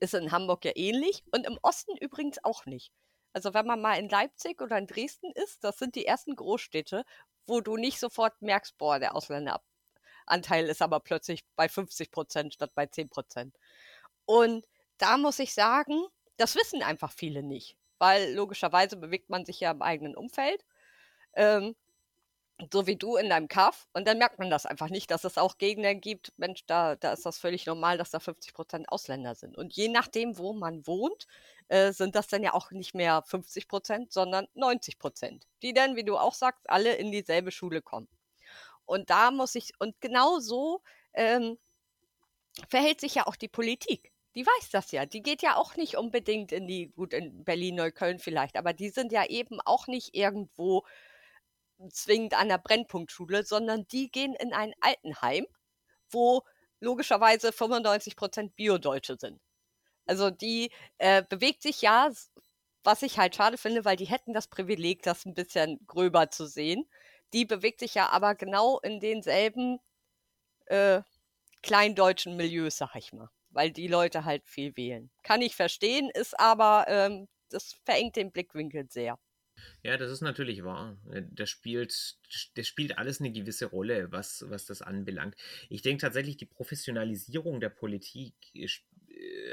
Ist 0.00 0.14
in 0.14 0.32
Hamburg 0.32 0.64
ja 0.64 0.72
ähnlich 0.74 1.22
und 1.32 1.46
im 1.46 1.58
Osten 1.62 1.96
übrigens 1.96 2.42
auch 2.44 2.66
nicht. 2.66 2.92
Also 3.32 3.54
wenn 3.54 3.66
man 3.66 3.80
mal 3.80 3.98
in 3.98 4.08
Leipzig 4.08 4.60
oder 4.60 4.76
in 4.78 4.86
Dresden 4.86 5.32
ist, 5.32 5.64
das 5.64 5.78
sind 5.78 5.94
die 5.94 6.06
ersten 6.06 6.36
Großstädte, 6.36 7.04
wo 7.46 7.60
du 7.60 7.76
nicht 7.76 7.98
sofort 7.98 8.40
merkst, 8.42 8.76
boah, 8.78 8.98
der 8.98 9.14
Ausländeranteil 9.16 10.68
ist 10.68 10.82
aber 10.82 11.00
plötzlich 11.00 11.44
bei 11.56 11.68
50 11.68 12.10
Prozent 12.10 12.54
statt 12.54 12.72
bei 12.74 12.86
10 12.86 13.08
Prozent. 13.08 13.56
Und 14.26 14.66
da 14.98 15.16
muss 15.16 15.38
ich 15.38 15.54
sagen, 15.54 16.04
das 16.36 16.54
wissen 16.54 16.82
einfach 16.82 17.12
viele 17.12 17.42
nicht, 17.42 17.76
weil 17.98 18.34
logischerweise 18.34 18.96
bewegt 18.96 19.30
man 19.30 19.44
sich 19.44 19.60
ja 19.60 19.70
im 19.70 19.82
eigenen 19.82 20.16
Umfeld. 20.16 20.64
Ähm, 21.34 21.74
so 22.70 22.86
wie 22.86 22.96
du 22.96 23.16
in 23.16 23.30
deinem 23.30 23.48
Kaff 23.48 23.88
und 23.94 24.06
dann 24.06 24.18
merkt 24.18 24.38
man 24.38 24.50
das 24.50 24.66
einfach 24.66 24.90
nicht, 24.90 25.10
dass 25.10 25.24
es 25.24 25.38
auch 25.38 25.58
Gegenden 25.58 26.00
gibt, 26.00 26.32
Mensch, 26.36 26.66
da, 26.66 26.96
da 26.96 27.12
ist 27.12 27.24
das 27.24 27.38
völlig 27.38 27.66
normal, 27.66 27.98
dass 27.98 28.10
da 28.10 28.20
50 28.20 28.52
Prozent 28.52 28.88
Ausländer 28.90 29.34
sind. 29.34 29.56
Und 29.56 29.74
je 29.74 29.88
nachdem, 29.88 30.36
wo 30.38 30.52
man 30.52 30.86
wohnt, 30.86 31.26
äh, 31.68 31.92
sind 31.92 32.14
das 32.14 32.28
dann 32.28 32.42
ja 32.42 32.52
auch 32.52 32.70
nicht 32.70 32.94
mehr 32.94 33.22
50 33.22 33.68
Prozent, 33.68 34.12
sondern 34.12 34.46
90 34.54 34.98
Prozent, 34.98 35.46
die 35.62 35.72
dann, 35.72 35.96
wie 35.96 36.04
du 36.04 36.18
auch 36.18 36.34
sagst, 36.34 36.68
alle 36.68 36.94
in 36.94 37.10
dieselbe 37.10 37.50
Schule 37.50 37.80
kommen. 37.80 38.08
Und 38.84 39.10
da 39.10 39.30
muss 39.30 39.54
ich, 39.54 39.72
und 39.78 40.00
genau 40.00 40.38
so 40.38 40.82
ähm, 41.14 41.58
verhält 42.68 43.00
sich 43.00 43.14
ja 43.14 43.26
auch 43.26 43.36
die 43.36 43.48
Politik. 43.48 44.12
Die 44.34 44.46
weiß 44.46 44.70
das 44.70 44.92
ja. 44.92 45.06
Die 45.06 45.22
geht 45.22 45.42
ja 45.42 45.56
auch 45.56 45.76
nicht 45.76 45.96
unbedingt 45.96 46.52
in 46.52 46.66
die, 46.66 46.88
gut, 46.88 47.12
in 47.12 47.44
Berlin, 47.44 47.76
Neukölln 47.76 48.18
vielleicht, 48.18 48.56
aber 48.56 48.72
die 48.72 48.88
sind 48.88 49.12
ja 49.12 49.24
eben 49.26 49.60
auch 49.60 49.86
nicht 49.86 50.14
irgendwo 50.14 50.84
zwingend 51.90 52.34
an 52.34 52.48
der 52.48 52.58
Brennpunktschule, 52.58 53.44
sondern 53.44 53.86
die 53.88 54.10
gehen 54.10 54.34
in 54.34 54.52
ein 54.52 54.72
Altenheim, 54.80 55.46
wo 56.10 56.42
logischerweise 56.80 57.52
95 57.52 58.16
Prozent 58.16 58.56
Bio-Deutsche 58.56 59.16
sind. 59.18 59.40
Also 60.06 60.30
die 60.30 60.70
äh, 60.98 61.22
bewegt 61.28 61.62
sich 61.62 61.80
ja, 61.82 62.10
was 62.84 63.02
ich 63.02 63.18
halt 63.18 63.36
schade 63.36 63.56
finde, 63.56 63.84
weil 63.84 63.96
die 63.96 64.06
hätten 64.06 64.32
das 64.32 64.48
Privileg, 64.48 65.02
das 65.02 65.24
ein 65.24 65.34
bisschen 65.34 65.78
gröber 65.86 66.30
zu 66.30 66.46
sehen. 66.46 66.88
Die 67.32 67.44
bewegt 67.44 67.80
sich 67.80 67.94
ja 67.94 68.08
aber 68.10 68.34
genau 68.34 68.80
in 68.80 69.00
denselben 69.00 69.78
äh, 70.66 71.02
kleindeutschen 71.62 72.36
Milieus, 72.36 72.78
sag 72.78 72.96
ich 72.96 73.12
mal, 73.12 73.30
weil 73.50 73.70
die 73.70 73.88
Leute 73.88 74.24
halt 74.24 74.46
viel 74.48 74.76
wählen. 74.76 75.10
Kann 75.22 75.42
ich 75.42 75.54
verstehen, 75.54 76.10
ist 76.10 76.38
aber, 76.38 76.86
ähm, 76.88 77.28
das 77.50 77.74
verengt 77.84 78.16
den 78.16 78.32
Blickwinkel 78.32 78.88
sehr. 78.90 79.18
Ja, 79.82 79.96
das 79.96 80.10
ist 80.10 80.20
natürlich 80.20 80.64
wahr. 80.64 80.96
Äh, 81.10 81.22
das 81.30 81.50
spielt, 81.50 82.16
das 82.54 82.66
spielt 82.66 82.98
alles 82.98 83.20
eine 83.20 83.32
gewisse 83.32 83.66
Rolle, 83.66 84.12
was, 84.12 84.44
was 84.48 84.66
das 84.66 84.82
anbelangt. 84.82 85.36
Ich 85.68 85.82
denke 85.82 86.00
tatsächlich, 86.02 86.36
die 86.36 86.46
Professionalisierung 86.46 87.60
der 87.60 87.70
Politik 87.70 88.34
äh, 88.54 88.68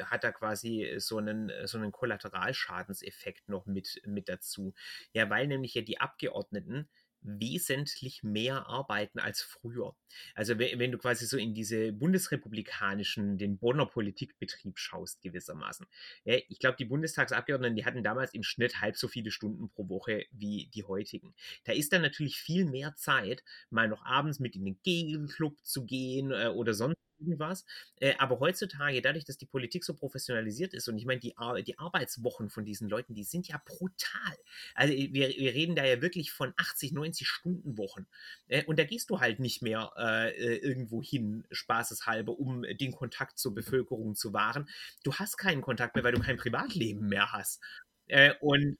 hat 0.03 0.23
da 0.23 0.31
quasi 0.31 0.95
so 0.97 1.17
einen, 1.17 1.51
so 1.65 1.77
einen 1.77 1.91
Kollateralschadenseffekt 1.91 3.49
noch 3.49 3.65
mit, 3.65 4.01
mit 4.05 4.29
dazu. 4.29 4.73
Ja, 5.13 5.29
weil 5.29 5.47
nämlich 5.47 5.73
ja 5.73 5.81
die 5.81 5.99
Abgeordneten 5.99 6.87
wesentlich 7.21 8.23
mehr 8.23 8.67
arbeiten 8.67 9.19
als 9.19 9.41
früher. 9.41 9.95
Also 10.35 10.57
wenn, 10.57 10.91
du 10.91 10.97
quasi 10.97 11.25
so 11.25 11.37
in 11.37 11.53
diese 11.53 11.91
bundesrepublikanischen, 11.91 13.37
den 13.37 13.57
Bonner 13.57 13.85
Politikbetrieb 13.85 14.77
schaust 14.77 15.21
gewissermaßen. 15.21 15.85
Ja, 16.23 16.37
ich 16.47 16.59
glaube, 16.59 16.77
die 16.77 16.85
Bundestagsabgeordneten, 16.85 17.75
die 17.75 17.85
hatten 17.85 18.03
damals 18.03 18.33
im 18.33 18.43
Schnitt 18.43 18.81
halb 18.81 18.97
so 18.97 19.07
viele 19.07 19.31
Stunden 19.31 19.69
pro 19.69 19.89
Woche 19.89 20.25
wie 20.31 20.69
die 20.73 20.83
heutigen. 20.83 21.33
Da 21.65 21.73
ist 21.73 21.93
dann 21.93 22.01
natürlich 22.01 22.37
viel 22.37 22.65
mehr 22.65 22.95
Zeit, 22.95 23.43
mal 23.69 23.87
noch 23.87 24.05
abends 24.05 24.39
mit 24.39 24.55
in 24.55 24.65
den 24.65 24.81
Kegelclub 24.81 25.57
zu 25.63 25.85
gehen 25.85 26.31
äh, 26.31 26.47
oder 26.47 26.73
sonst 26.73 26.97
irgendwas. 27.19 27.65
Äh, 27.97 28.15
aber 28.17 28.39
heutzutage, 28.39 29.01
dadurch, 29.01 29.25
dass 29.25 29.37
die 29.37 29.45
Politik 29.45 29.83
so 29.83 29.93
professionalisiert 29.93 30.73
ist 30.73 30.87
und 30.87 30.97
ich 30.97 31.05
meine, 31.05 31.19
die, 31.19 31.37
Ar 31.37 31.61
die 31.61 31.77
Arbeitswochen 31.77 32.49
von 32.49 32.65
diesen 32.65 32.89
Leuten, 32.89 33.13
die 33.13 33.23
sind 33.23 33.47
ja 33.47 33.61
brutal. 33.65 34.37
Also 34.75 34.93
wir, 34.93 35.29
wir 35.29 35.53
reden 35.53 35.75
da 35.75 35.85
ja 35.85 36.01
wirklich 36.01 36.31
von 36.31 36.53
80, 36.57 36.91
90 36.91 37.27
Stunden 37.27 37.77
Wochen. 37.77 38.07
Äh, 38.47 38.63
und 38.65 38.79
da 38.79 38.83
gehst 38.83 39.09
du 39.09 39.19
halt 39.19 39.39
nicht 39.39 39.61
mehr 39.61 39.91
äh, 39.97 40.29
äh, 40.31 40.57
irgendwo 40.57 41.01
hin, 41.01 41.45
spaßeshalber, 41.51 42.37
um 42.37 42.63
den 42.63 42.91
Kontakt 42.91 43.39
zur 43.39 43.53
Bevölkerung 43.53 44.15
zu 44.15 44.33
wahren. 44.33 44.69
Du 45.03 45.13
hast 45.13 45.37
keinen 45.37 45.61
Kontakt 45.61 45.95
mehr, 45.95 46.03
weil 46.03 46.13
du 46.13 46.21
kein 46.21 46.37
Privatleben 46.37 47.07
mehr 47.07 47.31
hast. 47.31 47.61
Äh, 48.07 48.33
und 48.41 48.77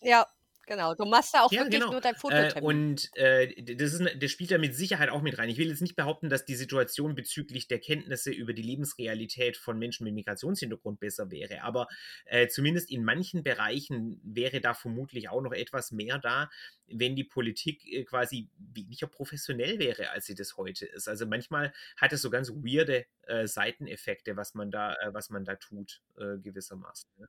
ja, 0.00 0.26
Genau, 0.66 0.94
du 0.94 1.04
machst 1.04 1.34
da 1.34 1.42
auch 1.42 1.50
ja, 1.50 1.62
wirklich 1.62 1.80
genau. 1.80 1.92
nur 1.92 2.00
dein 2.00 2.14
Fototermin. 2.14 2.56
Äh, 2.56 2.66
und 2.66 3.10
äh, 3.16 3.74
das, 3.74 3.94
ist, 3.94 4.22
das 4.22 4.30
spielt 4.30 4.52
da 4.52 4.58
mit 4.58 4.74
Sicherheit 4.74 5.10
auch 5.10 5.22
mit 5.22 5.36
rein. 5.38 5.48
Ich 5.48 5.58
will 5.58 5.68
jetzt 5.68 5.82
nicht 5.82 5.96
behaupten, 5.96 6.28
dass 6.28 6.44
die 6.44 6.54
Situation 6.54 7.14
bezüglich 7.14 7.66
der 7.66 7.80
Kenntnisse 7.80 8.30
über 8.30 8.52
die 8.52 8.62
Lebensrealität 8.62 9.56
von 9.56 9.78
Menschen 9.78 10.04
mit 10.04 10.14
Migrationshintergrund 10.14 11.00
besser 11.00 11.30
wäre, 11.30 11.62
aber 11.62 11.88
äh, 12.26 12.46
zumindest 12.46 12.90
in 12.90 13.04
manchen 13.04 13.42
Bereichen 13.42 14.20
wäre 14.22 14.60
da 14.60 14.74
vermutlich 14.74 15.28
auch 15.28 15.42
noch 15.42 15.52
etwas 15.52 15.90
mehr 15.90 16.18
da, 16.18 16.48
wenn 16.86 17.16
die 17.16 17.24
Politik 17.24 17.84
äh, 17.86 18.04
quasi 18.04 18.48
weniger 18.56 19.08
professionell 19.08 19.78
wäre, 19.78 20.10
als 20.10 20.26
sie 20.26 20.34
das 20.34 20.56
heute 20.56 20.86
ist. 20.86 21.08
Also 21.08 21.26
manchmal 21.26 21.72
hat 21.96 22.12
es 22.12 22.22
so 22.22 22.30
ganz 22.30 22.50
weirde 22.50 23.06
äh, 23.22 23.46
Seiteneffekte, 23.46 24.36
was 24.36 24.54
man 24.54 24.70
da, 24.70 24.94
äh, 24.94 25.12
was 25.12 25.30
man 25.30 25.44
da 25.44 25.56
tut, 25.56 26.00
gewissermaßen. 26.14 27.08
Ne? 27.18 27.28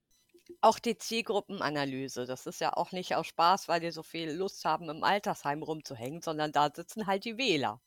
Auch 0.62 0.80
die 0.80 0.98
Zielgruppenanalyse, 0.98 2.26
das 2.26 2.46
ist 2.46 2.62
ja 2.62 2.74
auch 2.74 2.92
nicht 2.92 3.16
aus 3.16 3.28
Spaß, 3.28 3.68
weil 3.68 3.80
die 3.80 3.92
so 3.92 4.04
viel 4.04 4.32
Lust 4.32 4.66
haben, 4.66 4.90
im 4.90 5.04
Altersheim 5.04 5.64
rumzuhängen, 5.64 6.22
sondern 6.22 6.52
da 6.52 6.72
sitzen 6.74 7.08
halt 7.08 7.26
die 7.26 7.38
Wähler. 7.38 7.82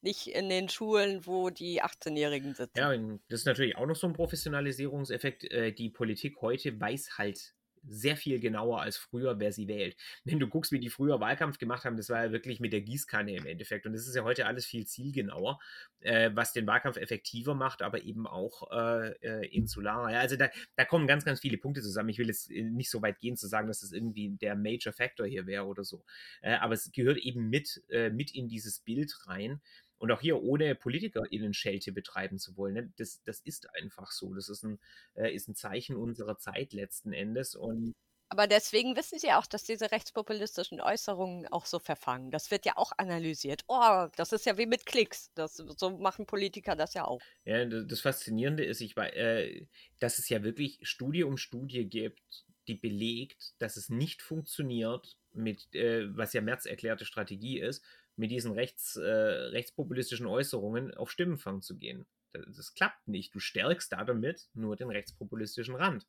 Nicht 0.00 0.26
in 0.28 0.48
den 0.48 0.68
Schulen, 0.68 1.26
wo 1.26 1.50
die 1.50 1.82
18-Jährigen 1.82 2.54
sitzen. 2.54 2.78
Ja, 2.78 2.96
das 3.28 3.40
ist 3.40 3.46
natürlich 3.46 3.76
auch 3.76 3.86
noch 3.86 3.94
so 3.94 4.08
ein 4.08 4.14
Professionalisierungseffekt. 4.14 5.44
Äh, 5.44 5.72
die 5.72 5.90
Politik 5.90 6.40
heute 6.40 6.80
weiß 6.80 7.18
halt 7.18 7.54
sehr 7.84 8.16
viel 8.16 8.40
genauer 8.40 8.80
als 8.80 8.96
früher, 8.96 9.38
wer 9.38 9.52
sie 9.52 9.68
wählt. 9.68 9.96
Wenn 10.24 10.38
du 10.38 10.48
guckst, 10.48 10.72
wie 10.72 10.80
die 10.80 10.90
früher 10.90 11.20
Wahlkampf 11.20 11.58
gemacht 11.58 11.84
haben, 11.84 11.96
das 11.96 12.08
war 12.08 12.24
ja 12.24 12.32
wirklich 12.32 12.60
mit 12.60 12.72
der 12.72 12.80
Gießkanne 12.80 13.34
im 13.34 13.46
Endeffekt. 13.46 13.86
Und 13.86 13.92
das 13.92 14.06
ist 14.06 14.14
ja 14.14 14.24
heute 14.24 14.46
alles 14.46 14.66
viel 14.66 14.86
zielgenauer, 14.86 15.58
äh, 16.00 16.30
was 16.34 16.52
den 16.52 16.66
Wahlkampf 16.66 16.96
effektiver 16.96 17.54
macht, 17.54 17.82
aber 17.82 18.02
eben 18.02 18.26
auch 18.26 18.70
äh, 18.72 19.12
äh, 19.20 19.46
insularer. 19.48 20.12
Ja, 20.12 20.20
also 20.20 20.36
da, 20.36 20.48
da 20.76 20.84
kommen 20.84 21.06
ganz, 21.06 21.24
ganz 21.24 21.40
viele 21.40 21.58
Punkte 21.58 21.82
zusammen. 21.82 22.08
Ich 22.08 22.18
will 22.18 22.28
jetzt 22.28 22.50
äh, 22.50 22.62
nicht 22.62 22.90
so 22.90 23.02
weit 23.02 23.18
gehen 23.18 23.36
zu 23.36 23.46
sagen, 23.46 23.68
dass 23.68 23.80
das 23.80 23.92
irgendwie 23.92 24.30
der 24.30 24.56
Major 24.56 24.92
Factor 24.92 25.26
hier 25.26 25.46
wäre 25.46 25.66
oder 25.66 25.84
so. 25.84 26.04
Äh, 26.40 26.54
aber 26.54 26.74
es 26.74 26.90
gehört 26.92 27.18
eben 27.18 27.48
mit, 27.48 27.82
äh, 27.90 28.10
mit 28.10 28.34
in 28.34 28.48
dieses 28.48 28.80
Bild 28.80 29.12
rein. 29.26 29.60
Und 30.02 30.10
auch 30.10 30.20
hier 30.20 30.42
ohne 30.42 30.74
PolitikerInnen 30.74 31.54
Schelte 31.54 31.92
betreiben 31.92 32.40
zu 32.40 32.56
wollen. 32.56 32.74
Ne? 32.74 32.92
Das, 32.96 33.22
das 33.22 33.38
ist 33.38 33.72
einfach 33.76 34.10
so. 34.10 34.34
Das 34.34 34.48
ist 34.48 34.64
ein, 34.64 34.80
äh, 35.14 35.32
ist 35.32 35.46
ein 35.46 35.54
Zeichen 35.54 35.94
unserer 35.94 36.38
Zeit 36.38 36.72
letzten 36.72 37.12
Endes. 37.12 37.54
Und 37.54 37.94
aber 38.28 38.48
deswegen 38.48 38.96
wissen 38.96 39.20
Sie 39.20 39.30
auch, 39.30 39.46
dass 39.46 39.62
diese 39.62 39.92
rechtspopulistischen 39.92 40.80
Äußerungen 40.80 41.46
auch 41.52 41.66
so 41.66 41.78
verfangen. 41.78 42.32
Das 42.32 42.50
wird 42.50 42.66
ja 42.66 42.72
auch 42.78 42.90
analysiert. 42.96 43.62
Oh, 43.68 44.08
das 44.16 44.32
ist 44.32 44.44
ja 44.44 44.58
wie 44.58 44.66
mit 44.66 44.86
Klicks. 44.86 45.30
Das, 45.36 45.54
so 45.56 45.98
machen 45.98 46.26
Politiker 46.26 46.74
das 46.74 46.94
ja 46.94 47.04
auch. 47.04 47.20
Ja, 47.44 47.64
das 47.64 48.00
Faszinierende 48.00 48.64
ist, 48.64 48.80
ich, 48.80 48.96
äh, 48.96 49.66
dass 50.00 50.18
es 50.18 50.28
ja 50.28 50.42
wirklich 50.42 50.80
Studie 50.82 51.22
um 51.22 51.36
Studie 51.36 51.88
gibt, 51.88 52.44
die 52.66 52.74
belegt, 52.74 53.54
dass 53.58 53.76
es 53.76 53.88
nicht 53.88 54.20
funktioniert 54.20 55.16
mit, 55.32 55.72
äh, 55.74 56.08
was 56.16 56.32
ja 56.32 56.40
Merz 56.40 56.66
erklärte 56.66 57.04
Strategie 57.04 57.60
ist, 57.60 57.84
mit 58.16 58.30
diesen 58.30 58.52
rechts, 58.52 58.96
äh, 58.96 59.02
rechtspopulistischen 59.02 60.26
Äußerungen 60.26 60.94
auf 60.94 61.10
Stimmenfang 61.10 61.62
zu 61.62 61.76
gehen. 61.76 62.06
Das, 62.32 62.44
das, 62.56 62.74
klappt 62.74 63.08
nicht. 63.08 63.34
Du 63.34 63.40
stärkst 63.40 63.92
da 63.92 64.04
damit 64.04 64.48
nur 64.54 64.76
den 64.76 64.90
rechtspopulistischen 64.90 65.74
Rand. 65.74 66.06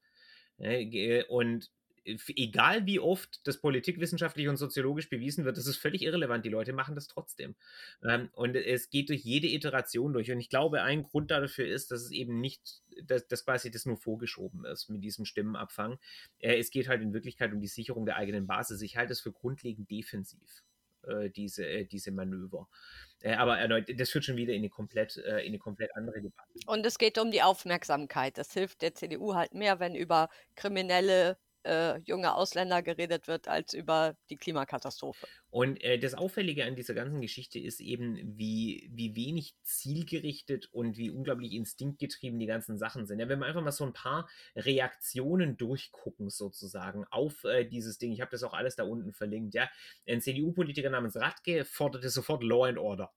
Und 1.28 1.72
egal 2.06 2.86
wie 2.86 3.00
oft 3.00 3.46
das 3.48 3.60
politikwissenschaftlich 3.60 4.48
und 4.48 4.58
soziologisch 4.58 5.10
bewiesen 5.10 5.46
wird, 5.46 5.58
das 5.58 5.68
ist 5.68 5.78
völlig 5.78 6.02
irrelevant. 6.02 6.46
Die 6.46 6.50
Leute 6.50 6.74
machen 6.74 6.96
das 6.96 7.08
trotzdem. 7.08 7.56
Ähm, 8.04 8.30
und 8.34 8.56
es 8.56 8.90
geht 8.90 9.10
durch 9.10 9.24
jede 9.24 9.48
Iteration 9.48 10.14
durch. 10.14 10.32
Und 10.32 10.40
ich 10.40 10.50
glaube, 10.50 10.84
ein 10.84 11.04
Grund 11.04 11.32
dafür 11.32 11.68
ist, 11.68 11.92
dass 11.92 12.02
es 12.02 12.12
eben 12.12 12.40
nicht, 12.40 12.82
dass, 13.04 13.28
dass 13.28 13.46
quasi 13.46 13.72
das 13.72 13.86
nur 13.86 13.98
vorgeschoben 13.98 14.66
ist 14.66 14.90
mit 14.90 15.04
diesem 15.04 15.26
Stimmenabfang. 15.26 15.98
Äh, 16.40 16.58
es 16.58 16.72
geht 16.72 16.88
halt 16.88 17.02
in 17.02 17.14
Wirklichkeit 17.14 17.54
um 17.54 17.62
die 17.62 17.68
Sicherung 17.68 18.06
der 18.06 18.18
eigenen 18.18 18.48
Basis. 18.48 18.82
Ich 18.82 18.98
halte 18.98 19.14
es 19.14 19.22
für 19.22 19.32
grundlegend 19.32 19.90
defensiv. 19.90 20.64
Äh, 21.08 21.30
diese, 21.30 21.66
äh, 21.66 21.86
diese 21.86 22.12
Manöver. 22.12 22.68
Äh, 23.20 23.34
aber 23.34 23.58
erneut, 23.58 23.88
das 24.00 24.10
führt 24.10 24.26
schon 24.26 24.38
wieder 24.38 24.54
in 24.54 24.60
eine 24.60 24.70
komplett, 24.70 25.18
in 25.18 25.34
eine 25.34 25.60
komplett 25.60 25.96
andere 25.96 26.22
Debatte. 26.22 26.50
Und 26.66 26.86
es 26.86 26.98
geht 26.98 27.18
um 27.18 27.32
die 27.32 27.42
Aufmerksamkeit. 27.42 28.38
Das 28.38 28.54
hilft 28.54 28.82
der 28.82 28.94
CDU 28.94 29.36
halt 29.36 29.54
mehr, 29.54 29.80
wenn 29.80 29.96
über 29.96 30.30
kriminelle 30.56 31.38
äh, 31.64 32.00
junge 32.00 32.36
Ausländer 32.36 32.82
geredet 32.82 33.28
wird, 33.28 33.48
als 33.48 33.74
über 33.74 34.16
die 34.30 34.38
Klimakatastrophe. 34.38 35.28
Und 35.50 35.84
äh, 35.84 36.00
das 36.00 36.14
Auffällige 36.14 36.66
an 36.66 36.76
dieser 36.76 36.94
ganzen 36.94 37.22
Geschichte 37.22 37.60
ist 37.60 37.80
eben, 37.80 38.38
wie, 38.38 38.90
wie 38.94 39.16
wenig 39.16 39.56
zielgerichtet 39.64 40.68
und 40.72 40.98
wie 40.98 41.10
unglaublich 41.10 41.54
instinktgetrieben 41.54 42.40
die 42.40 42.46
ganzen 42.46 42.78
Sachen 42.78 43.06
sind. 43.06 43.20
Ja, 43.20 43.30
wenn 43.30 43.40
wir 43.40 43.46
einfach 43.46 43.62
mal 43.62 43.72
so 43.72 43.86
ein 43.86 43.94
paar 43.94 44.30
Reaktionen 44.56 45.58
durchgucken, 45.58 46.30
sozusagen, 46.30 47.06
auf 47.12 47.44
äh, 47.44 47.66
dieses 47.66 47.98
Ding, 47.98 48.12
ich 48.12 48.22
habe 48.22 48.32
das 48.32 48.44
auch 48.44 48.54
alles 48.54 48.76
da 48.76 48.84
unten 48.84 49.14
verlinkt, 49.14 49.54
ja. 49.54 49.70
Ein 50.08 50.22
CDU-Politiker 50.22 50.90
namens 50.90 51.16
Radke 51.16 51.66
forderte 51.66 52.10
sofort 52.10 52.44
Law 52.44 52.66
and 52.66 52.78
Order. 52.78 53.14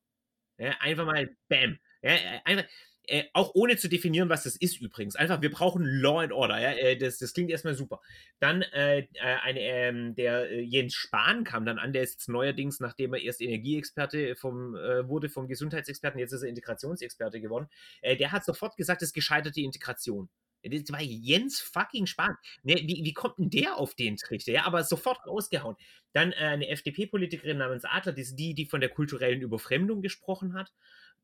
Ja, 0.58 0.74
einfach 0.80 1.04
mal, 1.04 1.36
bam. 1.48 1.78
Ja, 2.02 2.12
äh, 2.12 2.40
einfach, 2.44 2.64
äh, 3.08 3.24
auch 3.32 3.54
ohne 3.54 3.76
zu 3.76 3.88
definieren, 3.88 4.28
was 4.28 4.42
das 4.42 4.56
ist 4.56 4.80
übrigens. 4.80 5.16
Einfach, 5.16 5.40
wir 5.40 5.50
brauchen 5.50 5.84
Law 5.84 6.20
and 6.20 6.32
Order. 6.32 6.60
Ja? 6.60 6.72
Äh, 6.72 6.96
das, 6.96 7.18
das 7.18 7.32
klingt 7.32 7.50
erstmal 7.50 7.74
super. 7.74 8.00
Dann 8.40 8.62
äh, 8.62 9.00
äh 9.00 9.06
eine, 9.42 9.60
ähm, 9.60 10.14
der 10.14 10.50
äh, 10.50 10.60
Jens 10.60 10.94
Spahn 10.94 11.44
kam 11.44 11.64
dann 11.64 11.78
an, 11.78 11.92
der 11.92 12.02
ist 12.02 12.14
jetzt 12.14 12.28
neuerdings, 12.28 12.80
nachdem 12.80 13.14
er 13.14 13.22
erst 13.22 13.40
Energieexperte 13.40 14.34
vom, 14.34 14.74
äh, 14.74 15.08
wurde 15.08 15.28
vom 15.28 15.46
Gesundheitsexperten, 15.46 16.18
jetzt 16.18 16.32
ist 16.32 16.42
er 16.42 16.48
Integrationsexperte 16.48 17.40
geworden. 17.40 17.68
der 18.02 18.32
hat 18.32 18.44
sofort 18.44 18.76
gesagt, 18.76 19.02
es 19.02 19.12
gescheiterte 19.12 19.60
Integration. 19.60 20.28
Das 20.62 20.90
war 20.90 21.02
Jens 21.02 21.60
fucking 21.60 22.06
Spahn. 22.06 22.36
Ne, 22.62 22.76
wie, 22.76 23.04
wie 23.04 23.12
kommt 23.12 23.38
denn 23.38 23.50
der 23.50 23.76
auf 23.76 23.94
den 23.94 24.16
Trichter? 24.16 24.52
Ja, 24.52 24.64
aber 24.64 24.84
sofort 24.84 25.26
rausgehauen. 25.26 25.76
Dann 26.12 26.32
eine 26.32 26.68
FDP-Politikerin 26.68 27.58
namens 27.58 27.84
Adler, 27.84 28.12
die, 28.12 28.54
die 28.54 28.66
von 28.66 28.80
der 28.80 28.90
kulturellen 28.90 29.42
Überfremdung 29.42 30.02
gesprochen 30.02 30.54
hat. 30.54 30.72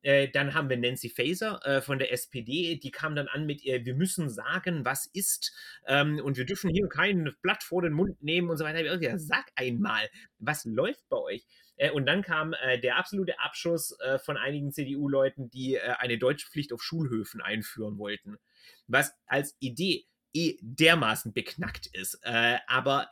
Äh, 0.03 0.29
dann 0.29 0.55
haben 0.55 0.69
wir 0.69 0.77
Nancy 0.77 1.09
Faeser 1.09 1.61
äh, 1.65 1.81
von 1.81 1.99
der 1.99 2.13
SPD, 2.13 2.77
die 2.77 2.91
kam 2.91 3.15
dann 3.15 3.29
an 3.29 3.47
mit, 3.47 3.63
ihr, 3.65 3.85
wir 3.85 3.95
müssen 3.95 4.29
sagen, 4.29 4.85
was 4.85 5.07
ist 5.07 5.53
ähm, 5.87 6.21
und 6.23 6.37
wir 6.37 6.45
dürfen 6.45 6.71
hier 6.71 6.89
kein 6.89 7.33
Blatt 7.43 7.63
vor 7.63 7.83
den 7.83 7.93
Mund 7.93 8.23
nehmen 8.23 8.51
und 8.51 8.57
so 8.57 8.65
weiter. 8.65 8.83
Ja, 9.01 9.19
sag 9.19 9.47
einmal, 9.55 10.09
was 10.39 10.65
läuft 10.65 11.09
bei 11.09 11.17
euch? 11.17 11.47
Äh, 11.77 11.91
und 11.91 12.07
dann 12.07 12.23
kam 12.23 12.53
äh, 12.53 12.79
der 12.79 12.97
absolute 12.97 13.39
Abschuss 13.41 13.99
äh, 14.01 14.19
von 14.19 14.37
einigen 14.37 14.73
CDU-Leuten, 14.73 15.51
die 15.51 15.81
eine 15.81 16.19
Deutschpflicht 16.19 16.73
auf 16.73 16.83
Schulhöfen 16.83 17.41
einführen 17.41 17.99
wollten. 17.99 18.39
Was 18.87 19.13
als 19.27 19.57
Idee 19.59 20.07
eh 20.35 20.57
dermaßen 20.63 21.33
beknackt 21.33 21.89
ist. 21.93 22.19
aber 22.67 23.11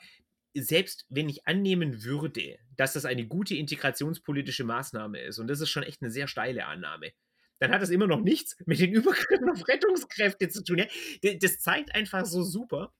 selbst 0.54 1.06
wenn 1.08 1.28
ich 1.28 1.46
annehmen 1.46 2.02
würde, 2.04 2.58
dass 2.76 2.94
das 2.94 3.04
eine 3.04 3.26
gute 3.26 3.54
integrationspolitische 3.54 4.64
Maßnahme 4.64 5.20
ist, 5.20 5.38
und 5.38 5.48
das 5.48 5.60
ist 5.60 5.70
schon 5.70 5.82
echt 5.82 6.02
eine 6.02 6.10
sehr 6.10 6.28
steile 6.28 6.66
Annahme, 6.66 7.12
dann 7.58 7.72
hat 7.72 7.82
das 7.82 7.90
immer 7.90 8.06
noch 8.06 8.20
nichts 8.20 8.56
mit 8.66 8.80
den 8.80 8.92
Übergriffen 8.92 9.50
auf 9.50 9.68
Rettungskräfte 9.68 10.48
zu 10.48 10.64
tun. 10.64 10.78
Ja? 10.78 11.34
Das 11.40 11.58
zeigt 11.58 11.94
einfach 11.94 12.24
so 12.24 12.42
super. 12.42 12.94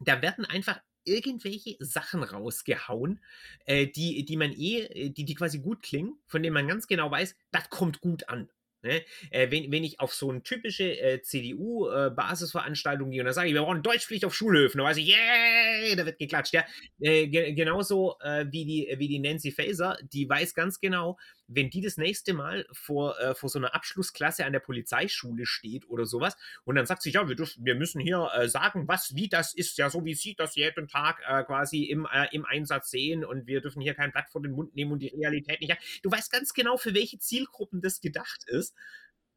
Da 0.00 0.22
werden 0.22 0.44
einfach 0.44 0.80
irgendwelche 1.04 1.76
Sachen 1.80 2.22
rausgehauen, 2.22 3.20
äh, 3.66 3.86
die, 3.86 4.24
die 4.24 4.36
man 4.36 4.52
eh, 4.52 5.10
die, 5.10 5.24
die 5.24 5.34
quasi 5.34 5.58
gut 5.58 5.82
klingen, 5.82 6.18
von 6.26 6.42
denen 6.42 6.54
man 6.54 6.66
ganz 6.66 6.86
genau 6.86 7.10
weiß, 7.10 7.36
das 7.50 7.68
kommt 7.68 8.00
gut 8.00 8.28
an. 8.28 8.48
Ne? 8.84 9.02
Äh, 9.30 9.50
wenn, 9.50 9.72
wenn 9.72 9.82
ich 9.82 9.98
auf 9.98 10.12
so 10.14 10.30
eine 10.30 10.42
typische 10.42 11.00
äh, 11.00 11.22
CDU-Basisveranstaltung 11.22 13.08
äh, 13.08 13.12
gehe 13.12 13.20
und 13.22 13.26
da 13.26 13.32
sage 13.32 13.48
ich, 13.48 13.54
wir 13.54 13.62
brauchen 13.62 13.82
Deutschpflicht 13.82 14.24
auf 14.24 14.34
Schulhöfen, 14.34 14.78
dann 14.78 14.86
weiß 14.86 14.98
ich, 14.98 15.08
yeah, 15.08 15.96
da 15.96 16.04
wird 16.04 16.18
geklatscht. 16.18 16.52
Ja? 16.52 16.64
Äh, 17.00 17.28
ge 17.28 17.52
genauso 17.54 18.16
äh, 18.20 18.44
wie, 18.50 18.64
die, 18.64 18.94
wie 18.98 19.08
die 19.08 19.18
Nancy 19.18 19.50
Faeser, 19.50 19.96
die 20.12 20.28
weiß 20.28 20.54
ganz 20.54 20.80
genau, 20.80 21.16
wenn 21.46 21.70
die 21.70 21.80
das 21.80 21.96
nächste 21.96 22.34
Mal 22.34 22.66
vor, 22.72 23.18
äh, 23.20 23.34
vor 23.34 23.48
so 23.48 23.58
einer 23.58 23.74
Abschlussklasse 23.74 24.44
an 24.44 24.52
der 24.52 24.60
Polizeischule 24.60 25.46
steht 25.46 25.88
oder 25.88 26.06
sowas 26.06 26.36
und 26.64 26.76
dann 26.76 26.86
sagt 26.86 27.02
sie, 27.02 27.10
ja, 27.10 27.28
wir, 27.28 27.36
dürfen, 27.36 27.64
wir 27.64 27.74
müssen 27.74 28.00
hier 28.00 28.30
äh, 28.34 28.48
sagen, 28.48 28.88
was, 28.88 29.14
wie 29.14 29.28
das 29.28 29.54
ist, 29.54 29.78
ja, 29.78 29.90
so 29.90 30.04
wie 30.04 30.14
sie 30.14 30.34
das 30.34 30.56
jeden 30.56 30.88
Tag 30.88 31.20
äh, 31.26 31.42
quasi 31.44 31.84
im, 31.84 32.06
äh, 32.12 32.26
im 32.32 32.44
Einsatz 32.44 32.90
sehen 32.90 33.24
und 33.24 33.46
wir 33.46 33.60
dürfen 33.60 33.82
hier 33.82 33.94
kein 33.94 34.12
Blatt 34.12 34.30
vor 34.30 34.42
den 34.42 34.52
Mund 34.52 34.74
nehmen 34.74 34.92
und 34.92 35.00
die 35.00 35.08
Realität 35.08 35.60
nicht. 35.60 35.74
Du 36.02 36.10
weißt 36.10 36.32
ganz 36.32 36.54
genau, 36.54 36.76
für 36.76 36.94
welche 36.94 37.18
Zielgruppen 37.18 37.80
das 37.80 38.00
gedacht 38.00 38.44
ist. 38.46 38.74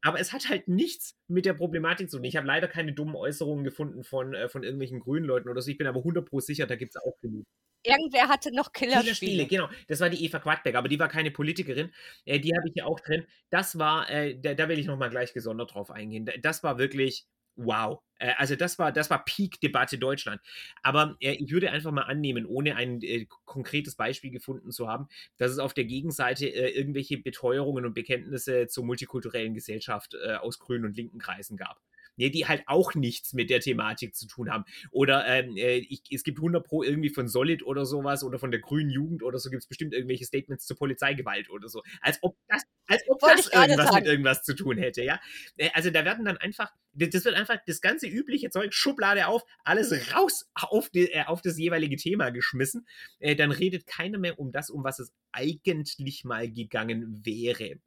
Aber 0.03 0.19
es 0.19 0.31
hat 0.31 0.49
halt 0.49 0.67
nichts 0.67 1.15
mit 1.27 1.45
der 1.45 1.53
Problematik 1.53 2.09
zu 2.09 2.17
tun. 2.17 2.23
Ich 2.23 2.37
habe 2.37 2.47
leider 2.47 2.67
keine 2.67 2.93
dummen 2.93 3.15
Äußerungen 3.15 3.63
gefunden 3.63 4.03
von, 4.03 4.33
äh, 4.33 4.49
von 4.49 4.63
irgendwelchen 4.63 4.99
grünen 4.99 5.25
Leuten 5.25 5.49
oder 5.49 5.61
so. 5.61 5.71
Ich 5.71 5.77
bin 5.77 5.87
aber 5.87 6.01
100% 6.01 6.41
sicher, 6.41 6.67
da 6.67 6.75
gibt 6.75 6.95
es 6.95 7.01
auch 7.01 7.19
genug. 7.21 7.45
Irgendwer 7.83 8.27
hatte 8.27 8.53
noch 8.53 8.73
Killerspiele. 8.73 9.03
Killerspiele, 9.03 9.45
genau. 9.47 9.69
Das 9.87 9.99
war 9.99 10.09
die 10.09 10.23
Eva 10.25 10.39
Quadbeck, 10.39 10.75
aber 10.75 10.89
die 10.89 10.99
war 10.99 11.07
keine 11.07 11.31
Politikerin. 11.31 11.91
Äh, 12.25 12.39
die 12.39 12.55
habe 12.55 12.67
ich 12.67 12.73
hier 12.73 12.85
auch 12.85 12.99
drin. 12.99 13.25
Das 13.49 13.77
war, 13.79 14.09
äh, 14.09 14.39
da, 14.39 14.53
da 14.53 14.67
will 14.67 14.79
ich 14.79 14.87
nochmal 14.87 15.09
gleich 15.09 15.33
gesondert 15.33 15.73
drauf 15.73 15.91
eingehen. 15.91 16.29
Das 16.41 16.63
war 16.63 16.77
wirklich 16.77 17.27
wow. 17.57 17.99
Äh, 18.19 18.33
also 18.37 18.55
das 18.55 18.79
war, 18.79 18.91
das 18.91 19.09
war 19.09 19.23
Peak-Debatte 19.25 19.97
Deutschland. 19.97 20.41
Aber 20.83 21.17
äh, 21.19 21.33
ich 21.33 21.51
würde 21.51 21.71
einfach 21.71 21.91
mal 21.91 22.03
annehmen, 22.03 22.45
ohne 22.45 22.75
ein 22.75 23.01
äh, 23.01 23.25
konkretes 23.45 23.95
Beispiel 23.95 24.31
gefunden 24.31 24.71
zu 24.71 24.87
haben, 24.87 25.07
dass 25.37 25.51
es 25.51 25.59
auf 25.59 25.73
der 25.73 25.85
Gegenseite 25.85 26.47
äh, 26.47 26.69
irgendwelche 26.69 27.17
Beteuerungen 27.17 27.85
und 27.85 27.93
Bekenntnisse 27.93 28.67
zur 28.67 28.85
multikulturellen 28.85 29.53
Gesellschaft 29.53 30.15
äh, 30.15 30.35
aus 30.35 30.59
grünen 30.59 30.85
und 30.85 30.95
linken 30.95 31.19
Kreisen 31.19 31.57
gab 31.57 31.81
ne, 32.17 32.29
die 32.29 32.47
halt 32.47 32.63
auch 32.65 32.95
nichts 32.95 33.33
mit 33.33 33.49
der 33.49 33.59
Thematik 33.59 34.15
zu 34.15 34.27
tun 34.27 34.51
haben. 34.51 34.65
Oder 34.91 35.25
ähm, 35.27 35.55
äh, 35.55 35.77
ich, 35.77 36.01
es 36.11 36.23
gibt 36.23 36.39
100 36.39 36.65
Pro 36.65 36.83
irgendwie 36.83 37.09
von 37.09 37.27
Solid 37.27 37.63
oder 37.63 37.85
sowas 37.85 38.23
oder 38.23 38.39
von 38.39 38.51
der 38.51 38.59
grünen 38.59 38.89
Jugend 38.89 39.23
oder 39.23 39.39
so 39.39 39.49
gibt 39.49 39.63
es 39.63 39.67
bestimmt 39.67 39.93
irgendwelche 39.93 40.25
Statements 40.25 40.65
zur 40.65 40.77
Polizeigewalt 40.77 41.49
oder 41.49 41.69
so. 41.69 41.83
Als 42.01 42.19
ob 42.21 42.35
das, 42.47 42.63
als 42.87 43.03
ob 43.07 43.19
das 43.19 43.47
irgendwas 43.47 43.93
mit 43.93 44.05
irgendwas 44.05 44.43
zu 44.43 44.55
tun 44.55 44.77
hätte, 44.77 45.03
ja. 45.03 45.19
Äh, 45.57 45.69
also 45.73 45.89
da 45.89 46.03
werden 46.05 46.25
dann 46.25 46.37
einfach, 46.37 46.71
das 46.93 47.25
wird 47.25 47.35
einfach 47.35 47.57
das 47.65 47.81
ganze 47.81 48.07
übliche 48.07 48.49
Zeug, 48.49 48.73
Schublade 48.73 49.27
auf, 49.27 49.43
alles 49.63 50.13
raus 50.13 50.49
auf, 50.53 50.89
die, 50.89 51.11
äh, 51.11 51.23
auf 51.25 51.41
das 51.41 51.57
jeweilige 51.57 51.95
Thema 51.95 52.31
geschmissen. 52.31 52.87
Dann 53.19 53.51
redet 53.51 53.85
keiner 53.87 54.17
mehr 54.17 54.39
um 54.39 54.51
das, 54.51 54.69
um 54.69 54.83
was 54.83 54.99
es 54.99 55.11
eigentlich 55.31 56.23
mal 56.23 56.51
gegangen 56.51 57.25
wäre. 57.25 57.79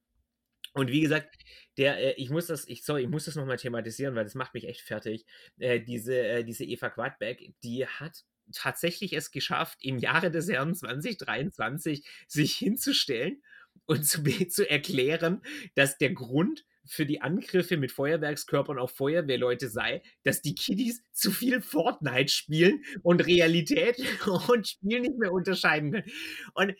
Und 0.73 0.91
wie 0.91 1.01
gesagt, 1.01 1.37
der, 1.77 1.99
äh, 1.99 2.15
ich 2.17 2.31
muss 2.31 2.47
das, 2.47 2.67
ich, 2.69 2.85
sorry, 2.85 3.03
ich 3.03 3.09
muss 3.09 3.25
das 3.25 3.37
nochmal 3.37 3.57
thematisieren, 3.57 4.15
weil 4.15 4.25
das 4.25 4.35
macht 4.35 4.55
mich 4.55 4.69
echt 4.69 4.83
fertig. 4.83 5.27
Äh, 5.59 5.81
diese, 5.81 6.17
äh, 6.17 6.45
diese 6.45 6.65
Eva 6.65 6.91
Quadbeck, 6.91 7.53
die 7.63 7.87
hat 7.87 8.25
tatsächlich 8.53 9.13
es 9.13 9.31
geschafft, 9.31 9.79
im 9.83 9.99
Jahre 9.99 10.31
des 10.31 10.49
Herrn 10.49 10.75
2023 10.75 12.05
sich 12.27 12.57
hinzustellen 12.57 13.43
und 13.87 14.05
zu, 14.05 14.23
zu 14.49 14.69
erklären, 14.69 15.43
dass 15.75 15.99
der 15.99 16.13
Grund 16.13 16.65
für 16.85 17.07
die 17.07 17.21
Angriffe 17.21 17.77
mit 17.77 17.93
Feuerwerkskörpern 17.93 18.79
auf 18.79 18.93
Feuerwehrleute 18.93 19.69
sei, 19.69 20.03
dass 20.25 20.43
die 20.43 20.55
Kiddies 20.55 21.03
zu 21.13 21.31
viel 21.31 21.61
Fortnite 21.61 22.33
spielen 22.33 22.85
und 23.03 23.27
Realität 23.27 23.97
und 24.49 24.69
Spiel 24.69 25.01
nicht 25.01 25.19
mehr 25.19 25.33
unterscheiden 25.33 25.93
können. 25.93 26.11
Und 26.55 26.75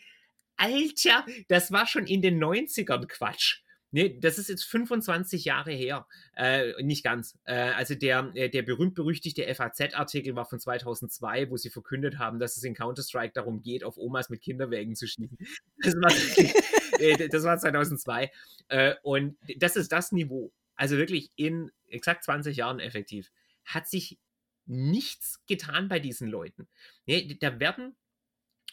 Alter, 0.57 1.25
das 1.47 1.71
war 1.71 1.87
schon 1.87 2.07
in 2.07 2.21
den 2.21 2.43
90ern 2.43 3.07
Quatsch. 3.07 3.61
Nee, 3.93 4.17
das 4.19 4.37
ist 4.37 4.47
jetzt 4.47 4.63
25 4.63 5.43
Jahre 5.43 5.71
her. 5.71 6.07
Äh, 6.35 6.81
nicht 6.81 7.03
ganz. 7.03 7.37
Äh, 7.43 7.53
also 7.53 7.93
der, 7.93 8.31
äh, 8.35 8.49
der 8.49 8.61
berühmt-berüchtigte 8.63 9.43
FAZ-Artikel 9.53 10.35
war 10.35 10.45
von 10.45 10.59
2002, 10.59 11.49
wo 11.49 11.57
sie 11.57 11.69
verkündet 11.69 12.17
haben, 12.17 12.39
dass 12.39 12.55
es 12.55 12.63
in 12.63 12.73
Counter-Strike 12.73 13.33
darum 13.33 13.61
geht, 13.61 13.83
auf 13.83 13.97
Omas 13.97 14.29
mit 14.29 14.41
Kinderwägen 14.41 14.95
zu 14.95 15.07
schießen. 15.07 15.37
Das 15.83 15.95
war, 15.95 16.99
äh, 16.99 17.27
das 17.27 17.43
war 17.43 17.57
2002. 17.57 18.31
Äh, 18.69 18.95
und 19.03 19.37
das 19.57 19.75
ist 19.75 19.91
das 19.91 20.11
Niveau. 20.11 20.53
Also 20.75 20.97
wirklich 20.97 21.31
in 21.35 21.71
exakt 21.87 22.23
20 22.23 22.55
Jahren 22.55 22.79
effektiv. 22.79 23.31
Hat 23.65 23.87
sich 23.87 24.19
nichts 24.65 25.39
getan 25.47 25.89
bei 25.89 25.99
diesen 25.99 26.27
Leuten. 26.27 26.67
Nee, 27.05 27.37
da 27.39 27.59
werden 27.59 27.95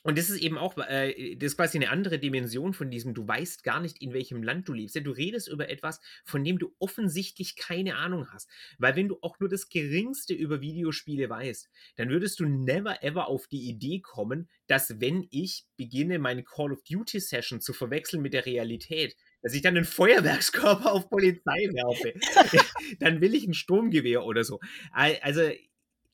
und 0.08 0.16
das 0.16 0.30
ist 0.30 0.40
eben 0.40 0.56
auch, 0.56 0.78
äh, 0.78 1.36
das 1.36 1.48
ist 1.48 1.56
quasi 1.58 1.76
eine 1.76 1.90
andere 1.90 2.18
Dimension 2.18 2.72
von 2.72 2.90
diesem, 2.90 3.12
du 3.12 3.28
weißt 3.28 3.62
gar 3.62 3.78
nicht, 3.78 4.00
in 4.00 4.14
welchem 4.14 4.42
Land 4.42 4.66
du 4.66 4.72
lebst. 4.72 4.94
Ja, 4.94 5.02
du 5.02 5.10
redest 5.10 5.48
über 5.48 5.68
etwas, 5.68 6.00
von 6.24 6.42
dem 6.42 6.58
du 6.58 6.74
offensichtlich 6.78 7.56
keine 7.56 7.96
Ahnung 7.96 8.26
hast. 8.32 8.48
Weil 8.78 8.96
wenn 8.96 9.08
du 9.08 9.18
auch 9.20 9.38
nur 9.38 9.50
das 9.50 9.68
Geringste 9.68 10.32
über 10.32 10.62
Videospiele 10.62 11.28
weißt, 11.28 11.68
dann 11.96 12.08
würdest 12.08 12.40
du 12.40 12.46
never 12.46 13.02
ever 13.04 13.28
auf 13.28 13.48
die 13.48 13.68
Idee 13.68 14.00
kommen, 14.00 14.48
dass 14.66 14.98
wenn 14.98 15.28
ich 15.30 15.66
beginne, 15.76 16.18
meine 16.18 16.42
Call 16.42 16.72
of 16.72 16.82
Duty 16.84 17.20
Session 17.20 17.60
zu 17.60 17.74
verwechseln 17.74 18.22
mit 18.22 18.32
der 18.32 18.46
Realität, 18.46 19.14
dass 19.42 19.52
ich 19.52 19.60
dann 19.60 19.76
einen 19.76 19.84
Feuerwerkskörper 19.84 20.90
auf 20.90 21.10
Polizei 21.10 21.68
werfe. 21.70 22.14
dann 22.98 23.20
will 23.20 23.34
ich 23.34 23.46
ein 23.46 23.52
Sturmgewehr 23.52 24.24
oder 24.24 24.42
so. 24.42 24.58
Also, 24.90 25.50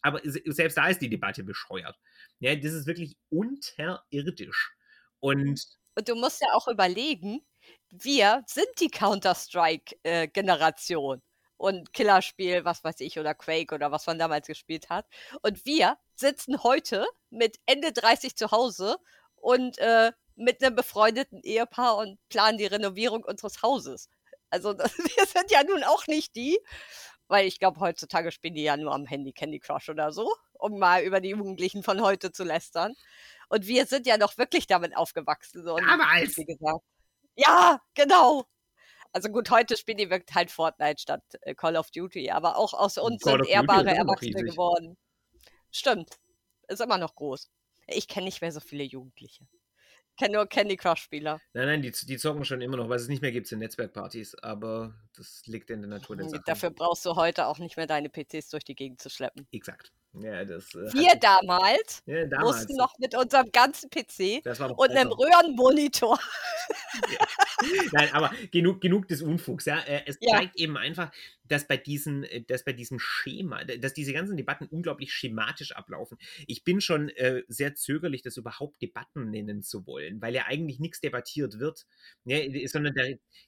aber 0.04 0.20
selbst 0.22 0.76
da 0.76 0.86
ist 0.88 1.00
die 1.00 1.08
Debatte 1.08 1.42
bescheuert. 1.42 1.98
Ja, 2.38 2.54
das 2.54 2.74
ist 2.74 2.86
wirklich 2.86 3.16
unterirdisch. 3.30 4.76
Und, 5.18 5.64
und 5.94 6.08
du 6.08 6.14
musst 6.14 6.42
ja 6.42 6.48
auch 6.52 6.68
überlegen, 6.68 7.40
wir 7.90 8.44
sind 8.46 8.68
die 8.80 8.90
Counter-Strike-Generation. 8.90 11.18
Äh, 11.18 11.22
und 11.56 11.92
Killerspiel, 11.94 12.64
was 12.66 12.84
weiß 12.84 13.00
ich, 13.00 13.18
oder 13.18 13.34
Quake 13.34 13.74
oder 13.74 13.90
was 13.90 14.06
man 14.06 14.18
damals 14.18 14.48
gespielt 14.48 14.90
hat. 14.90 15.06
Und 15.40 15.64
wir 15.64 15.96
sitzen 16.14 16.62
heute 16.62 17.06
mit 17.30 17.58
Ende 17.64 17.92
30 17.92 18.36
zu 18.36 18.50
Hause 18.50 18.98
und 19.36 19.78
äh, 19.78 20.12
mit 20.34 20.62
einem 20.62 20.74
befreundeten 20.74 21.40
Ehepaar 21.40 21.96
und 21.96 22.18
planen 22.28 22.58
die 22.58 22.66
Renovierung 22.66 23.24
unseres 23.24 23.62
Hauses. 23.62 24.10
Also 24.50 24.76
wir 24.78 25.26
sind 25.26 25.50
ja 25.50 25.64
nun 25.64 25.82
auch 25.84 26.06
nicht 26.06 26.36
die, 26.36 26.60
weil 27.28 27.46
ich 27.46 27.58
glaube, 27.58 27.80
heutzutage 27.80 28.30
spielen 28.32 28.54
die 28.54 28.62
ja 28.62 28.76
nur 28.76 28.92
am 28.92 29.06
Handy 29.06 29.32
Candy 29.32 29.58
Crush 29.60 29.88
oder 29.88 30.12
so, 30.12 30.32
um 30.54 30.78
mal 30.78 31.02
über 31.02 31.20
die 31.20 31.30
Jugendlichen 31.30 31.82
von 31.82 32.00
heute 32.00 32.32
zu 32.32 32.44
lästern. 32.44 32.94
Und 33.48 33.66
wir 33.66 33.86
sind 33.86 34.06
ja 34.06 34.16
noch 34.16 34.38
wirklich 34.38 34.66
damit 34.66 34.96
aufgewachsen. 34.96 35.64
So. 35.64 35.76
Damals! 35.76 36.36
Wie 36.36 36.44
gesagt. 36.44 36.84
Ja, 37.36 37.80
genau. 37.94 38.44
Also 39.12 39.28
gut, 39.28 39.50
heute 39.50 39.76
spielen 39.76 39.98
die 39.98 40.10
wirklich 40.10 40.34
halt 40.34 40.50
Fortnite 40.50 41.00
statt 41.00 41.22
äh, 41.42 41.54
Call 41.54 41.76
of 41.76 41.90
Duty, 41.90 42.30
aber 42.30 42.56
auch 42.56 42.74
aus 42.74 42.98
uns 42.98 43.22
Call 43.22 43.38
sind 43.38 43.48
ehrbare 43.48 43.90
Erwachsene 43.90 44.42
geworden. 44.42 44.96
Stimmt. 45.70 46.18
Ist 46.68 46.80
immer 46.80 46.98
noch 46.98 47.14
groß. 47.14 47.50
Ich 47.86 48.08
kenne 48.08 48.26
nicht 48.26 48.40
mehr 48.40 48.52
so 48.52 48.60
viele 48.60 48.84
Jugendliche 48.84 49.46
kenne 50.16 50.34
nur 50.34 50.46
Candy 50.46 50.76
Crush-Spieler. 50.76 51.40
Nein, 51.52 51.66
nein, 51.66 51.82
die, 51.82 51.90
die 51.90 52.16
zocken 52.16 52.44
schon 52.44 52.60
immer 52.60 52.76
noch, 52.76 52.88
weil 52.88 52.96
es 52.96 53.08
nicht 53.08 53.22
mehr 53.22 53.32
gibt 53.32 53.50
in 53.50 53.58
Netzwerkpartys, 53.58 54.34
aber 54.36 54.94
das 55.16 55.42
liegt 55.46 55.70
in 55.70 55.80
der 55.80 55.90
Natur 55.90 56.16
der 56.16 56.26
hm, 56.26 56.32
Sache. 56.32 56.42
Dafür 56.46 56.70
brauchst 56.70 57.04
du 57.06 57.16
heute 57.16 57.46
auch 57.46 57.58
nicht 57.58 57.76
mehr 57.76 57.86
deine 57.86 58.08
PCs 58.08 58.50
durch 58.50 58.64
die 58.64 58.74
Gegend 58.74 59.00
zu 59.00 59.10
schleppen. 59.10 59.46
Exakt. 59.52 59.92
Ja, 60.20 60.44
das, 60.44 60.74
äh, 60.74 60.92
Wir 60.92 61.16
damals, 61.16 62.02
ja, 62.06 62.24
damals, 62.26 62.58
mussten 62.58 62.76
noch 62.76 62.96
mit 62.98 63.16
unserem 63.16 63.50
ganzen 63.50 63.90
PC 63.90 64.44
und 64.76 64.90
einem 64.90 65.10
Röhrenmonitor 65.10 66.18
Nein, 67.92 68.08
aber 68.12 68.32
genug, 68.50 68.80
genug 68.80 69.08
des 69.08 69.22
Unfugs. 69.22 69.64
Ja? 69.66 69.78
Äh, 69.80 70.02
es 70.06 70.18
Ja. 70.20 70.38
zeigt 70.38 70.56
eben 70.56 70.76
einfach, 70.76 71.12
dass 71.44 71.66
bei, 71.66 71.76
diesen, 71.76 72.24
äh, 72.24 72.42
dass 72.42 72.64
bei 72.64 72.72
diesem 72.72 72.98
Schema, 72.98 73.64
dass 73.64 73.94
diese 73.94 74.12
ganzen 74.12 74.36
Debatten 74.36 74.66
unglaublich 74.66 75.12
schematisch 75.12 75.72
ablaufen. 75.72 76.18
Ich 76.46 76.64
bin 76.64 76.80
schon 76.80 77.08
äh, 77.10 77.42
sehr 77.48 77.74
zögerlich, 77.74 78.22
das 78.22 78.36
überhaupt 78.36 78.80
Debatten 78.82 79.30
nennen 79.30 79.62
zu 79.62 79.86
wollen, 79.86 80.20
weil 80.22 80.34
ja 80.34 80.46
eigentlich 80.46 80.80
nichts 80.80 81.00
debattiert 81.00 81.58
wird. 81.58 81.86
Ja, 82.24 82.38
äh, 82.38 82.66
sondern 82.66 82.94
da, 82.94 83.02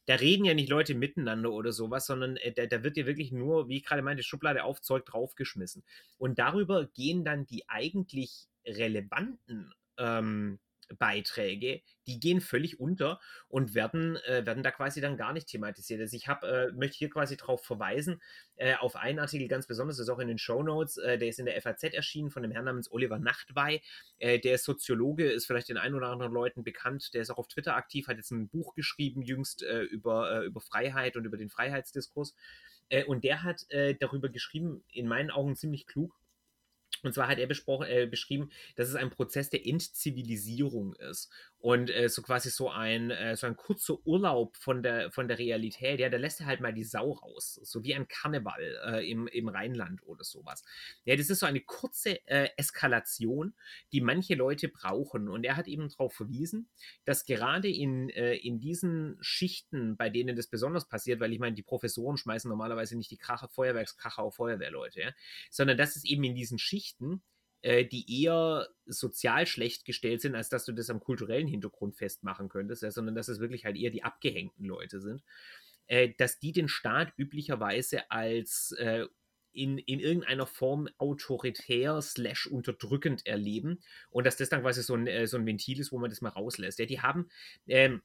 da 0.07 0.15
reden 0.17 0.45
ja 0.45 0.55
nicht 0.55 0.69
Leute 0.69 0.95
miteinander 0.95 1.53
oder 1.53 1.73
sowas, 1.73 2.07
sondern 2.07 2.37
äh, 2.37 2.53
da, 2.53 2.67
da 2.67 2.83
wird 2.85 2.97
ja 2.97 3.07
wirklich 3.07 3.33
nur, 3.33 3.69
wie 3.69 3.79
ich 3.79 3.85
gerade 3.85 4.03
meinte, 4.03 4.23
Schublade 4.23 4.65
auf, 4.65 4.81
Zeug 4.81 5.05
draufgeschmissen. 5.07 5.85
Und 6.19 6.39
darüber 6.39 6.87
gehen 6.95 7.25
dann 7.25 7.47
die 7.47 7.69
eigentlich 7.69 8.47
relevanten 8.67 9.73
ähm, 9.99 10.59
Beiträge, 10.99 11.83
die 12.07 12.21
gehen 12.21 12.41
völlig 12.41 12.79
unter 12.79 13.21
und 13.49 13.75
werden, 13.75 14.17
äh, 14.27 14.47
werden 14.47 14.63
da 14.63 14.71
quasi 14.71 15.01
dann 15.01 15.17
gar 15.17 15.33
nicht 15.33 15.49
thematisiert. 15.49 16.01
Also 16.01 16.17
ich 16.17 16.29
habe, 16.29 16.47
äh, 16.47 16.73
möchte 16.73 16.99
hier 16.99 17.11
quasi 17.11 17.37
darauf 17.37 17.65
verweisen, 17.65 18.21
äh, 18.57 18.75
auf 18.77 18.97
einen 18.97 19.19
Artikel 19.19 19.49
ganz 19.49 19.67
besonders, 19.67 19.97
das 19.97 20.07
ist 20.07 20.11
auch 20.11 20.19
in 20.19 20.29
den 20.29 20.39
Show 20.39 20.63
Notes, 20.63 20.97
äh, 20.99 21.19
der 21.19 21.29
ist 21.29 21.39
in 21.39 21.47
der 21.47 21.61
FAZ 21.61 21.85
erschienen 21.95 22.31
von 22.31 22.45
einem 22.45 22.53
Herrn 22.53 22.67
namens 22.67 22.91
Oliver 22.91 23.19
Nachtwey. 23.19 23.83
Äh, 24.19 24.39
der 24.39 24.55
ist 24.55 24.65
Soziologe, 24.65 25.31
ist 25.31 25.47
vielleicht 25.47 25.69
den 25.69 25.79
ein 25.79 25.95
oder 25.95 26.09
anderen 26.09 26.33
Leuten 26.33 26.63
bekannt, 26.65 27.13
der 27.15 27.23
ist 27.23 27.31
auch 27.31 27.39
auf 27.39 27.49
Twitter 27.49 27.77
aktiv, 27.77 28.07
hat 28.09 28.17
jetzt 28.17 28.31
ein 28.31 28.49
Buch 28.49 28.75
geschrieben 28.75 29.23
jüngst 29.23 29.63
äh, 29.63 29.83
über, 29.83 30.43
über 30.43 30.61
Freiheit 30.61 31.17
und 31.17 31.25
über 31.25 31.37
den 31.37 31.51
Freiheitsdiskurs. 31.51 32.35
und 33.07 33.25
der 33.25 33.43
hat 33.43 33.67
darüber 34.01 34.29
geschrieben, 34.29 34.85
in 34.93 35.09
meinen 35.09 35.31
Augen 35.31 35.57
ziemlich 35.57 35.87
klug, 35.87 36.15
und 37.03 37.15
zwar 37.15 37.29
hat 37.29 37.39
er 37.39 37.49
äh, 37.49 38.07
beschrieben, 38.07 38.51
dass 38.77 38.89
es 38.89 38.95
ein 38.95 39.11
Prozess 39.11 39.51
der 39.51 39.67
Entzivilisierung 39.67 40.95
ist 40.95 41.31
und 41.67 41.91
äh, 41.91 42.09
so 42.09 42.23
quasi 42.23 42.49
so 42.49 42.71
ein, 42.71 43.11
äh, 43.11 43.35
so 43.35 43.49
ein 43.49 43.57
kurzer 43.57 43.99
Urlaub 44.07 44.57
von 44.57 44.85
der, 44.85 45.11
von 45.11 45.27
der 45.27 45.41
Realität, 45.41 45.99
ja, 45.99 46.09
da 46.09 46.17
lässt 46.17 46.39
er 46.39 46.47
halt 46.47 46.61
mal 46.61 46.73
die 46.73 46.85
Sau 46.85 47.11
raus, 47.11 47.59
so 47.65 47.83
wie 47.83 47.93
ein 47.93 48.07
Karneval 48.07 48.79
äh, 48.85 49.11
im, 49.11 49.27
im 49.27 49.49
Rheinland 49.49 50.01
oder 50.07 50.23
sowas. 50.23 50.63
Ja, 51.05 51.17
das 51.17 51.29
ist 51.29 51.41
so 51.41 51.47
eine 51.47 51.61
kurze 51.61 52.25
äh, 52.29 52.51
Eskalation, 52.57 53.53
die 53.91 54.01
manche 54.01 54.37
Leute 54.37 54.69
brauchen 54.69 55.29
und 55.29 55.43
er 55.43 55.57
hat 55.57 55.67
eben 55.67 55.89
darauf 55.89 56.15
verwiesen, 56.15 56.69
dass 57.05 57.25
gerade 57.25 57.69
in, 57.69 58.11
äh, 58.11 58.37
in 58.37 58.61
diesen 58.61 59.19
Schichten, 59.21 59.97
bei 59.97 60.09
denen 60.09 60.37
das 60.37 60.47
besonders 60.47 60.87
passiert, 60.87 61.19
weil 61.19 61.33
ich 61.33 61.41
meine, 61.41 61.57
die 61.57 61.65
Professoren 61.65 62.17
schmeißen 62.17 62.49
normalerweise 62.49 62.97
nicht 62.97 63.11
die 63.11 63.19
Kracher, 63.19 63.49
Feuerwerkskracher 63.49 64.23
auf 64.23 64.37
Feuerwehrleute, 64.37 65.01
ja, 65.01 65.11
sondern 65.51 65.77
dass 65.77 65.97
es 65.97 66.05
eben 66.05 66.23
in 66.23 66.37
diesen 66.37 66.61
Schichten 66.61 67.25
äh, 67.63 67.85
die 67.85 68.23
eher 68.23 68.69
sozial 68.87 69.47
schlecht 69.47 69.85
gestellt 69.85 70.21
sind, 70.21 70.35
als 70.35 70.49
dass 70.49 70.65
du 70.65 70.73
das 70.73 70.91
am 70.91 71.01
kulturellen 71.01 71.49
Hintergrund 71.49 71.97
festmachen 71.97 72.49
könntest, 72.49 72.83
ja, 72.83 72.91
sondern 72.91 73.15
dass 73.15 73.29
es 73.29 73.41
wirklich 73.41 73.65
halt 73.65 73.77
eher 73.77 73.91
die 73.91 74.05
abgehängten 74.05 74.65
Leute 74.65 75.01
sind, 75.01 75.23
äh, 75.87 76.11
dass 76.19 76.39
die 76.39 76.53
den 76.53 76.69
Staat 76.69 77.13
üblicherweise 77.17 78.11
als 78.11 78.73
äh, 78.79 79.07
in, 79.53 79.79
in 79.79 80.01
irgendeiner 80.01 80.47
Form 80.47 80.89
autoritär 80.99 82.01
slash 82.03 82.47
unterdrückend 82.47 83.27
erleben 83.27 83.81
und 84.11 84.27
dass 84.27 84.37
das 84.37 84.51
dann 84.51 84.61
quasi 84.61 84.83
so 84.83 84.95
ein, 84.95 85.07
äh, 85.07 85.27
so 85.27 85.39
ein 85.39 85.47
Ventil 85.47 85.81
ist, 85.81 85.93
wo 85.93 85.99
man 85.99 86.11
das 86.11 86.21
mal 86.21 86.29
rauslässt. 86.29 86.79
Ja, 86.79 86.87
die 86.87 87.01
haben 87.01 87.29
ähm, 87.67 88.03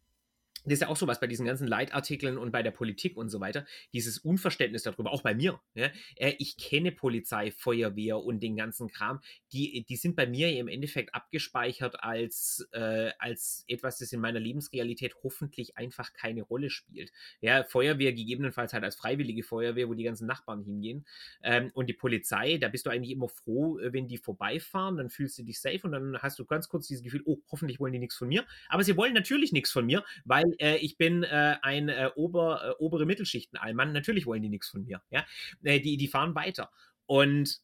das 0.64 0.74
ist 0.74 0.82
ja 0.82 0.88
auch 0.88 0.98
so 0.98 1.08
was 1.08 1.20
bei 1.20 1.28
diesen 1.28 1.46
ganzen 1.46 1.68
Leitartikeln 1.68 2.38
und 2.38 2.52
bei 2.52 2.64
der 2.64 2.72
Politik 2.72 3.18
und 3.18 3.30
so 3.30 3.40
weiter, 3.40 3.66
dieses 3.94 4.18
Unverständnis 4.20 4.84
darüber, 4.84 5.12
auch 5.12 5.22
bei 5.22 5.34
mir. 5.34 5.60
Ja? 5.74 5.90
Äh, 6.16 6.36
ich 6.38 6.58
kenne 6.58 6.92
Polizei, 6.92 7.52
Feuerwehr 7.52 8.18
und 8.18 8.42
den 8.42 8.56
ganzen 8.56 8.88
Kram, 8.90 9.22
die, 9.54 9.84
die 9.88 9.96
sind 9.96 10.16
bei 10.16 10.28
mir 10.28 10.56
im 10.58 10.68
Endeffekt 10.68 11.16
abgespeichert 11.16 12.04
als, 12.04 12.68
äh, 12.74 13.12
als 13.18 13.64
etwas, 13.68 13.98
das 13.98 14.14
in 14.14 14.20
meiner 14.20 14.40
Lebensrealität 14.40 15.16
hoffentlich 15.24 15.78
einfach 15.78 16.14
keine 16.14 16.44
Rolle 16.44 16.70
spielt. 16.70 17.12
Ja, 17.42 17.64
Feuerwehr 17.64 18.14
gegebenenfalls 18.14 18.74
halt 18.74 18.84
als 18.84 18.96
freiwillige 18.96 19.44
Feuerwehr, 19.44 19.90
wo 19.90 19.94
die 19.94 20.04
ganzen 20.04 20.28
Nachbarn 20.28 20.64
hingehen. 20.64 21.06
Ähm, 21.44 21.72
und 21.74 21.88
die 21.88 21.94
Polizei, 21.94 22.58
da 22.58 22.70
bist 22.70 22.86
du 22.86 22.90
eigentlich 22.90 23.12
immer 23.12 23.30
froh, 23.30 23.80
wenn 23.82 24.08
die 24.08 24.18
vorbeifahren, 24.18 24.98
dann 24.98 25.10
fühlst 25.10 25.38
du 25.40 25.44
dich 25.44 25.60
safe 25.60 25.82
und 25.84 25.92
dann 25.92 26.18
hast 26.22 26.40
du 26.40 26.46
ganz 26.46 26.70
kurz 26.70 26.88
dieses 26.88 27.04
Gefühl, 27.04 27.24
oh, 27.26 27.40
hoffentlich 27.52 27.80
wollen 27.80 27.94
die 27.94 28.00
nichts 28.00 28.16
von 28.16 28.28
mir. 28.28 28.46
Aber 28.70 28.84
sie 28.84 28.96
wollen 28.98 29.14
natürlich 29.14 29.52
nichts 29.52 29.72
von 29.72 29.86
mir, 29.86 30.04
weil 30.26 30.51
äh, 30.60 30.78
ich 30.78 30.98
bin 30.98 31.24
äh, 31.24 31.58
ein 31.62 31.90
äh, 31.90 32.10
Ober, 32.16 32.64
äh, 32.80 32.84
obere 32.84 33.06
Mittelschichten-Allmann. 33.06 33.92
Natürlich 33.94 34.26
wollen 34.26 34.42
die 34.42 34.50
nichts 34.50 34.70
von 34.70 34.84
mir. 34.84 35.02
Ja? 35.10 35.26
Äh, 35.64 35.80
die, 35.80 35.98
die 35.98 36.08
fahren 36.08 36.36
weiter. 36.36 36.72
Und 37.06 37.62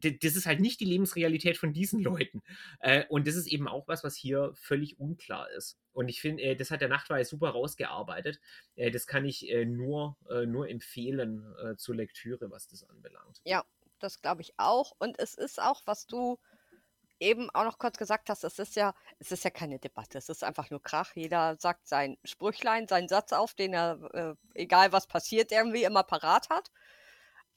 das 0.00 0.36
ist 0.36 0.46
halt 0.46 0.60
nicht 0.60 0.78
die 0.78 0.84
Lebensrealität 0.84 1.56
von 1.56 1.72
diesen 1.72 2.00
Leuten. 2.02 2.42
Äh, 2.80 3.04
und 3.08 3.26
das 3.26 3.34
ist 3.34 3.48
eben 3.48 3.66
auch 3.66 3.88
was, 3.88 4.04
was 4.04 4.16
hier 4.16 4.52
völlig 4.54 5.00
unklar 5.00 5.50
ist. 5.50 5.78
Und 5.92 6.08
ich 6.08 6.20
finde, 6.20 6.54
das 6.54 6.70
hat 6.70 6.80
der 6.80 6.88
Nachtweis 6.88 7.28
super 7.28 7.48
rausgearbeitet. 7.50 8.38
das 8.76 9.08
kann 9.08 9.24
ich 9.24 9.52
nur, 9.66 10.16
nur 10.46 10.68
empfehlen 10.68 11.44
zur 11.76 11.96
Lektüre, 11.96 12.52
was 12.52 12.68
das 12.68 12.84
anbelangt. 12.84 13.40
Ja, 13.44 13.64
das 13.98 14.22
glaube 14.22 14.42
ich 14.42 14.52
auch. 14.58 14.92
Und 15.00 15.18
es 15.18 15.34
ist 15.34 15.60
auch, 15.60 15.82
was 15.86 16.06
du 16.06 16.38
eben 17.20 17.50
auch 17.50 17.64
noch 17.64 17.78
kurz 17.78 17.98
gesagt 17.98 18.30
hast, 18.30 18.44
es 18.44 18.58
ist 18.58 18.76
ja, 18.76 18.94
es 19.18 19.32
ist 19.32 19.44
ja 19.44 19.50
keine 19.50 19.78
Debatte, 19.78 20.18
es 20.18 20.28
ist 20.28 20.44
einfach 20.44 20.70
nur 20.70 20.82
Krach. 20.82 21.14
Jeder 21.14 21.56
sagt 21.58 21.88
sein 21.88 22.16
Sprüchlein, 22.24 22.88
seinen 22.88 23.08
Satz 23.08 23.32
auf, 23.32 23.54
den 23.54 23.74
er, 23.74 23.98
äh, 24.14 24.34
egal 24.54 24.92
was 24.92 25.06
passiert, 25.06 25.52
irgendwie 25.52 25.84
immer 25.84 26.02
parat 26.04 26.48
hat. 26.50 26.70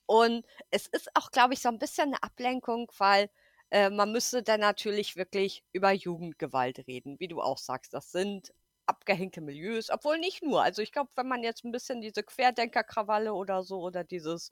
Und 0.05 0.45
es 0.71 0.87
ist 0.87 1.09
auch, 1.15 1.31
glaube 1.31 1.53
ich, 1.53 1.61
so 1.61 1.69
ein 1.69 1.79
bisschen 1.79 2.09
eine 2.09 2.23
Ablenkung, 2.23 2.91
weil 2.97 3.29
äh, 3.71 3.89
man 3.89 4.11
müsste 4.11 4.43
dann 4.43 4.59
natürlich 4.59 5.15
wirklich 5.15 5.63
über 5.71 5.91
Jugendgewalt 5.91 6.85
reden, 6.87 7.19
wie 7.19 7.27
du 7.29 7.41
auch 7.41 7.57
sagst. 7.57 7.93
Das 7.93 8.11
sind 8.11 8.53
abgehängte 8.85 9.41
Milieus, 9.41 9.89
obwohl 9.89 10.19
nicht 10.19 10.43
nur. 10.43 10.61
Also 10.63 10.81
ich 10.81 10.91
glaube, 10.91 11.11
wenn 11.15 11.27
man 11.27 11.43
jetzt 11.43 11.63
ein 11.63 11.71
bisschen 11.71 12.01
diese 12.01 12.23
Querdenkerkrawalle 12.23 13.33
oder 13.33 13.63
so 13.63 13.79
oder 13.81 14.03
dieses, 14.03 14.51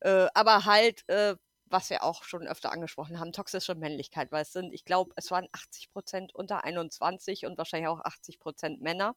äh, 0.00 0.26
aber 0.34 0.64
halt 0.66 1.08
äh, 1.08 1.36
was 1.70 1.90
wir 1.90 2.02
auch 2.04 2.24
schon 2.24 2.46
öfter 2.46 2.72
angesprochen 2.72 3.20
haben, 3.20 3.32
toxische 3.32 3.74
Männlichkeit, 3.74 4.32
weil 4.32 4.42
es 4.42 4.52
sind, 4.52 4.72
ich 4.72 4.84
glaube, 4.84 5.12
es 5.16 5.30
waren 5.30 5.48
80 5.52 5.90
Prozent 5.90 6.34
unter 6.34 6.64
21 6.64 7.46
und 7.46 7.58
wahrscheinlich 7.58 7.88
auch 7.88 8.00
80 8.00 8.40
Prozent 8.40 8.80
Männer. 8.80 9.14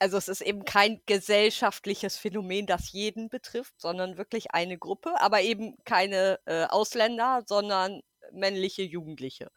Also 0.00 0.16
es 0.16 0.28
ist 0.28 0.42
eben 0.42 0.64
kein 0.64 1.00
gesellschaftliches 1.06 2.16
Phänomen, 2.16 2.66
das 2.66 2.92
jeden 2.92 3.28
betrifft, 3.28 3.80
sondern 3.80 4.16
wirklich 4.16 4.52
eine 4.52 4.78
Gruppe, 4.78 5.20
aber 5.20 5.40
eben 5.42 5.76
keine 5.84 6.38
äh, 6.46 6.66
Ausländer, 6.66 7.42
sondern 7.46 8.02
männliche 8.32 8.82
Jugendliche. 8.82 9.50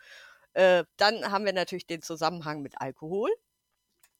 Äh, 0.54 0.86
dann 0.98 1.32
haben 1.32 1.46
wir 1.46 1.54
natürlich 1.54 1.88
den 1.88 2.02
Zusammenhang 2.02 2.62
mit 2.62 2.82
Alkohol, 2.82 3.30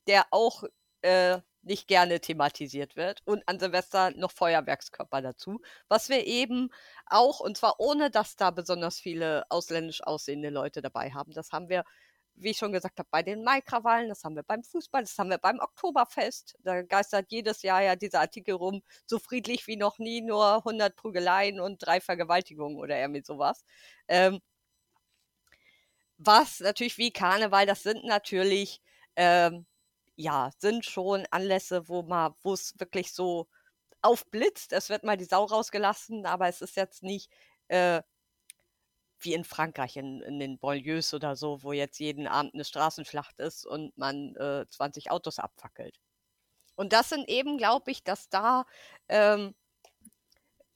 der 0.08 0.26
auch 0.32 0.64
äh, 1.02 1.40
nicht 1.64 1.88
gerne 1.88 2.20
thematisiert 2.20 2.96
wird. 2.96 3.22
Und 3.26 3.44
an 3.48 3.60
Silvester 3.60 4.12
noch 4.12 4.32
Feuerwerkskörper 4.32 5.22
dazu. 5.22 5.62
Was 5.88 6.10
wir 6.10 6.26
eben 6.26 6.70
auch, 7.06 7.40
und 7.40 7.58
zwar 7.58 7.80
ohne, 7.80 8.10
dass 8.12 8.36
da 8.36 8.52
besonders 8.52 9.00
viele 9.00 9.46
ausländisch 9.50 10.02
aussehende 10.04 10.50
Leute 10.50 10.82
dabei 10.82 11.12
haben. 11.12 11.34
Das 11.34 11.52
haben 11.52 11.70
wir, 11.70 11.84
wie 12.36 12.52
ich 12.52 12.58
schon 12.58 12.72
gesagt 12.72 13.00
habe, 13.00 13.10
bei 13.12 13.24
den 13.24 13.44
Maikrawallen, 13.44 14.10
das 14.10 14.24
haben 14.24 14.36
wir 14.36 14.44
beim 14.44 14.64
Fußball, 14.64 15.02
das 15.04 15.18
haben 15.18 15.30
wir 15.30 15.38
beim 15.38 15.60
Oktoberfest. 15.60 16.56
Da 16.60 16.82
geistert 16.82 17.28
jedes 17.30 17.62
Jahr 17.62 17.82
ja 17.82 17.96
dieser 17.96 18.22
Artikel 18.22 18.56
rum, 18.56 18.82
so 19.06 19.20
friedlich 19.20 19.68
wie 19.68 19.78
noch 19.78 20.00
nie, 20.00 20.22
nur 20.22 20.58
100 20.58 20.96
Prügeleien 20.96 21.60
und 21.60 21.86
drei 21.86 22.02
Vergewaltigungen 22.02 22.78
oder 22.78 22.98
irgendwie 22.98 23.24
sowas. 23.24 23.64
Ähm, 24.08 24.40
was 26.18 26.60
natürlich 26.60 26.98
wie 26.98 27.12
Karneval, 27.12 27.66
das 27.66 27.84
sind 27.84 28.04
natürlich 28.06 28.82
ähm, 29.16 29.66
ja, 30.16 30.52
sind 30.60 30.86
schon 30.86 31.26
Anlässe, 31.32 31.88
wo 31.88 32.04
man, 32.04 32.34
wo 32.42 32.54
es 32.54 32.80
wirklich 32.80 33.14
so 33.14 33.48
aufblitzt. 34.02 34.74
Es 34.74 34.90
wird 34.90 35.04
mal 35.04 35.18
die 35.18 35.26
Sau 35.26 35.46
rausgelassen, 35.46 36.26
aber 36.26 36.48
es 36.48 36.62
ist 36.62 36.76
jetzt 36.76 37.04
nicht 37.04 37.32
äh, 37.68 38.02
wie 39.20 39.34
in 39.34 39.44
Frankreich, 39.44 39.98
in, 39.98 40.22
in, 40.22 40.40
den 40.40 40.58
Banlieues 40.60 41.14
oder 41.14 41.36
so, 41.36 41.64
wo 41.64 41.74
jetzt 41.74 42.00
jeden 42.00 42.28
Abend 42.28 42.54
eine 42.54 42.66
Straßenschlacht 42.66 43.40
ist 43.40 43.66
und 43.66 43.96
man 43.98 44.36
äh, 44.36 44.66
20 44.70 45.12
Autos 45.12 45.40
abfackelt. 45.40 46.00
Und 46.76 46.94
das 46.94 47.10
sind 47.10 47.30
eben, 47.30 47.58
glaube 47.58 47.92
ich, 47.92 48.04
dass 48.04 48.30
da 48.30 48.66
ähm, 49.10 49.54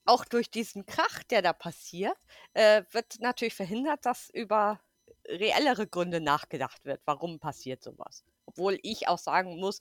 auch 0.05 0.25
durch 0.25 0.51
diesen 0.51 0.85
Krach, 0.85 1.23
der 1.23 1.41
da 1.41 1.53
passiert, 1.53 2.17
äh, 2.53 2.83
wird 2.91 3.19
natürlich 3.19 3.55
verhindert, 3.55 4.05
dass 4.05 4.29
über 4.29 4.79
reellere 5.27 5.87
Gründe 5.87 6.21
nachgedacht 6.21 6.85
wird, 6.85 7.01
warum 7.05 7.39
passiert 7.39 7.83
sowas 7.83 8.23
obwohl 8.45 8.79
ich 8.83 9.07
auch 9.07 9.19
sagen 9.19 9.59
muss, 9.59 9.79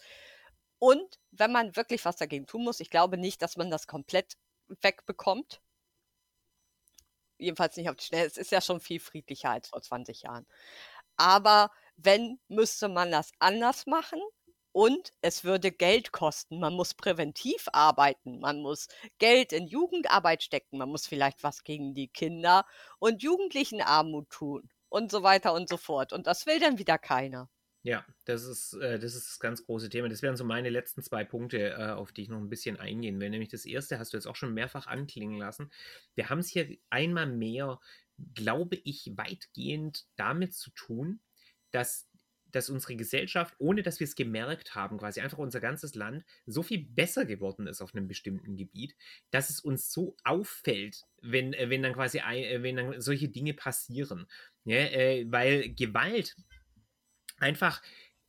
und 0.79 1.19
wenn 1.31 1.53
man 1.53 1.77
wirklich 1.77 2.05
was 2.05 2.17
dagegen 2.17 2.47
tun 2.47 2.65
muss, 2.65 2.81
ich 2.81 2.91
glaube 2.91 3.17
nicht, 3.17 3.41
dass 3.43 3.57
man 3.57 3.71
das 3.71 3.87
komplett 3.87 4.37
wegbekommt. 4.83 5.63
Jedenfalls 7.39 7.77
nicht 7.77 7.89
auf 7.89 7.97
die 7.97 8.05
Schnelle. 8.05 8.27
Es 8.27 8.37
ist 8.37 8.53
ja 8.53 8.61
schon 8.61 8.81
viel 8.81 9.01
friedlicher 9.01 9.51
als 9.51 9.69
vor 9.69 9.81
20 9.81 10.23
Jahren. 10.23 10.47
Aber 11.17 11.71
wenn, 11.97 12.39
müsste 12.49 12.89
man 12.89 13.11
das 13.11 13.33
anders 13.39 13.87
machen. 13.87 14.21
Und 14.73 15.13
es 15.21 15.45
würde 15.45 15.71
Geld 15.71 16.11
kosten. 16.11 16.59
Man 16.59 16.75
muss 16.75 16.95
präventiv 16.95 17.69
arbeiten. 17.73 18.41
Man 18.41 18.61
muss 18.61 18.89
Geld 19.19 19.53
in 19.53 19.69
Jugendarbeit 19.69 20.43
stecken. 20.43 20.79
Man 20.79 20.89
muss 20.89 21.07
vielleicht 21.07 21.45
was 21.45 21.63
gegen 21.63 21.95
die 21.95 22.09
Kinder 22.09 22.67
und 22.99 23.23
Jugendlichenarmut 23.23 24.29
tun. 24.31 24.69
Und 24.89 25.11
so 25.13 25.23
weiter 25.23 25.55
und 25.55 25.69
so 25.69 25.77
fort. 25.77 26.13
Und 26.13 26.27
das 26.27 26.47
will 26.47 26.59
dann 26.59 26.79
wieder 26.79 26.99
keiner. 26.99 27.49
Ja, 27.85 28.07
das 28.25 28.45
ist, 28.45 28.73
äh, 28.81 28.99
das 28.99 29.15
ist 29.15 29.29
das 29.29 29.39
ganz 29.41 29.67
große 29.67 29.91
Thema. 29.91 30.09
Das 30.09 30.23
wären 30.23 30.37
so 30.37 30.45
meine 30.45 30.71
letzten 30.71 31.03
zwei 31.03 31.23
Punkte, 31.23 31.73
äh, 31.73 31.91
auf 31.91 32.13
die 32.13 32.23
ich 32.23 32.31
noch 32.31 32.39
ein 32.39 32.49
bisschen 32.49 32.79
eingehen 32.79 33.21
will. 33.21 33.29
Nämlich 33.29 33.51
das 33.51 33.67
erste 33.67 33.99
hast 33.99 34.15
du 34.15 34.17
jetzt 34.17 34.27
auch 34.27 34.37
schon 34.37 34.55
mehrfach 34.55 34.87
anklingen 34.87 35.39
lassen. 35.39 35.71
Wir 36.15 36.31
haben 36.31 36.39
es 36.39 36.49
hier 36.49 36.79
einmal 36.89 37.27
mehr, 37.27 37.79
glaube 38.35 38.77
ich, 38.85 39.13
weitgehend 39.17 40.07
damit 40.17 40.55
zu 40.55 40.71
tun, 40.71 41.21
dass 41.73 42.09
dass 42.53 42.71
unsere 42.71 42.95
Gesellschaft, 42.95 43.55
ohne 43.59 43.83
dass 43.83 43.99
wir 43.99 44.05
es 44.05 44.15
gemerkt 44.15 44.77
haben, 44.77 44.99
quasi 44.99 45.21
einfach 45.21 45.39
unser 45.39 45.61
ganzes 45.61 45.97
Land 45.97 46.25
so 46.47 46.63
viel 46.63 46.85
besser 46.85 47.25
geworden 47.25 47.67
ist 47.67 47.83
auf 47.83 47.95
einem 47.95 48.07
bestimmten 48.07 48.57
Gebiet, 48.57 48.95
dass 49.33 49.51
es 49.51 49.59
uns 49.59 49.93
so 49.93 50.17
auffällt, 50.23 51.03
wenn, 51.21 51.53
äh, 51.53 51.69
wenn 51.69 51.83
dann 51.83 51.95
quasi 51.95 52.19
äh, 52.19 52.63
wenn 52.63 52.77
dann 52.77 53.01
solche 53.01 53.29
Dinge 53.29 53.55
passieren. 53.55 54.27
Ja, 54.65 54.77
äh, 54.77 55.27
weil 55.29 55.75
Gewalt 55.75 56.37
einfach 57.39 57.81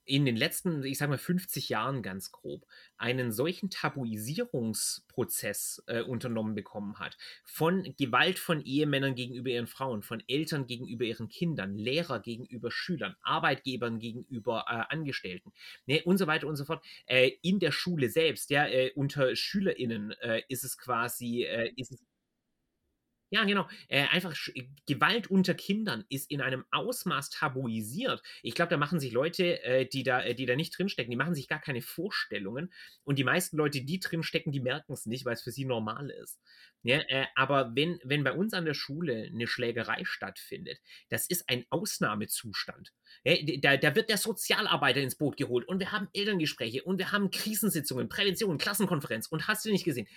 in 0.06 0.26
den 0.26 0.36
letzten, 0.36 0.84
ich 0.84 1.00
sage 1.00 1.10
mal 1.10 1.18
50 1.18 1.70
Jahren 1.70 2.04
ganz 2.04 2.32
grob, 2.32 2.68
einen 2.98 3.32
solchen 3.32 3.72
Tabuisierungsprozess 3.72 5.84
äh, 5.88 6.02
unternommen 6.02 6.54
bekommen 6.54 7.00
hat. 7.00 7.18
Von 7.44 7.96
Gewalt 7.98 8.38
von 8.38 8.62
Ehemännern 8.62 9.16
gegenüber 9.16 9.50
ihren 9.50 9.66
Frauen, 9.68 10.04
von 10.04 10.22
Eltern 10.28 10.68
gegenüber 10.68 11.06
ihren 11.06 11.28
Kindern, 11.28 11.76
Lehrer 11.76 12.20
gegenüber 12.20 12.70
Schülern, 12.72 13.16
Arbeitgebern 13.24 13.98
gegenüber 14.00 14.66
äh, 14.68 14.84
Angestellten 14.94 15.52
ne, 15.88 16.04
und 16.04 16.18
so 16.18 16.28
weiter 16.28 16.48
und 16.48 16.56
so 16.56 16.66
fort. 16.66 16.86
Äh, 17.08 17.32
in 17.42 17.60
der 17.60 17.72
Schule 17.72 18.10
selbst, 18.10 18.52
ja, 18.52 18.68
äh, 18.68 18.92
unter 18.96 19.36
SchülerInnen 19.36 20.12
äh, 20.22 20.44
ist 20.48 20.64
es 20.64 20.78
quasi, 20.78 21.44
äh, 21.44 21.72
ist 21.76 21.92
es 21.92 22.06
ja, 23.32 23.44
genau. 23.44 23.68
Äh, 23.88 24.08
einfach 24.08 24.36
Gewalt 24.88 25.28
unter 25.28 25.56
Kindern 25.56 26.06
ist 26.10 26.30
in 26.30 26.42
einem 26.42 26.64
Ausmaß 26.72 27.32
tabuisiert. 27.32 28.22
Ich 28.44 28.54
glaube, 28.54 28.70
da 28.70 28.78
machen 28.78 29.00
sich 29.00 29.12
Leute, 29.12 29.62
äh, 29.64 29.86
die, 29.88 30.04
da, 30.04 30.22
äh, 30.24 30.36
die 30.36 30.46
da 30.46 30.56
nicht 30.56 30.78
drinstecken, 30.78 31.10
die 31.12 31.18
machen 31.18 31.34
sich 31.36 31.48
gar 31.48 31.60
keine 31.60 31.82
Vorstellungen. 31.82 32.72
Und 33.04 33.18
die 33.18 33.24
meisten 33.24 33.58
Leute, 33.58 33.82
die 33.82 34.00
drinstecken, 34.00 34.52
die 34.52 34.60
merken 34.60 34.94
es 34.94 35.06
nicht, 35.06 35.26
weil 35.26 35.34
es 35.34 35.42
für 35.42 35.52
sie 35.52 35.66
normal 35.66 36.12
ist. 36.12 36.40
Ja, 36.86 37.00
äh, 37.08 37.26
aber 37.34 37.76
wenn, 37.76 38.00
wenn 38.04 38.24
bei 38.24 38.32
uns 38.32 38.54
an 38.54 38.64
der 38.64 38.76
Schule 38.76 39.28
eine 39.34 39.48
Schlägerei 39.48 40.04
stattfindet, 40.04 40.80
das 41.10 41.26
ist 41.26 41.50
ein 41.50 41.66
Ausnahmezustand. 41.72 42.94
Ja, 43.24 43.36
da, 43.58 43.78
da 43.78 43.96
wird 43.96 44.10
der 44.10 44.18
Sozialarbeiter 44.18 45.02
ins 45.02 45.16
Boot 45.16 45.36
geholt 45.36 45.68
und 45.68 45.80
wir 45.80 45.92
haben 45.92 46.10
Elterngespräche 46.14 46.84
und 46.84 47.00
wir 47.00 47.12
haben 47.12 47.32
Krisensitzungen, 47.32 48.08
Prävention, 48.08 48.60
Klassenkonferenz 48.60 49.26
und 49.28 49.48
hast 49.48 49.66
du 49.66 49.72
nicht 49.72 49.84
gesehen. 49.84 50.08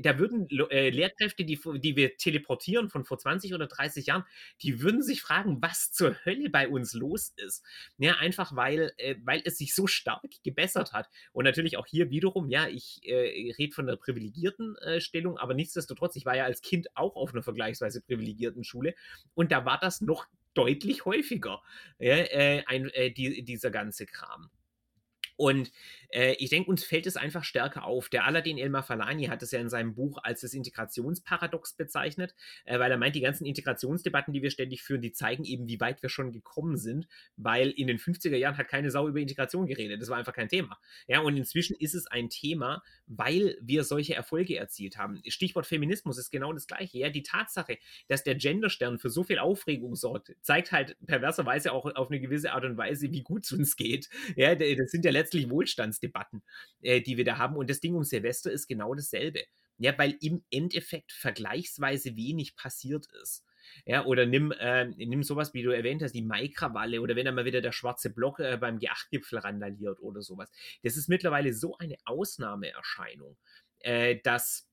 Da 0.00 0.18
würden 0.18 0.48
äh, 0.70 0.90
Lehrkräfte, 0.90 1.44
die, 1.44 1.60
die 1.76 1.94
wir 1.94 2.16
teleportieren 2.16 2.88
von 2.88 3.04
vor 3.04 3.18
20 3.18 3.54
oder 3.54 3.68
30 3.68 4.06
Jahren, 4.06 4.24
die 4.62 4.80
würden 4.80 5.02
sich 5.02 5.20
fragen, 5.22 5.60
was 5.60 5.92
zur 5.92 6.16
Hölle 6.24 6.50
bei 6.50 6.66
uns 6.68 6.94
los 6.94 7.34
ist. 7.36 7.62
Ja, 7.98 8.16
einfach 8.16 8.56
weil, 8.56 8.92
äh, 8.96 9.16
weil 9.22 9.42
es 9.44 9.58
sich 9.58 9.74
so 9.74 9.86
stark 9.86 10.24
gebessert 10.42 10.92
hat. 10.92 11.08
Und 11.32 11.44
natürlich 11.44 11.76
auch 11.76 11.86
hier 11.86 12.10
wiederum, 12.10 12.48
ja, 12.48 12.66
ich 12.66 13.00
äh, 13.04 13.52
rede 13.58 13.72
von 13.72 13.86
der 13.86 13.96
privilegierten 13.96 14.76
äh, 14.78 15.00
Stellung, 15.00 15.38
aber 15.38 15.54
nichtsdestotrotz, 15.54 15.89
ich 16.16 16.26
war 16.26 16.36
ja 16.36 16.44
als 16.44 16.62
Kind 16.62 16.88
auch 16.96 17.16
auf 17.16 17.32
einer 17.32 17.42
vergleichsweise 17.42 18.00
privilegierten 18.00 18.64
Schule 18.64 18.94
und 19.34 19.52
da 19.52 19.64
war 19.64 19.78
das 19.78 20.00
noch 20.00 20.26
deutlich 20.54 21.04
häufiger, 21.04 21.62
ja, 21.98 22.16
äh, 22.16 22.64
ein, 22.66 22.90
äh, 22.90 23.10
die, 23.10 23.44
dieser 23.44 23.70
ganze 23.70 24.06
Kram. 24.06 24.50
Und 25.40 25.72
äh, 26.10 26.34
ich 26.34 26.50
denke, 26.50 26.68
uns 26.68 26.84
fällt 26.84 27.06
es 27.06 27.16
einfach 27.16 27.44
stärker 27.44 27.84
auf. 27.84 28.10
Der 28.10 28.26
Aladdin 28.26 28.58
Elmar 28.58 28.82
Falani 28.82 29.24
hat 29.24 29.42
es 29.42 29.52
ja 29.52 29.58
in 29.58 29.70
seinem 29.70 29.94
Buch 29.94 30.18
als 30.22 30.42
das 30.42 30.52
Integrationsparadox 30.52 31.76
bezeichnet, 31.76 32.34
äh, 32.66 32.78
weil 32.78 32.90
er 32.90 32.98
meint, 32.98 33.14
die 33.14 33.22
ganzen 33.22 33.46
Integrationsdebatten, 33.46 34.34
die 34.34 34.42
wir 34.42 34.50
ständig 34.50 34.82
führen, 34.82 35.00
die 35.00 35.12
zeigen 35.12 35.44
eben, 35.44 35.66
wie 35.66 35.80
weit 35.80 36.02
wir 36.02 36.10
schon 36.10 36.32
gekommen 36.32 36.76
sind, 36.76 37.08
weil 37.38 37.70
in 37.70 37.86
den 37.86 37.96
50er 37.96 38.36
Jahren 38.36 38.58
hat 38.58 38.68
keine 38.68 38.90
Sau 38.90 39.08
über 39.08 39.18
Integration 39.18 39.66
geredet. 39.66 40.02
Das 40.02 40.10
war 40.10 40.18
einfach 40.18 40.34
kein 40.34 40.50
Thema. 40.50 40.78
Ja, 41.08 41.20
und 41.20 41.34
inzwischen 41.38 41.74
ist 41.74 41.94
es 41.94 42.06
ein 42.06 42.28
Thema, 42.28 42.82
weil 43.06 43.56
wir 43.62 43.84
solche 43.84 44.14
Erfolge 44.14 44.58
erzielt 44.58 44.98
haben. 44.98 45.22
Stichwort 45.26 45.66
Feminismus 45.66 46.18
ist 46.18 46.30
genau 46.30 46.52
das 46.52 46.66
Gleiche. 46.66 46.98
Ja, 46.98 47.08
die 47.08 47.22
Tatsache, 47.22 47.78
dass 48.08 48.24
der 48.24 48.34
Genderstern 48.34 48.98
für 48.98 49.08
so 49.08 49.24
viel 49.24 49.38
Aufregung 49.38 49.96
sorgt, 49.96 50.36
zeigt 50.42 50.70
halt 50.70 50.98
perverserweise 51.06 51.72
auch 51.72 51.86
auf 51.86 52.10
eine 52.10 52.20
gewisse 52.20 52.52
Art 52.52 52.66
und 52.66 52.76
Weise, 52.76 53.10
wie 53.10 53.22
gut 53.22 53.44
es 53.44 53.52
uns 53.52 53.76
geht. 53.76 54.10
Ja, 54.36 54.54
das 54.54 54.90
sind 54.90 55.06
ja 55.06 55.10
letztlich 55.30 55.50
Wohlstands 55.50 56.00
Debatten, 56.00 56.42
äh, 56.82 57.00
die 57.00 57.16
wir 57.16 57.24
da 57.24 57.38
haben. 57.38 57.56
Und 57.56 57.70
das 57.70 57.80
Ding 57.80 57.94
um 57.94 58.04
Silvester 58.04 58.50
ist 58.50 58.66
genau 58.66 58.94
dasselbe. 58.94 59.44
Ja, 59.78 59.96
weil 59.96 60.16
im 60.20 60.44
Endeffekt 60.50 61.12
vergleichsweise 61.12 62.14
wenig 62.16 62.54
passiert 62.54 63.06
ist. 63.22 63.44
Ja, 63.86 64.04
oder 64.04 64.26
nimm, 64.26 64.52
äh, 64.52 64.86
nimm 64.86 65.22
sowas, 65.22 65.54
wie 65.54 65.62
du 65.62 65.70
erwähnt 65.70 66.02
hast, 66.02 66.12
die 66.12 66.22
Maikrawalle 66.22 67.00
oder 67.00 67.14
wenn 67.16 67.24
dann 67.24 67.34
mal 67.34 67.44
wieder 67.44 67.60
der 67.60 67.72
schwarze 67.72 68.10
Block 68.10 68.40
äh, 68.40 68.58
beim 68.58 68.78
G8-Gipfel 68.78 69.38
randaliert 69.38 70.00
oder 70.00 70.22
sowas. 70.22 70.50
Das 70.82 70.96
ist 70.96 71.08
mittlerweile 71.08 71.52
so 71.52 71.78
eine 71.78 71.96
Ausnahmeerscheinung, 72.04 73.38
äh, 73.78 74.16
dass, 74.22 74.68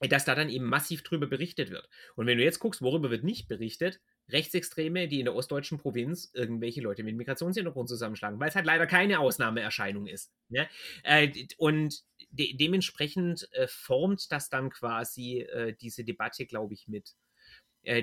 dass 0.00 0.24
da 0.24 0.34
dann 0.34 0.48
eben 0.48 0.66
massiv 0.66 1.02
drüber 1.02 1.26
berichtet 1.26 1.70
wird. 1.70 1.88
Und 2.14 2.26
wenn 2.26 2.38
du 2.38 2.44
jetzt 2.44 2.60
guckst, 2.60 2.82
worüber 2.82 3.10
wird 3.10 3.24
nicht 3.24 3.48
berichtet, 3.48 4.00
Rechtsextreme, 4.28 5.08
die 5.08 5.20
in 5.20 5.26
der 5.26 5.34
ostdeutschen 5.34 5.78
Provinz 5.78 6.30
irgendwelche 6.32 6.80
Leute 6.80 7.02
mit 7.02 7.16
Migrationshintergrund 7.16 7.88
zusammenschlagen, 7.88 8.40
weil 8.40 8.48
es 8.48 8.54
halt 8.54 8.66
leider 8.66 8.86
keine 8.86 9.20
Ausnahmeerscheinung 9.20 10.06
ist. 10.06 10.32
Ne? 10.48 10.68
Äh, 11.02 11.46
und 11.58 12.02
de 12.30 12.56
dementsprechend 12.56 13.48
äh, 13.52 13.66
formt 13.68 14.32
das 14.32 14.48
dann 14.48 14.70
quasi 14.70 15.40
äh, 15.40 15.74
diese 15.80 16.04
Debatte, 16.04 16.46
glaube 16.46 16.74
ich, 16.74 16.88
mit. 16.88 17.14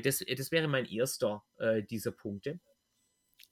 Das, 0.03 0.19
das 0.19 0.51
wäre 0.51 0.67
mein 0.67 0.85
erster 0.85 1.43
dieser 1.89 2.11
Punkte. 2.11 2.59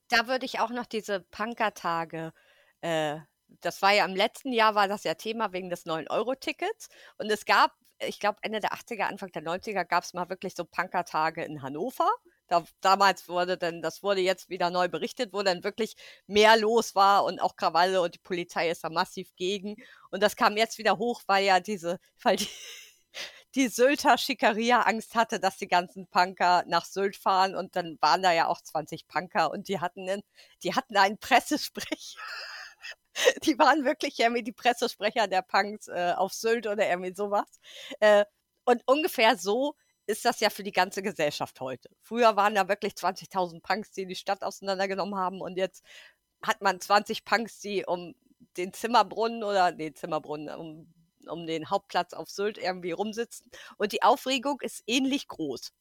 Da 0.10 0.28
würde 0.28 0.46
ich 0.46 0.60
auch 0.60 0.70
noch 0.70 0.86
diese 0.86 1.22
Punkertage 1.22 2.34
äh, 2.82 3.20
das 3.62 3.82
war 3.82 3.92
ja 3.94 4.06
im 4.06 4.16
letzten 4.16 4.54
Jahr 4.54 4.76
war 4.76 4.88
das 4.88 5.04
ja 5.04 5.16
Thema 5.16 5.54
wegen 5.54 5.70
des 5.70 5.86
9-Euro-Tickets. 5.86 6.90
Und 7.18 7.32
es 7.32 7.46
gab, 7.46 7.74
ich 8.00 8.20
glaube, 8.20 8.40
Ende 8.42 8.60
der 8.60 8.74
80er, 8.74 9.04
Anfang 9.04 9.32
der 9.32 9.44
90er 9.44 9.86
gab 9.86 10.04
es 10.04 10.14
mal 10.14 10.30
wirklich 10.30 10.56
so 10.56 10.66
Punkertage 10.66 11.44
in 11.44 11.62
Hannover. 11.62 12.10
Da, 12.50 12.64
damals 12.82 13.30
wurde 13.30 13.58
dann, 13.58 13.82
das 13.82 14.04
wurde 14.04 14.22
jetzt 14.22 14.50
wieder 14.50 14.70
neu 14.70 14.88
berichtet, 14.90 15.34
wo 15.34 15.44
dann 15.44 15.64
wirklich 15.64 15.96
mehr 16.28 16.58
los 16.58 16.96
war 16.96 17.24
und 17.26 17.40
auch 17.40 17.56
Krawalle 17.56 18.02
und 18.02 18.16
die 18.16 18.20
Polizei 18.20 18.70
ist 18.70 18.84
da 18.84 18.90
massiv 18.90 19.36
gegen. 19.36 19.76
Und 20.12 20.24
das 20.24 20.36
kam 20.36 20.58
jetzt 20.58 20.78
wieder 20.78 20.98
hoch, 20.98 21.22
weil 21.28 21.46
ja 21.46 21.60
diese, 21.60 22.00
weil 22.24 22.38
die, 22.38 22.50
die 23.56 23.68
Sylter 23.68 24.18
Schickeria 24.18 24.82
Angst 24.82 25.16
hatte, 25.16 25.40
dass 25.40 25.58
die 25.58 25.68
ganzen 25.68 26.08
Punker 26.08 26.64
nach 26.68 26.86
Sylt 26.86 27.16
fahren 27.16 27.56
und 27.56 27.76
dann 27.76 27.98
waren 28.02 28.22
da 28.22 28.32
ja 28.32 28.48
auch 28.48 28.62
20 28.62 29.08
Punker 29.08 29.52
und 29.52 29.68
die 29.68 29.80
hatten, 29.80 30.08
einen, 30.10 30.24
die 30.64 30.76
hatten 30.76 30.98
einen 30.98 31.18
Pressesprecher. 31.18 32.20
die 33.44 33.58
waren 33.60 33.86
wirklich 33.86 34.20
irgendwie 34.20 34.44
die 34.44 34.52
Pressesprecher 34.52 35.28
der 35.28 35.42
Punks 35.42 35.88
äh, 35.88 36.14
auf 36.16 36.34
Sylt 36.34 36.68
oder 36.68 36.88
irgendwie 36.88 37.14
sowas. 37.14 37.60
Äh, 38.00 38.26
und 38.66 38.84
ungefähr 38.86 39.38
so 39.38 39.76
ist 40.10 40.26
das 40.26 40.40
ja 40.40 40.50
für 40.50 40.64
die 40.64 40.72
ganze 40.72 41.04
Gesellschaft 41.04 41.62
heute. 41.62 41.88
Früher 42.02 42.36
waren 42.36 42.56
da 42.56 42.68
wirklich 42.68 42.94
20.000 42.94 43.62
Punks, 43.62 43.92
die 43.92 44.08
die 44.08 44.16
Stadt 44.16 44.42
auseinandergenommen 44.42 45.16
haben 45.16 45.40
und 45.40 45.56
jetzt 45.56 45.86
hat 46.42 46.62
man 46.62 46.82
20 46.82 47.26
Punks, 47.26 47.60
die 47.60 47.86
um 47.86 48.16
den 48.58 48.74
Zimmerbrunnen 48.74 49.44
oder 49.44 49.72
den 49.72 49.94
Zimmerbrunnen, 49.94 50.50
um, 50.56 50.92
um 51.28 51.46
den 51.46 51.70
Hauptplatz 51.70 52.14
auf 52.14 52.28
Sylt 52.28 52.58
irgendwie 52.58 52.92
rumsitzen. 52.92 53.52
Und 53.78 53.92
die 53.92 54.02
Aufregung 54.02 54.60
ist 54.62 54.84
ähnlich 54.88 55.28
groß. 55.28 55.74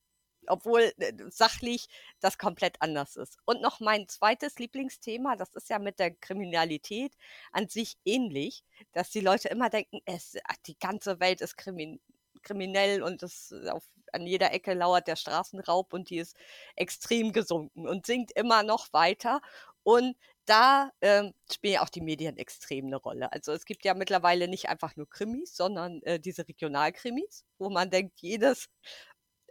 Obwohl 0.47 0.93
äh, 0.99 1.13
sachlich 1.31 1.89
das 2.21 2.39
komplett 2.39 2.81
anders 2.81 3.17
ist. 3.17 3.39
Und 3.47 3.63
noch 3.63 3.81
mein 3.81 4.09
zweites 4.09 4.59
Lieblingsthema, 4.59 5.37
das 5.37 5.55
ist 5.55 5.71
ja 5.71 5.79
mit 5.79 5.99
der 5.99 6.11
Kriminalität 6.11 7.15
an 7.53 7.69
sich 7.69 7.97
ähnlich, 8.05 8.65
dass 8.93 9.11
die 9.11 9.21
Leute 9.21 9.49
immer 9.49 9.71
denken, 9.71 10.01
es, 10.05 10.37
die 10.67 10.79
ganze 10.79 11.21
Welt 11.21 11.41
ist 11.41 11.57
kriminell 11.57 12.01
kriminell 12.39 13.03
und 13.03 13.23
das 13.23 13.55
auf, 13.71 13.85
an 14.13 14.27
jeder 14.27 14.53
Ecke 14.53 14.75
lauert 14.75 15.07
der 15.09 15.17
Straßenraub 15.17 15.93
und 15.93 16.11
die 16.11 16.19
ist 16.19 16.37
extrem 16.77 17.33
gesunken 17.33 17.89
und 17.89 18.07
sinkt 18.07 18.33
immer 18.33 18.63
noch 18.63 18.93
weiter. 18.93 19.41
Und 19.83 20.17
da 20.45 20.91
ähm, 21.03 21.35
spielen 21.53 21.79
auch 21.79 21.89
die 21.89 22.01
Medien 22.01 22.37
extrem 22.39 22.87
eine 22.87 22.97
Rolle. 22.97 23.33
Also 23.33 23.53
es 23.53 23.65
gibt 23.65 23.85
ja 23.85 23.95
mittlerweile 23.95 24.49
nicht 24.49 24.69
einfach 24.69 24.97
nur 24.97 25.09
Krimis, 25.09 25.57
sondern 25.57 26.03
äh, 26.03 26.19
diese 26.21 26.47
Regionalkrimis, 26.49 27.45
wo 27.59 27.71
man 27.71 27.91
denkt, 27.91 28.21
jedes 28.21 28.69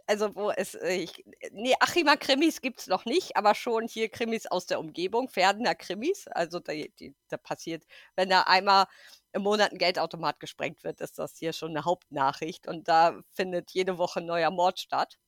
also 0.08 0.34
wo 0.34 0.50
es, 0.50 0.74
äh, 0.74 0.94
ich, 0.94 1.24
nee, 1.52 1.74
Achimer 1.80 2.16
Krimis 2.16 2.62
gibt 2.62 2.80
es 2.80 2.86
noch 2.86 3.04
nicht, 3.04 3.36
aber 3.36 3.54
schon 3.54 3.86
hier 3.86 4.08
Krimis 4.08 4.46
aus 4.46 4.66
der 4.66 4.80
Umgebung, 4.80 5.28
Pferdener 5.28 5.74
Krimis. 5.74 6.26
Also 6.28 6.60
da, 6.60 6.72
die, 6.72 7.14
da 7.28 7.36
passiert, 7.36 7.84
wenn 8.16 8.30
da 8.30 8.42
einmal 8.42 8.86
im 9.32 9.42
Monat 9.42 9.72
ein 9.72 9.78
Geldautomat 9.78 10.40
gesprengt 10.40 10.84
wird, 10.84 11.00
ist 11.00 11.18
das 11.18 11.36
hier 11.36 11.52
schon 11.52 11.70
eine 11.70 11.84
Hauptnachricht 11.84 12.66
und 12.66 12.88
da 12.88 13.20
findet 13.30 13.70
jede 13.72 13.98
Woche 13.98 14.20
ein 14.20 14.26
neuer 14.26 14.50
Mord 14.50 14.80
statt. 14.80 15.18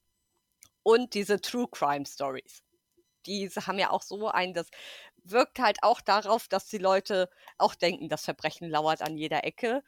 Und 0.83 1.15
diese 1.15 1.41
True 1.41 1.69
Crime 1.71 2.07
Stories. 2.07 2.63
Diese 3.27 3.67
haben 3.67 3.79
ja 3.79 3.91
auch 3.91 4.03
so 4.03 4.29
ein, 4.29 4.55
das 4.55 4.71
wirkt 5.25 5.59
halt 5.59 5.83
auch 5.83 6.01
darauf, 6.01 6.49
dass 6.49 6.67
die 6.69 6.79
Leute 6.79 7.29
auch 7.59 7.75
denken, 7.75 8.09
das 8.09 8.25
Verbrechen 8.25 8.71
lauert 8.71 9.03
an 9.03 9.17
jeder 9.17 9.45
Ecke. 9.45 9.83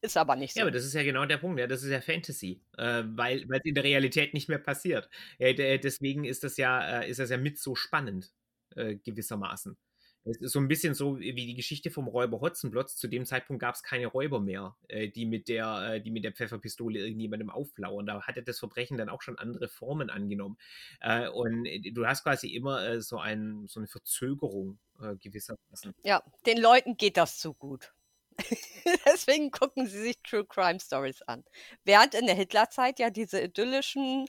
Ist 0.00 0.16
aber 0.16 0.36
nicht 0.36 0.54
so. 0.54 0.60
Ja, 0.60 0.64
aber 0.64 0.70
das 0.70 0.84
ist 0.84 0.94
ja 0.94 1.02
genau 1.02 1.26
der 1.26 1.38
Punkt. 1.38 1.58
Ja, 1.58 1.66
das 1.66 1.82
ist 1.82 1.90
ja 1.90 2.00
Fantasy, 2.00 2.62
äh, 2.78 3.02
weil 3.04 3.44
es 3.50 3.64
in 3.64 3.74
der 3.74 3.84
Realität 3.84 4.32
nicht 4.32 4.48
mehr 4.48 4.58
passiert. 4.58 5.10
Äh, 5.38 5.78
deswegen 5.78 6.24
ist 6.24 6.44
das 6.44 6.56
ja, 6.56 7.00
äh, 7.00 7.10
ist 7.10 7.18
das 7.18 7.30
ja 7.30 7.36
mit 7.36 7.58
so 7.58 7.74
spannend, 7.74 8.32
äh, 8.76 8.94
gewissermaßen. 8.94 9.76
Es 10.24 10.40
ist 10.40 10.52
so 10.52 10.58
ein 10.58 10.68
bisschen 10.68 10.94
so 10.94 11.18
wie 11.18 11.32
die 11.32 11.54
Geschichte 11.54 11.90
vom 11.90 12.06
Räuber 12.06 12.40
Hotzenplotz. 12.40 12.96
Zu 12.96 13.08
dem 13.08 13.24
Zeitpunkt 13.24 13.60
gab 13.60 13.74
es 13.74 13.82
keine 13.82 14.08
Räuber 14.08 14.40
mehr, 14.40 14.76
äh, 14.88 15.08
die, 15.08 15.26
mit 15.26 15.48
der, 15.48 15.94
äh, 15.94 16.00
die 16.00 16.10
mit 16.10 16.24
der 16.24 16.32
Pfefferpistole 16.32 16.98
irgendjemandem 17.00 17.50
auflauern. 17.50 18.06
Da 18.06 18.22
hatte 18.22 18.42
das 18.42 18.58
Verbrechen 18.58 18.98
dann 18.98 19.08
auch 19.08 19.22
schon 19.22 19.38
andere 19.38 19.68
Formen 19.68 20.10
angenommen. 20.10 20.58
Äh, 21.00 21.28
und 21.28 21.64
äh, 21.66 21.90
du 21.92 22.06
hast 22.06 22.24
quasi 22.24 22.48
immer 22.48 22.86
äh, 22.86 23.00
so, 23.00 23.18
ein, 23.18 23.66
so 23.68 23.80
eine 23.80 23.86
Verzögerung 23.86 24.78
äh, 25.00 25.16
gewissermaßen. 25.16 25.94
Ja, 26.02 26.22
den 26.46 26.58
Leuten 26.58 26.96
geht 26.96 27.16
das 27.16 27.38
zu 27.38 27.54
gut. 27.54 27.94
Deswegen 29.06 29.50
gucken 29.50 29.86
sie 29.86 30.00
sich 30.00 30.18
True 30.22 30.44
Crime 30.44 30.80
Stories 30.80 31.22
an. 31.22 31.44
Während 31.84 32.14
in 32.14 32.26
der 32.26 32.36
Hitlerzeit 32.36 32.98
ja 32.98 33.10
diese 33.10 33.40
idyllischen 33.40 34.26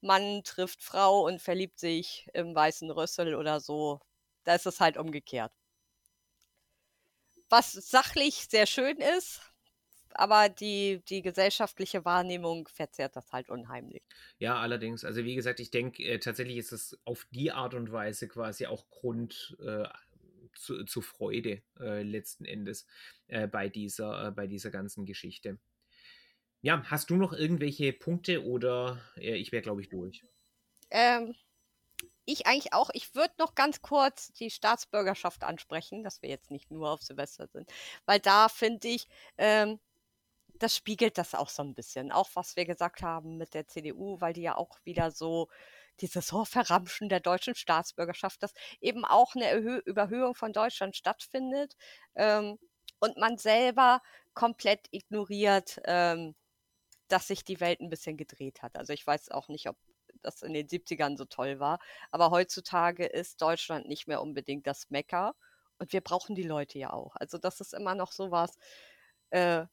Mann 0.00 0.42
trifft 0.44 0.82
Frau 0.82 1.26
und 1.26 1.42
verliebt 1.42 1.78
sich 1.78 2.28
im 2.32 2.54
weißen 2.54 2.90
Rüssel 2.90 3.34
oder 3.34 3.60
so, 3.60 4.00
da 4.44 4.54
ist 4.54 4.66
es 4.66 4.80
halt 4.80 4.96
umgekehrt. 4.96 5.52
Was 7.48 7.72
sachlich 7.72 8.46
sehr 8.48 8.66
schön 8.66 8.98
ist, 8.98 9.40
aber 10.14 10.48
die, 10.48 11.02
die 11.08 11.22
gesellschaftliche 11.22 12.04
Wahrnehmung 12.04 12.68
verzerrt 12.68 13.16
das 13.16 13.32
halt 13.32 13.48
unheimlich. 13.48 14.02
Ja, 14.38 14.58
allerdings. 14.58 15.04
Also 15.04 15.24
wie 15.24 15.34
gesagt, 15.34 15.60
ich 15.60 15.70
denke, 15.70 16.02
äh, 16.02 16.18
tatsächlich 16.18 16.56
ist 16.56 16.72
es 16.72 16.98
auf 17.04 17.26
die 17.30 17.52
Art 17.52 17.74
und 17.74 17.92
Weise 17.92 18.28
quasi 18.28 18.66
auch 18.66 18.88
Grund 18.88 19.56
äh, 19.60 19.88
zu, 20.54 20.84
zu, 20.84 21.00
Freude 21.00 21.62
äh, 21.78 22.02
letzten 22.02 22.44
Endes 22.44 22.86
äh, 23.28 23.46
bei, 23.46 23.68
dieser, 23.68 24.28
äh, 24.28 24.30
bei 24.30 24.46
dieser 24.46 24.70
ganzen 24.70 25.06
Geschichte. 25.06 25.58
Ja, 26.62 26.82
hast 26.84 27.10
du 27.10 27.16
noch 27.16 27.32
irgendwelche 27.32 27.92
Punkte 27.92 28.44
oder 28.44 29.00
äh, 29.16 29.36
ich 29.36 29.52
wäre, 29.52 29.62
glaube 29.62 29.80
ich, 29.80 29.88
durch? 29.88 30.24
Ähm, 30.90 31.34
ich 32.32 32.46
eigentlich 32.46 32.72
auch. 32.72 32.90
Ich 32.92 33.14
würde 33.14 33.34
noch 33.38 33.54
ganz 33.54 33.82
kurz 33.82 34.32
die 34.32 34.50
Staatsbürgerschaft 34.50 35.44
ansprechen, 35.44 36.02
dass 36.02 36.22
wir 36.22 36.28
jetzt 36.28 36.50
nicht 36.50 36.70
nur 36.70 36.90
auf 36.90 37.02
Silvester 37.02 37.46
sind, 37.48 37.70
weil 38.06 38.20
da 38.20 38.48
finde 38.48 38.88
ich, 38.88 39.06
ähm, 39.38 39.80
das 40.60 40.76
spiegelt 40.76 41.18
das 41.18 41.34
auch 41.34 41.48
so 41.48 41.62
ein 41.62 41.74
bisschen. 41.74 42.12
Auch 42.12 42.28
was 42.34 42.56
wir 42.56 42.66
gesagt 42.66 43.02
haben 43.02 43.36
mit 43.38 43.54
der 43.54 43.66
CDU, 43.66 44.20
weil 44.20 44.34
die 44.34 44.42
ja 44.42 44.56
auch 44.56 44.78
wieder 44.84 45.10
so 45.10 45.48
dieses 46.00 46.32
oh, 46.32 46.44
Verramschen 46.44 47.08
der 47.08 47.20
deutschen 47.20 47.54
Staatsbürgerschaft, 47.54 48.42
dass 48.42 48.52
eben 48.80 49.04
auch 49.04 49.34
eine 49.34 49.46
Erhö 49.46 49.78
Überhöhung 49.84 50.34
von 50.34 50.52
Deutschland 50.52 50.96
stattfindet 50.96 51.76
ähm, 52.14 52.58
und 53.00 53.16
man 53.16 53.38
selber 53.38 54.02
komplett 54.34 54.86
ignoriert, 54.90 55.80
ähm, 55.84 56.34
dass 57.08 57.28
sich 57.28 57.44
die 57.44 57.60
Welt 57.60 57.80
ein 57.80 57.90
bisschen 57.90 58.16
gedreht 58.16 58.62
hat. 58.62 58.76
Also 58.76 58.92
ich 58.92 59.06
weiß 59.06 59.30
auch 59.30 59.48
nicht, 59.48 59.68
ob 59.68 59.76
das 60.22 60.42
in 60.42 60.52
den 60.52 60.68
70ern 60.68 61.16
so 61.16 61.24
toll 61.24 61.60
war, 61.60 61.78
aber 62.10 62.30
heutzutage 62.30 63.06
ist 63.06 63.40
Deutschland 63.42 63.88
nicht 63.88 64.06
mehr 64.06 64.22
unbedingt 64.22 64.66
das 64.66 64.90
Mecker 64.90 65.34
und 65.78 65.92
wir 65.92 66.00
brauchen 66.02 66.34
die 66.34 66.42
Leute 66.42 66.78
ja 66.78 66.92
auch. 66.92 67.16
Also 67.16 67.38
das 67.38 67.60
ist 67.60 67.74
immer 67.74 67.94
noch 67.94 68.12
so 68.12 68.30
was, 68.30 68.56
äh, 69.30 69.66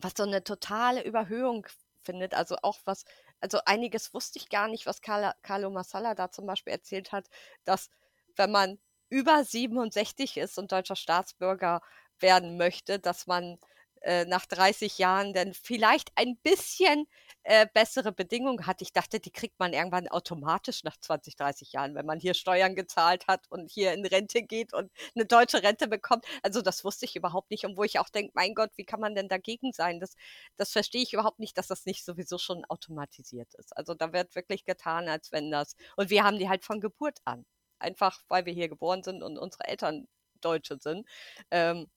was 0.00 0.14
so 0.16 0.24
eine 0.24 0.42
totale 0.44 1.04
Überhöhung 1.04 1.66
findet. 2.02 2.34
Also 2.34 2.56
auch 2.62 2.80
was, 2.84 3.04
also 3.40 3.60
einiges 3.64 4.12
wusste 4.14 4.38
ich 4.38 4.48
gar 4.48 4.68
nicht, 4.68 4.86
was 4.86 5.00
Carla, 5.02 5.34
Carlo 5.42 5.70
Massala 5.70 6.14
da 6.14 6.30
zum 6.30 6.46
Beispiel 6.46 6.72
erzählt 6.72 7.12
hat, 7.12 7.28
dass 7.64 7.90
wenn 8.36 8.50
man 8.50 8.78
über 9.08 9.44
67 9.44 10.38
ist 10.38 10.58
und 10.58 10.72
deutscher 10.72 10.96
Staatsbürger 10.96 11.82
werden 12.18 12.56
möchte, 12.56 12.98
dass 12.98 13.26
man 13.26 13.58
äh, 14.02 14.24
nach 14.24 14.46
30 14.46 14.98
Jahren 14.98 15.32
dann 15.32 15.54
vielleicht 15.54 16.12
ein 16.16 16.36
bisschen 16.38 17.06
äh, 17.44 17.66
bessere 17.72 18.12
Bedingungen 18.12 18.66
hat. 18.66 18.82
Ich 18.82 18.92
dachte, 18.92 19.20
die 19.20 19.30
kriegt 19.30 19.58
man 19.58 19.72
irgendwann 19.72 20.08
automatisch 20.08 20.84
nach 20.84 20.96
20, 20.96 21.36
30 21.36 21.72
Jahren, 21.72 21.94
wenn 21.94 22.06
man 22.06 22.20
hier 22.20 22.34
Steuern 22.34 22.74
gezahlt 22.74 23.26
hat 23.28 23.46
und 23.50 23.70
hier 23.70 23.92
in 23.92 24.04
Rente 24.04 24.42
geht 24.42 24.72
und 24.74 24.90
eine 25.14 25.26
deutsche 25.26 25.62
Rente 25.62 25.88
bekommt. 25.88 26.24
Also 26.42 26.62
das 26.62 26.84
wusste 26.84 27.04
ich 27.04 27.16
überhaupt 27.16 27.50
nicht. 27.50 27.64
Und 27.64 27.76
wo 27.76 27.84
ich 27.84 27.98
auch 27.98 28.08
denke, 28.08 28.32
mein 28.34 28.54
Gott, 28.54 28.70
wie 28.76 28.84
kann 28.84 29.00
man 29.00 29.14
denn 29.14 29.28
dagegen 29.28 29.72
sein? 29.72 30.00
Das, 30.00 30.14
das 30.56 30.72
verstehe 30.72 31.02
ich 31.02 31.12
überhaupt 31.12 31.38
nicht, 31.38 31.56
dass 31.58 31.68
das 31.68 31.86
nicht 31.86 32.04
sowieso 32.04 32.38
schon 32.38 32.64
automatisiert 32.66 33.54
ist. 33.54 33.76
Also 33.76 33.94
da 33.94 34.12
wird 34.12 34.34
wirklich 34.34 34.64
getan, 34.64 35.08
als 35.08 35.32
wenn 35.32 35.50
das. 35.50 35.76
Und 35.96 36.10
wir 36.10 36.24
haben 36.24 36.38
die 36.38 36.48
halt 36.48 36.64
von 36.64 36.80
Geburt 36.80 37.18
an. 37.24 37.44
Einfach, 37.78 38.22
weil 38.28 38.46
wir 38.46 38.52
hier 38.52 38.68
geboren 38.68 39.02
sind 39.02 39.22
und 39.22 39.38
unsere 39.38 39.64
Eltern 39.64 40.06
Deutsche 40.40 40.78
sind. 40.78 41.06
Ähm, 41.50 41.88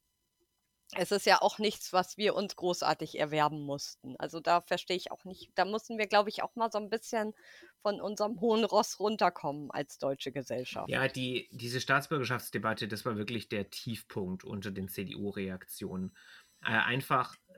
es 0.94 1.12
ist 1.12 1.26
ja 1.26 1.42
auch 1.42 1.60
nichts, 1.60 1.94
was 1.94 2.18
wir 2.18 2.36
uns 2.36 2.56
großartig 2.56 3.20
erwerben 3.20 3.62
mussten. 3.62 4.16
Also 4.18 4.40
da 4.40 4.62
verstehe 4.62 4.98
ich 4.98 5.12
auch 5.12 5.26
nicht. 5.26 5.52
Da 5.56 5.66
mussten 5.66 5.98
wir, 5.98 6.08
glaube 6.08 6.30
ich, 6.30 6.44
auch 6.44 6.56
mal 6.56 6.72
so 6.72 6.78
ein 6.78 6.90
bisschen 6.90 7.34
von 7.82 8.00
unserem 8.00 8.40
hohen 8.40 8.64
Ross 8.64 9.00
runterkommen 9.00 9.72
als 9.72 9.98
deutsche 9.98 10.32
Gesellschaft. 10.32 10.90
Ja, 10.90 11.08
die, 11.08 11.50
diese 11.52 11.82
Staatsbürgerschaftsdebatte, 11.82 12.88
das 12.88 13.06
war 13.06 13.18
wirklich 13.18 13.50
der 13.50 13.70
Tiefpunkt 13.70 14.44
unter 14.44 14.72
den 14.72 14.88
CDU-Reaktionen. 14.88 16.16
Äh, 16.62 16.68
einfach 16.68 17.36
äh, 17.48 17.54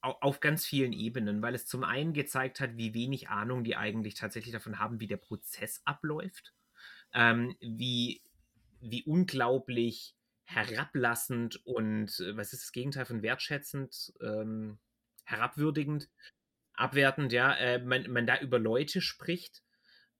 auf 0.00 0.40
ganz 0.40 0.64
vielen 0.64 0.92
Ebenen, 0.92 1.42
weil 1.42 1.54
es 1.54 1.66
zum 1.66 1.84
einen 1.84 2.12
gezeigt 2.12 2.60
hat, 2.60 2.76
wie 2.76 2.94
wenig 2.94 3.28
Ahnung 3.28 3.64
die 3.64 3.76
eigentlich 3.76 4.14
tatsächlich 4.14 4.52
davon 4.52 4.78
haben, 4.78 5.00
wie 5.00 5.08
der 5.08 5.16
Prozess 5.16 5.80
abläuft, 5.84 6.54
ähm, 7.12 7.56
wie, 7.60 8.22
wie 8.80 9.02
unglaublich 9.04 10.14
herablassend 10.48 11.64
und 11.66 12.20
äh, 12.20 12.36
was 12.36 12.54
ist 12.54 12.62
das 12.64 12.72
Gegenteil 12.72 13.04
von 13.04 13.22
wertschätzend, 13.22 14.14
ähm, 14.22 14.78
herabwürdigend, 15.24 16.08
abwertend, 16.72 17.32
ja, 17.32 17.54
äh, 17.54 17.78
man, 17.80 18.10
man 18.10 18.26
da 18.26 18.40
über 18.40 18.58
Leute 18.58 19.02
spricht, 19.02 19.62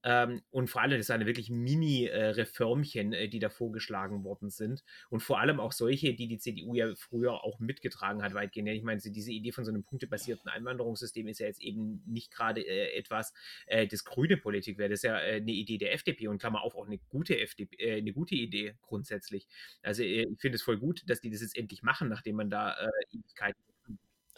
ähm, 0.04 0.42
und 0.50 0.70
vor 0.70 0.82
allem, 0.82 0.96
das 0.96 1.08
sind 1.08 1.26
wirklich 1.26 1.50
Mini-Reformchen, 1.50 3.12
äh, 3.12 3.28
die 3.28 3.40
da 3.40 3.50
vorgeschlagen 3.50 4.22
worden 4.22 4.48
sind. 4.50 4.84
Und 5.10 5.20
vor 5.20 5.40
allem 5.40 5.58
auch 5.58 5.72
solche, 5.72 6.14
die 6.14 6.28
die 6.28 6.38
CDU 6.38 6.74
ja 6.74 6.94
früher 6.94 7.44
auch 7.44 7.58
mitgetragen 7.58 8.22
hat, 8.22 8.34
weitgehend. 8.34 8.68
Ich 8.68 8.84
meine, 8.84 9.00
diese 9.00 9.32
Idee 9.32 9.52
von 9.52 9.64
so 9.64 9.70
einem 9.70 9.82
punktebasierten 9.82 10.48
Einwanderungssystem 10.48 11.26
ist 11.26 11.40
ja 11.40 11.46
jetzt 11.46 11.60
eben 11.60 12.02
nicht 12.06 12.30
gerade 12.30 12.60
äh, 12.60 12.96
etwas, 12.96 13.32
äh, 13.66 13.86
das 13.86 14.04
grüne 14.04 14.36
Politik 14.36 14.78
wäre. 14.78 14.88
Das 14.88 15.00
ist 15.00 15.04
ja 15.04 15.18
äh, 15.18 15.36
eine 15.36 15.52
Idee 15.52 15.78
der 15.78 15.92
FDP 15.92 16.28
und 16.28 16.38
Klammer 16.38 16.62
auf 16.62 16.76
auch 16.76 16.86
eine 16.86 16.98
gute 16.98 17.38
FDP, 17.38 17.76
äh, 17.76 17.96
eine 17.98 18.12
gute 18.12 18.36
Idee 18.36 18.74
grundsätzlich. 18.82 19.48
Also 19.82 20.02
äh, 20.02 20.26
ich 20.30 20.40
finde 20.40 20.56
es 20.56 20.62
voll 20.62 20.78
gut, 20.78 21.02
dass 21.08 21.20
die 21.20 21.30
das 21.30 21.40
jetzt 21.40 21.56
endlich 21.56 21.82
machen, 21.82 22.08
nachdem 22.08 22.36
man 22.36 22.50
da 22.50 22.76
Ewigkeiten. 23.10 23.60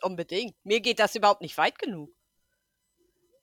Unbedingt. 0.03 0.55
Mir 0.65 0.81
geht 0.81 0.99
das 0.99 1.15
überhaupt 1.15 1.43
nicht 1.43 1.59
weit 1.59 1.79
genug 1.79 2.11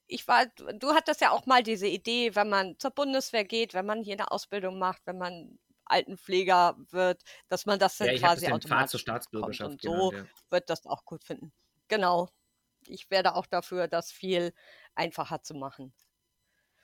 ich 0.07 0.27
war, 0.27 0.45
du 0.45 0.93
hattest 0.93 1.21
ja 1.21 1.31
auch 1.31 1.45
mal 1.45 1.63
diese 1.63 1.87
Idee, 1.87 2.35
wenn 2.35 2.49
man 2.49 2.79
zur 2.79 2.91
Bundeswehr 2.91 3.43
geht, 3.43 3.73
wenn 3.73 3.85
man 3.85 4.03
hier 4.03 4.13
eine 4.13 4.31
Ausbildung 4.31 4.79
macht, 4.79 5.01
wenn 5.05 5.17
man 5.17 5.59
Altenpfleger 5.85 6.75
wird, 6.91 7.21
dass 7.47 7.65
man 7.65 7.79
das 7.79 7.97
dann 7.97 8.07
ja, 8.07 8.17
quasi 8.17 8.45
das 8.45 8.53
automatisch 8.53 8.91
zur 8.91 8.99
Staatsbürgerschaft 8.99 9.71
und 9.71 9.81
so 9.81 10.11
ja. 10.13 10.25
wird 10.49 10.69
das 10.69 10.85
auch 10.85 11.05
gut 11.05 11.23
finden. 11.23 11.53
Genau. 11.87 12.29
Ich 12.85 13.09
werde 13.09 13.35
auch 13.35 13.45
dafür, 13.45 13.87
das 13.87 14.11
viel 14.11 14.53
einfacher 14.95 15.41
zu 15.43 15.53
machen. 15.53 15.93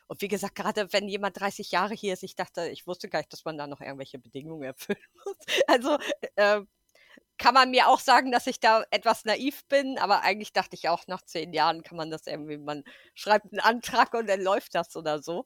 Und 0.08 0.22
wie 0.22 0.28
gesagt, 0.28 0.56
gerade 0.56 0.92
wenn 0.92 1.08
jemand 1.08 1.40
30 1.40 1.72
Jahre 1.72 1.94
hier 1.94 2.14
ist, 2.14 2.24
ich 2.24 2.36
dachte, 2.36 2.68
ich 2.70 2.88
wusste 2.88 3.10
gar 3.10 3.20
nicht, 3.20 3.32
dass 3.32 3.46
man 3.46 3.58
da 3.58 3.68
noch 3.68 3.82
irgendwelche 3.82 4.20
Bedingungen 4.20 4.64
erfüllen 4.64 5.00
muss. 5.26 5.38
Also 5.68 5.98
äh, 6.36 6.62
kann 7.44 7.54
man 7.54 7.72
mir 7.72 7.90
auch 7.90 8.00
sagen, 8.00 8.32
dass 8.32 8.48
ich 8.48 8.62
da 8.62 8.86
etwas 8.90 9.26
naiv 9.26 9.66
bin, 9.66 9.98
aber 9.98 10.22
eigentlich 10.22 10.54
dachte 10.54 10.78
ich 10.78 10.88
auch, 10.88 11.08
nach 11.08 11.22
zehn 11.24 11.52
Jahren 11.52 11.84
kann 11.84 11.98
man 11.98 12.10
das 12.10 12.26
irgendwie, 12.26 12.58
man 12.58 12.86
schreibt 13.16 13.52
einen 13.52 13.60
Antrag 13.60 14.14
und 14.14 14.30
dann 14.30 14.42
läuft 14.42 14.76
das 14.76 14.96
oder 14.96 15.22
so. 15.22 15.46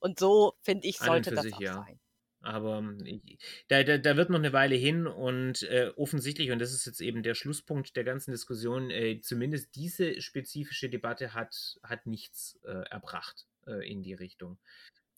Und 0.00 0.18
so, 0.18 0.52
finde 0.60 0.86
ich, 0.86 0.98
sollte 0.98 1.30
das 1.30 1.44
sich, 1.44 1.54
auch 1.54 1.60
ja. 1.62 1.74
sein. 1.76 1.98
Aber 2.42 2.76
ähm, 2.76 3.22
da, 3.68 3.82
da, 3.84 3.96
da, 3.96 4.18
wird 4.18 4.28
noch 4.28 4.38
eine 4.38 4.52
Weile 4.52 4.74
hin 4.74 5.06
und 5.06 5.62
äh, 5.62 5.92
offensichtlich, 5.96 6.50
und 6.50 6.58
das 6.58 6.74
ist 6.74 6.84
jetzt 6.84 7.00
eben 7.00 7.22
der 7.22 7.34
Schlusspunkt 7.34 7.96
der 7.96 8.04
ganzen 8.04 8.32
Diskussion, 8.32 8.90
äh, 8.90 9.18
zumindest 9.22 9.74
diese 9.76 10.20
spezifische 10.20 10.90
Debatte 10.90 11.32
hat, 11.32 11.78
hat 11.82 12.04
nichts 12.04 12.60
äh, 12.64 12.84
erbracht 12.90 13.46
äh, 13.66 13.90
in 13.90 14.02
die 14.02 14.12
Richtung. 14.12 14.58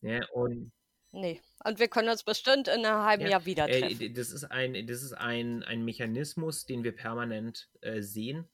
Ja, 0.03 0.25
und 0.31 0.71
Nee. 1.13 1.41
Und 1.65 1.79
wir 1.79 1.89
können 1.89 2.09
uns 2.09 2.23
bestimmt 2.23 2.69
in 2.69 2.85
einem 2.85 3.03
halben 3.05 3.25
ja, 3.25 3.31
Jahr 3.31 3.47
wieder 3.47 3.69
äh, 3.69 3.81
treffen. 3.81 4.03
Äh, 4.03 4.13
das 4.13 4.31
ist, 4.31 4.45
ein, 4.45 4.87
das 4.87 5.03
ist 5.03 5.13
ein, 5.13 5.63
ein 5.63 5.85
Mechanismus, 5.85 6.67
den 6.67 6.85
wir 6.85 6.93
permanent 6.93 7.69
äh, 7.81 8.03
sehen. 8.03 8.49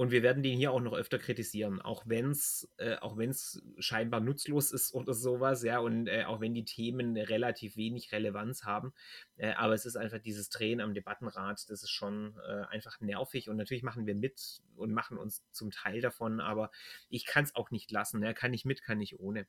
Und 0.00 0.12
wir 0.12 0.22
werden 0.22 0.42
den 0.42 0.56
hier 0.56 0.72
auch 0.72 0.80
noch 0.80 0.94
öfter 0.94 1.18
kritisieren, 1.18 1.82
auch 1.82 2.04
wenn 2.06 2.30
es 2.30 2.66
äh, 2.78 2.96
auch 3.00 3.18
wenn's 3.18 3.60
scheinbar 3.80 4.20
nutzlos 4.20 4.72
ist 4.72 4.94
oder 4.94 5.12
sowas, 5.12 5.62
ja, 5.62 5.78
und 5.78 6.06
äh, 6.06 6.24
auch 6.24 6.40
wenn 6.40 6.54
die 6.54 6.64
Themen 6.64 7.18
relativ 7.18 7.76
wenig 7.76 8.10
Relevanz 8.10 8.64
haben. 8.64 8.94
Äh, 9.36 9.52
aber 9.52 9.74
es 9.74 9.84
ist 9.84 9.96
einfach 9.96 10.18
dieses 10.18 10.48
Drehen 10.48 10.80
am 10.80 10.94
Debattenrad, 10.94 11.68
das 11.68 11.82
ist 11.82 11.90
schon 11.90 12.34
äh, 12.48 12.62
einfach 12.70 12.98
nervig. 13.02 13.50
Und 13.50 13.58
natürlich 13.58 13.82
machen 13.82 14.06
wir 14.06 14.14
mit 14.14 14.62
und 14.74 14.90
machen 14.90 15.18
uns 15.18 15.44
zum 15.50 15.70
Teil 15.70 16.00
davon, 16.00 16.40
aber 16.40 16.70
ich 17.10 17.26
kann 17.26 17.44
es 17.44 17.54
auch 17.54 17.70
nicht 17.70 17.90
lassen. 17.90 18.22
Ja, 18.22 18.32
kann 18.32 18.54
ich 18.54 18.64
mit, 18.64 18.82
kann 18.82 19.02
ich 19.02 19.20
ohne. 19.20 19.46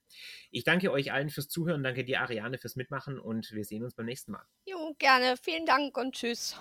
Ich 0.50 0.66
danke 0.66 0.92
euch 0.92 1.14
allen 1.14 1.30
fürs 1.30 1.48
Zuhören, 1.48 1.82
danke 1.82 2.04
dir, 2.04 2.20
Ariane, 2.20 2.58
fürs 2.58 2.76
Mitmachen 2.76 3.22
und 3.22 3.54
wir 3.54 3.64
sehen 3.64 3.86
uns 3.86 3.94
beim 3.94 4.06
nächsten 4.06 4.34
Mal. 4.34 4.44
Jo, 4.66 4.98
gerne. 5.00 5.38
Vielen 5.42 5.66
Dank 5.66 5.98
und 5.98 6.14
tschüss. 6.14 6.58